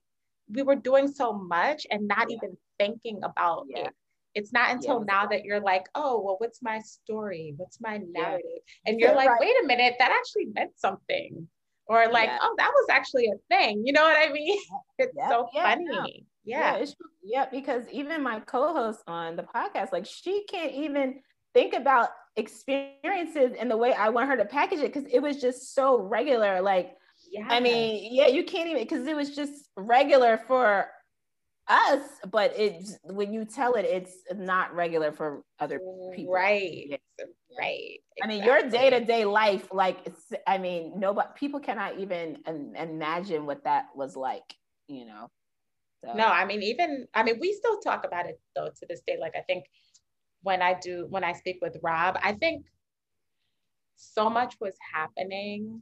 we 0.49 0.63
were 0.63 0.77
doing 0.77 1.09
so 1.09 1.33
much 1.33 1.87
and 1.91 2.09
not 2.09 2.31
yeah. 2.31 2.37
even 2.37 2.57
thinking 2.79 3.21
about 3.23 3.67
yeah. 3.69 3.87
it 3.87 3.95
it's 4.37 4.53
not 4.53 4.71
until 4.71 4.99
yes. 4.99 5.07
now 5.07 5.27
that 5.27 5.45
you're 5.45 5.61
like, 5.61 5.89
oh, 5.95 6.21
well, 6.21 6.37
what's 6.39 6.63
my 6.63 6.79
story? 6.81 7.55
What's 7.57 7.81
my 7.81 7.97
narrative? 7.97 8.43
Yeah. 8.45 8.91
And 8.91 9.01
you're 9.01 9.15
like, 9.15 9.31
right. 9.31 9.41
wait 9.41 9.55
a 9.65 9.67
minute, 9.67 9.95
that 9.99 10.13
actually 10.13 10.45
meant 10.55 10.73
something. 10.77 11.49
Or 11.87 12.07
like, 12.09 12.29
yeah. 12.29 12.39
oh, 12.43 12.55
that 12.59 12.71
was 12.71 12.87
actually 12.91 13.29
a 13.29 13.39
thing. 13.49 13.83
You 13.87 13.95
know 13.95 14.03
what 14.03 14.17
I 14.17 14.31
mean? 14.31 14.59
It's 14.99 15.15
yeah. 15.17 15.29
so 15.29 15.49
funny. 15.55 16.27
Yeah. 16.45 16.77
Yeah. 16.77 16.85
yeah, 17.23 17.47
because 17.51 17.85
even 17.91 18.23
my 18.23 18.41
co-host 18.41 19.01
on 19.07 19.37
the 19.37 19.43
podcast, 19.43 19.91
like 19.91 20.05
she 20.07 20.45
can't 20.45 20.73
even 20.73 21.21
think 21.55 21.73
about 21.73 22.11
experiences 22.37 23.53
in 23.59 23.69
the 23.69 23.77
way 23.77 23.95
I 23.95 24.11
want 24.11 24.29
her 24.29 24.37
to 24.37 24.45
package 24.45 24.81
it 24.81 24.93
because 24.93 25.11
it 25.11 25.21
was 25.21 25.41
just 25.41 25.75
so 25.75 25.99
regular. 25.99 26.61
Like, 26.61 26.93
yeah. 27.33 27.47
I 27.49 27.61
mean, 27.61 28.11
yeah, 28.13 28.27
you 28.27 28.45
can't 28.45 28.69
even 28.69 28.83
because 28.83 29.07
it 29.07 29.17
was 29.17 29.35
just 29.35 29.71
regular 29.77 30.41
for 30.47 30.89
us, 31.69 32.03
but 32.31 32.53
it's 32.57 32.99
when 33.05 33.33
you 33.33 33.45
tell 33.45 33.75
it, 33.75 33.85
it's 33.85 34.15
not 34.35 34.75
regular 34.75 35.13
for 35.13 35.43
other 35.59 35.81
people. 36.15 36.33
Right. 36.33 36.87
Yeah. 36.89 36.97
Right. 37.59 38.01
Exactly. 38.17 38.23
I 38.23 38.27
mean, 38.27 38.45
your 38.45 38.71
day 38.71 38.91
to 38.91 39.05
day 39.05 39.25
life, 39.25 39.69
like, 39.73 39.99
it's, 40.05 40.33
I 40.47 40.59
mean, 40.59 40.99
nobody, 40.99 41.29
people 41.37 41.61
cannot 41.61 41.99
even 41.99 42.39
imagine 42.77 43.47
what 43.47 43.65
that 43.65 43.87
was 43.95 44.17
like, 44.17 44.55
you 44.89 45.07
know? 45.07 45.31
So. 46.05 46.13
No, 46.13 46.27
I 46.27 46.45
mean, 46.45 46.63
even, 46.63 47.07
I 47.15 47.23
mean, 47.23 47.39
we 47.41 47.53
still 47.55 47.81
talk 47.81 48.05
about 48.05 48.27
it 48.27 48.39
though 48.55 48.69
to 48.69 48.87
this 48.89 49.01
day. 49.07 49.17
Like, 49.19 49.35
I 49.37 49.41
think 49.41 49.65
when 50.43 50.61
I 50.63 50.79
do, 50.81 51.07
when 51.09 51.25
I 51.25 51.33
speak 51.33 51.59
with 51.63 51.77
Rob, 51.83 52.19
I 52.23 52.33
think 52.33 52.67
so 53.97 54.29
much 54.29 54.57
was 54.61 54.77
happening 54.93 55.81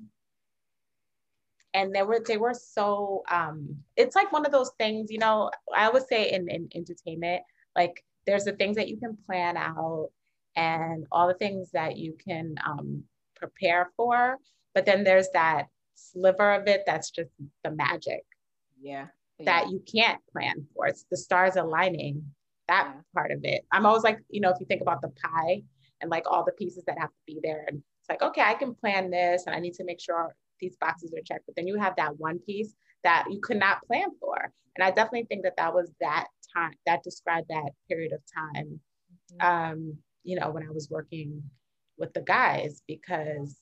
and 1.74 1.92
they 1.92 2.02
were 2.02 2.20
they 2.26 2.36
were 2.36 2.54
so 2.54 3.22
um 3.30 3.76
it's 3.96 4.16
like 4.16 4.32
one 4.32 4.46
of 4.46 4.52
those 4.52 4.70
things 4.78 5.10
you 5.10 5.18
know 5.18 5.50
i 5.76 5.90
would 5.90 6.06
say 6.06 6.30
in, 6.30 6.48
in 6.48 6.68
entertainment 6.74 7.42
like 7.76 8.02
there's 8.26 8.44
the 8.44 8.52
things 8.52 8.76
that 8.76 8.88
you 8.88 8.96
can 8.96 9.18
plan 9.26 9.56
out 9.56 10.08
and 10.56 11.04
all 11.12 11.28
the 11.28 11.34
things 11.34 11.70
that 11.72 11.96
you 11.96 12.16
can 12.24 12.54
um, 12.64 13.02
prepare 13.34 13.90
for 13.96 14.38
but 14.72 14.86
then 14.86 15.04
there's 15.04 15.28
that 15.34 15.66
sliver 15.94 16.52
of 16.54 16.66
it 16.66 16.82
that's 16.86 17.10
just 17.10 17.30
the 17.64 17.70
magic 17.70 18.24
yeah, 18.80 19.06
yeah. 19.38 19.44
that 19.44 19.70
you 19.70 19.82
can't 19.92 20.20
plan 20.32 20.66
for 20.74 20.86
it's 20.86 21.04
the 21.10 21.16
stars 21.16 21.56
aligning 21.56 22.22
that 22.68 22.92
yeah. 22.94 23.00
part 23.12 23.30
of 23.30 23.40
it 23.42 23.66
i'm 23.72 23.84
always 23.84 24.04
like 24.04 24.20
you 24.30 24.40
know 24.40 24.50
if 24.50 24.58
you 24.60 24.66
think 24.66 24.80
about 24.80 25.02
the 25.02 25.12
pie 25.22 25.62
and 26.00 26.10
like 26.10 26.24
all 26.30 26.44
the 26.44 26.52
pieces 26.52 26.84
that 26.86 26.98
have 26.98 27.10
to 27.10 27.22
be 27.26 27.40
there 27.42 27.64
and 27.68 27.82
it's 28.00 28.08
like 28.08 28.22
okay 28.22 28.42
i 28.42 28.54
can 28.54 28.74
plan 28.74 29.10
this 29.10 29.44
and 29.46 29.54
i 29.54 29.58
need 29.58 29.74
to 29.74 29.84
make 29.84 30.00
sure 30.00 30.34
these 30.64 30.76
boxes 30.76 31.12
are 31.12 31.22
checked. 31.22 31.46
But 31.46 31.56
then 31.56 31.66
you 31.66 31.78
have 31.78 31.96
that 31.96 32.18
one 32.18 32.38
piece 32.38 32.74
that 33.02 33.26
you 33.30 33.40
could 33.40 33.58
not 33.58 33.84
plan 33.86 34.08
for. 34.18 34.52
And 34.76 34.84
I 34.84 34.90
definitely 34.90 35.26
think 35.28 35.42
that 35.44 35.56
that 35.58 35.74
was 35.74 35.90
that 36.00 36.26
time 36.56 36.72
that 36.86 37.02
described 37.02 37.48
that 37.48 37.70
period 37.88 38.12
of 38.12 38.20
time. 38.34 38.80
Mm-hmm. 39.40 39.46
Um, 39.46 39.96
you 40.22 40.38
know, 40.38 40.50
when 40.50 40.62
I 40.62 40.70
was 40.70 40.88
working 40.90 41.42
with 41.98 42.12
the 42.14 42.22
guys 42.22 42.82
because 42.88 43.56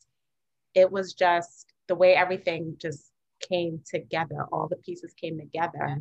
it 0.74 0.90
was 0.90 1.12
just 1.12 1.72
the 1.88 1.94
way 1.94 2.14
everything 2.14 2.76
just 2.80 3.11
came 3.40 3.80
together. 3.84 4.46
All 4.53 4.68
the 4.68 4.76
pieces 4.76 5.12
came 5.20 5.38
together. 5.38 6.00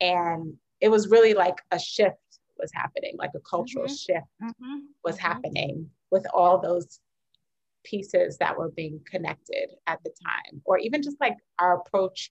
And 0.00 0.54
it 0.80 0.88
was 0.90 1.08
really 1.08 1.34
like 1.34 1.56
a 1.70 1.78
shift 1.78 2.16
was 2.58 2.70
happening, 2.74 3.14
like 3.16 3.30
a 3.36 3.40
cultural 3.40 3.86
mm-hmm. 3.86 3.94
shift 3.94 4.26
mm-hmm. 4.42 4.78
was 5.04 5.16
mm-hmm. 5.16 5.26
happening 5.26 5.90
with 6.10 6.26
all 6.34 6.58
those 6.58 7.00
pieces 7.84 8.38
that 8.38 8.56
were 8.56 8.70
being 8.70 9.00
connected 9.10 9.70
at 9.86 9.98
the 10.04 10.10
time, 10.24 10.60
or 10.64 10.78
even 10.78 11.02
just 11.02 11.20
like 11.20 11.36
our 11.58 11.78
approach, 11.80 12.30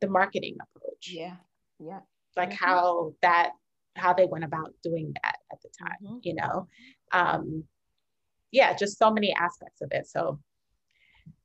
the 0.00 0.08
marketing 0.08 0.56
approach. 0.60 1.10
Yeah. 1.10 1.36
Yeah. 1.78 2.00
Like 2.36 2.50
mm-hmm. 2.50 2.64
how 2.64 3.14
that, 3.22 3.52
how 3.96 4.12
they 4.12 4.26
went 4.26 4.44
about 4.44 4.74
doing 4.82 5.14
that 5.22 5.36
at 5.52 5.60
the 5.62 5.68
time, 5.78 5.96
mm-hmm. 6.04 6.18
you 6.22 6.34
know? 6.34 6.68
Um, 7.12 7.64
yeah, 8.52 8.74
just 8.74 8.98
so 8.98 9.10
many 9.10 9.32
aspects 9.32 9.80
of 9.80 9.90
it. 9.92 10.06
So 10.06 10.40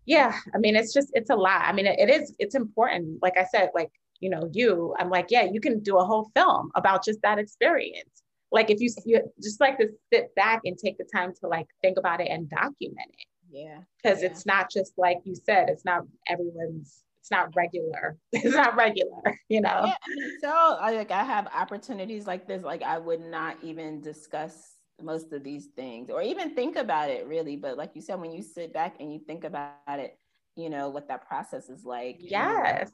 yeah, 0.05 0.37
I 0.53 0.57
mean, 0.57 0.75
it's 0.75 0.93
just, 0.93 1.09
it's 1.13 1.29
a 1.29 1.35
lot. 1.35 1.63
I 1.65 1.73
mean, 1.73 1.87
it, 1.87 1.99
it 1.99 2.09
is, 2.09 2.33
it's 2.37 2.55
important. 2.55 3.19
Like 3.21 3.37
I 3.37 3.45
said, 3.45 3.69
like, 3.73 3.91
you 4.19 4.29
know, 4.29 4.49
you, 4.53 4.95
I'm 4.99 5.09
like, 5.09 5.27
yeah, 5.29 5.43
you 5.51 5.59
can 5.59 5.81
do 5.81 5.97
a 5.97 6.05
whole 6.05 6.29
film 6.35 6.71
about 6.75 7.03
just 7.03 7.21
that 7.23 7.39
experience. 7.39 8.21
Like 8.51 8.69
if 8.69 8.79
you, 8.79 8.89
you 9.05 9.21
just 9.41 9.59
like 9.59 9.77
to 9.79 9.89
sit 10.13 10.33
back 10.35 10.61
and 10.63 10.77
take 10.77 10.97
the 10.97 11.07
time 11.13 11.33
to 11.41 11.47
like 11.47 11.67
think 11.81 11.97
about 11.97 12.21
it 12.21 12.29
and 12.29 12.49
document 12.49 13.09
it. 13.17 13.27
Yeah. 13.55 13.79
Because 14.03 14.21
yeah. 14.21 14.27
it's 14.27 14.45
not 14.45 14.69
just 14.69 14.93
like 14.97 15.19
you 15.23 15.35
said, 15.35 15.69
it's 15.69 15.85
not 15.85 16.03
everyone's 16.27 17.03
it's 17.21 17.31
not 17.31 17.55
regular. 17.55 18.17
It's 18.33 18.53
not 18.55 18.75
regular, 18.75 19.39
you 19.49 19.61
know. 19.61 19.85
Yeah, 19.87 19.95
so 20.41 20.77
like 20.79 21.09
I 21.09 21.23
have 21.23 21.47
opportunities 21.47 22.27
like 22.27 22.47
this, 22.47 22.61
like 22.63 22.83
I 22.83 22.99
would 22.99 23.21
not 23.21 23.57
even 23.63 24.01
discuss 24.01 24.75
most 25.01 25.33
of 25.33 25.43
these 25.43 25.67
things 25.75 26.09
or 26.09 26.21
even 26.21 26.53
think 26.53 26.75
about 26.75 27.09
it 27.09 27.25
really. 27.27 27.55
But 27.55 27.77
like 27.77 27.91
you 27.95 28.01
said, 28.01 28.19
when 28.19 28.31
you 28.31 28.43
sit 28.43 28.73
back 28.73 28.97
and 28.99 29.11
you 29.11 29.19
think 29.25 29.43
about 29.43 29.73
it, 29.87 30.19
you 30.55 30.69
know, 30.69 30.89
what 30.89 31.07
that 31.07 31.27
process 31.27 31.69
is 31.69 31.83
like. 31.83 32.17
Yes. 32.19 32.91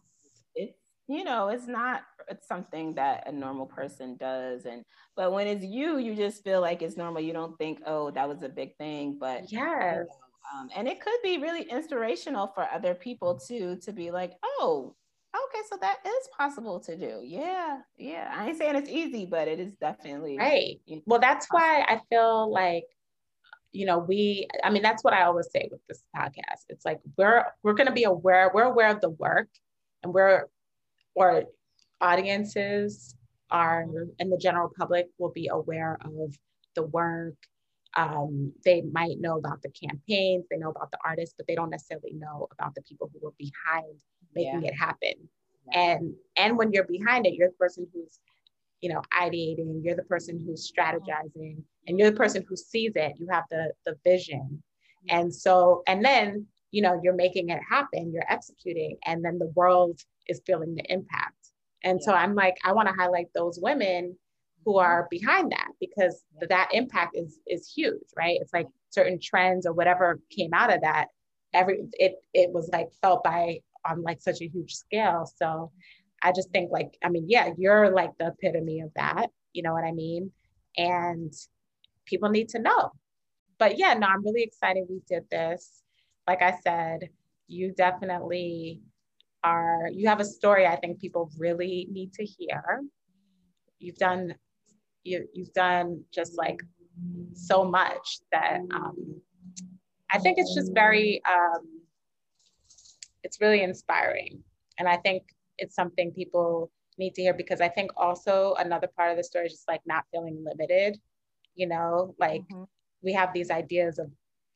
It's 0.55 0.78
you 1.07 1.26
know, 1.26 1.49
it's 1.49 1.68
not 1.68 2.03
it's 2.30 2.47
something 2.47 2.93
that 2.95 3.28
a 3.28 3.32
normal 3.34 3.66
person 3.66 4.16
does. 4.16 4.66
And 4.66 4.84
but 5.18 5.34
when 5.34 5.47
it's 5.47 5.66
you, 5.66 5.97
you 5.97 6.16
just 6.16 6.41
feel 6.41 6.62
like 6.62 6.82
it's 6.82 6.95
normal. 6.95 7.22
You 7.22 7.34
don't 7.34 7.57
think, 7.57 7.82
oh, 7.86 8.12
that 8.12 8.30
was 8.30 8.43
a 8.43 8.49
big 8.49 8.78
thing. 8.78 9.18
But 9.20 9.51
yes. 9.51 9.51
You 9.51 9.59
know, 9.59 10.05
um, 10.54 10.70
and 10.76 10.88
it 10.88 11.02
could 11.02 11.20
be 11.24 11.38
really 11.38 11.64
inspirational 11.64 12.48
for 12.48 12.68
other 12.74 12.94
people 12.94 13.39
too 13.39 13.78
to 13.84 13.94
be 13.94 14.12
like, 14.12 14.34
oh, 14.44 14.96
okay, 15.36 15.64
so 15.70 15.78
that 15.82 15.98
is 16.06 16.30
possible 16.38 16.80
to 16.82 16.98
do. 16.98 17.22
Yeah, 17.24 17.80
yeah. 17.98 18.34
I 18.36 18.50
ain't 18.50 18.58
saying 18.58 18.76
it's 18.76 18.89
easy, 18.89 19.26
but 19.26 19.48
it 19.48 19.60
is 19.60 19.74
definitely 19.74 20.38
right. 20.38 20.80
Well, 21.06 21.20
that's 21.20 21.48
why 21.50 21.82
I 21.88 22.02
feel 22.10 22.52
like 22.52 22.86
you 23.74 23.86
know 23.86 24.00
we 24.00 24.48
i 24.64 24.70
mean 24.70 24.82
that's 24.82 25.02
what 25.02 25.14
i 25.14 25.24
always 25.24 25.50
say 25.50 25.70
with 25.72 25.80
this 25.88 26.04
podcast 26.14 26.66
it's 26.68 26.84
like 26.84 27.00
we're 27.18 27.46
we're 27.64 27.74
going 27.74 27.88
to 27.88 27.94
be 27.94 28.04
aware 28.04 28.52
we're 28.54 28.64
aware 28.64 28.89
of 28.89 29.00
the 29.00 29.12
work 29.12 29.48
and 30.04 30.14
we're 30.14 30.46
or 31.16 31.44
audiences 32.02 33.16
are 33.50 33.86
and 34.20 34.32
the 34.32 34.38
general 34.38 34.70
public 34.78 35.08
will 35.18 35.32
be 35.32 35.48
aware 35.48 35.98
of 36.04 36.36
the 36.76 36.84
work 36.84 37.36
um, 37.96 38.54
they 38.64 38.82
might 38.82 39.20
know 39.20 39.38
about 39.38 39.62
the 39.62 39.70
campaigns, 39.70 40.46
they 40.50 40.58
know 40.58 40.70
about 40.70 40.92
the 40.92 40.98
artists, 41.06 41.36
but 41.38 41.48
they 41.48 41.56
don't 41.56 41.70
necessarily 41.70 42.14
know 42.14 42.48
about 42.52 42.74
the 42.76 42.82
people 42.84 43.10
who 43.12 43.20
were 43.22 43.34
behind 43.38 44.00
making 44.34 44.64
yeah. 44.64 44.70
it 44.70 44.76
happen. 44.76 45.14
Yeah. 45.72 45.80
And 45.80 46.14
and 46.38 46.58
when 46.58 46.72
you're 46.72 46.86
behind 46.86 47.26
it, 47.26 47.34
you're 47.34 47.50
the 47.50 47.56
person 47.56 47.88
who's, 47.94 48.20
you 48.82 48.89
know, 48.89 49.02
ideating, 49.20 49.82
you're 49.84 49.96
the 49.96 50.04
person 50.04 50.39
who's 50.39 50.72
strategizing, 50.72 51.62
and 51.88 52.00
you're 52.00 52.12
the 52.12 52.18
person 52.18 52.46
who 52.48 52.56
sees 52.56 52.94
it. 52.96 53.14
You 53.18 53.28
have 53.30 53.44
the 53.50 53.74
the 53.86 53.96
vision. 54.06 54.64
And 55.10 55.34
so, 55.34 55.82
and 55.88 56.06
then, 56.06 56.46
you 56.70 56.84
know, 56.84 57.00
you're 57.04 57.16
making 57.16 57.50
it 57.50 57.60
happen, 57.68 58.12
you're 58.14 58.32
executing, 58.32 58.98
and 59.06 59.26
then 59.26 59.39
the 59.39 59.52
world 59.56 60.00
is 60.28 60.42
feeling 60.46 60.76
the 60.76 60.84
impact. 60.94 61.42
And 61.84 62.02
so 62.02 62.14
I'm 62.14 62.36
like, 62.36 62.58
I 62.64 62.72
want 62.74 62.88
to 62.88 62.94
highlight 62.94 63.28
those 63.34 63.60
women 63.60 64.16
who 64.66 64.78
are 64.78 65.03
mm-hmm. 65.03 65.26
behind 65.26 65.51
that 65.51 65.70
because 65.80 66.24
that 66.49 66.70
impact 66.74 67.18
is 67.18 67.39
is 67.47 67.72
huge 67.72 67.99
right? 68.18 68.38
It's 68.41 68.53
like 68.53 68.68
certain 68.89 69.20
trends 69.22 69.66
or 69.66 69.74
whatever 69.74 70.20
came 70.30 70.53
out 70.53 70.74
of 70.74 70.82
that 70.82 71.07
every 71.53 71.84
it 71.93 72.16
it 72.34 72.51
was 72.51 72.70
like 72.72 72.89
felt 73.01 73.24
by 73.24 73.59
on 73.86 74.01
like 74.03 74.22
such 74.22 74.41
a 74.41 74.47
huge 74.47 74.74
scale. 74.76 75.30
So 75.38 75.72
i 76.24 76.32
just 76.32 76.51
think 76.51 76.72
like 76.72 76.95
i 77.03 77.09
mean 77.09 77.26
yeah 77.28 77.49
you're 77.57 77.89
like 77.91 78.12
the 78.20 78.28
epitome 78.28 78.82
of 78.82 78.91
that 78.95 79.32
you 79.53 79.64
know 79.64 79.74
what 79.74 79.84
i 79.84 79.91
mean? 79.91 80.32
And 80.78 81.34
people 82.05 82.30
need 82.30 82.49
to 82.49 82.59
know. 82.59 82.91
But 83.57 83.78
yeah 83.78 83.93
no 83.93 84.07
i'm 84.07 84.24
really 84.24 84.43
excited 84.43 84.86
we 84.89 85.01
did 85.07 85.30
this. 85.30 85.84
Like 86.28 86.41
i 86.41 86.57
said 86.64 87.09
you 87.47 87.74
definitely 87.74 88.82
are 89.43 89.89
you 89.91 90.07
have 90.07 90.20
a 90.20 90.26
story 90.26 90.68
i 90.68 90.76
think 90.76 91.01
people 91.01 91.32
really 91.38 91.88
need 91.91 92.14
to 92.14 92.24
hear. 92.24 92.82
You've 93.80 93.97
done 93.97 94.36
you, 95.04 95.28
you've 95.34 95.54
done 95.54 96.04
just 96.14 96.38
like 96.38 96.60
so 97.34 97.64
much 97.64 98.20
that 98.32 98.60
um, 98.74 99.22
I 100.12 100.20
think 100.20 100.38
it's 100.38 100.54
just 100.54 100.74
very, 100.74 101.22
um, 101.30 101.82
it's 103.24 103.39
really 103.41 103.64
inspiring. 103.64 104.43
And 104.78 104.88
I 104.88 104.97
think 104.97 105.24
it's 105.58 105.76
something 105.76 106.12
people 106.12 106.72
need 106.97 107.16
to 107.16 107.22
hear 107.22 107.34
because 107.34 107.62
I 107.62 107.70
think 107.70 107.91
also 107.95 108.56
another 108.60 108.88
part 108.95 109.12
of 109.12 109.18
the 109.18 109.24
story 109.24 109.45
is 109.47 109.54
just 109.54 109.68
like 109.68 109.82
not 109.86 110.06
feeling 110.12 110.43
limited, 110.43 110.99
you 111.56 111.68
know, 111.68 112.16
like 112.20 112.41
mm-hmm. 112.52 112.64
we 113.02 113.14
have 113.14 113.34
these 113.34 113.52
ideas 113.52 113.99
of, 113.99 114.10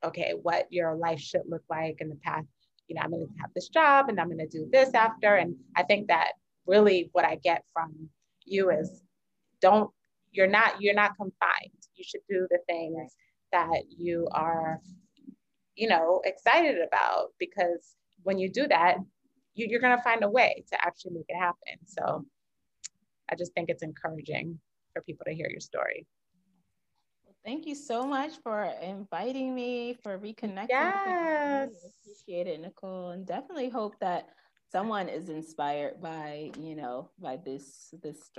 okay, 0.03 0.33
what 0.41 0.67
your 0.71 0.95
life 0.95 1.19
should 1.19 1.43
look 1.47 1.63
like 1.69 1.97
in 1.99 2.09
the 2.09 2.15
past. 2.17 2.47
You 2.87 2.95
know, 2.95 3.01
I'm 3.01 3.11
going 3.11 3.25
to 3.25 3.41
have 3.41 3.51
this 3.55 3.69
job 3.69 4.09
and 4.09 4.19
I'm 4.19 4.27
going 4.27 4.37
to 4.37 4.47
do 4.47 4.67
this 4.71 4.93
after. 4.93 5.35
And 5.35 5.55
I 5.75 5.83
think 5.83 6.07
that 6.07 6.33
really 6.67 7.09
what 7.13 7.25
I 7.25 7.35
get 7.35 7.63
from 7.73 8.09
you 8.45 8.69
is 8.69 9.01
don't 9.61 9.89
you're 10.35 10.47
not 10.47 10.81
you're 10.81 10.93
not 10.93 11.15
confined 11.17 11.81
you 11.95 12.03
should 12.03 12.21
do 12.29 12.47
the 12.49 12.59
things 12.67 13.15
that 13.51 13.83
you 13.89 14.27
are 14.31 14.79
you 15.75 15.87
know 15.87 16.21
excited 16.25 16.77
about 16.85 17.29
because 17.39 17.95
when 18.23 18.37
you 18.37 18.51
do 18.51 18.67
that 18.67 18.97
you, 19.53 19.67
you're 19.69 19.79
going 19.79 19.95
to 19.95 20.03
find 20.03 20.23
a 20.23 20.29
way 20.29 20.63
to 20.69 20.85
actually 20.85 21.13
make 21.13 21.25
it 21.29 21.37
happen 21.37 21.77
so 21.85 22.25
i 23.31 23.35
just 23.35 23.53
think 23.53 23.69
it's 23.69 23.83
encouraging 23.83 24.59
for 24.93 25.01
people 25.01 25.25
to 25.25 25.33
hear 25.33 25.49
your 25.49 25.59
story 25.59 26.05
Thank 27.45 27.67
you 27.67 27.75
so 27.75 28.07
much 28.07 28.31
for 28.41 28.73
inviting 28.81 29.53
me, 29.53 29.95
for 30.01 30.17
reconnecting. 30.17 30.67
Yes. 30.67 31.69
Appreciate 32.01 32.47
it, 32.47 32.59
Nicole. 32.59 33.11
And 33.11 33.23
definitely 33.23 33.69
hope 33.69 33.93
that 33.99 34.29
someone 34.71 35.07
is 35.07 35.29
inspired 35.29 36.01
by, 36.01 36.49
you 36.59 36.75
know, 36.75 37.11
by 37.21 37.37
this 37.37 37.93
this 38.01 38.31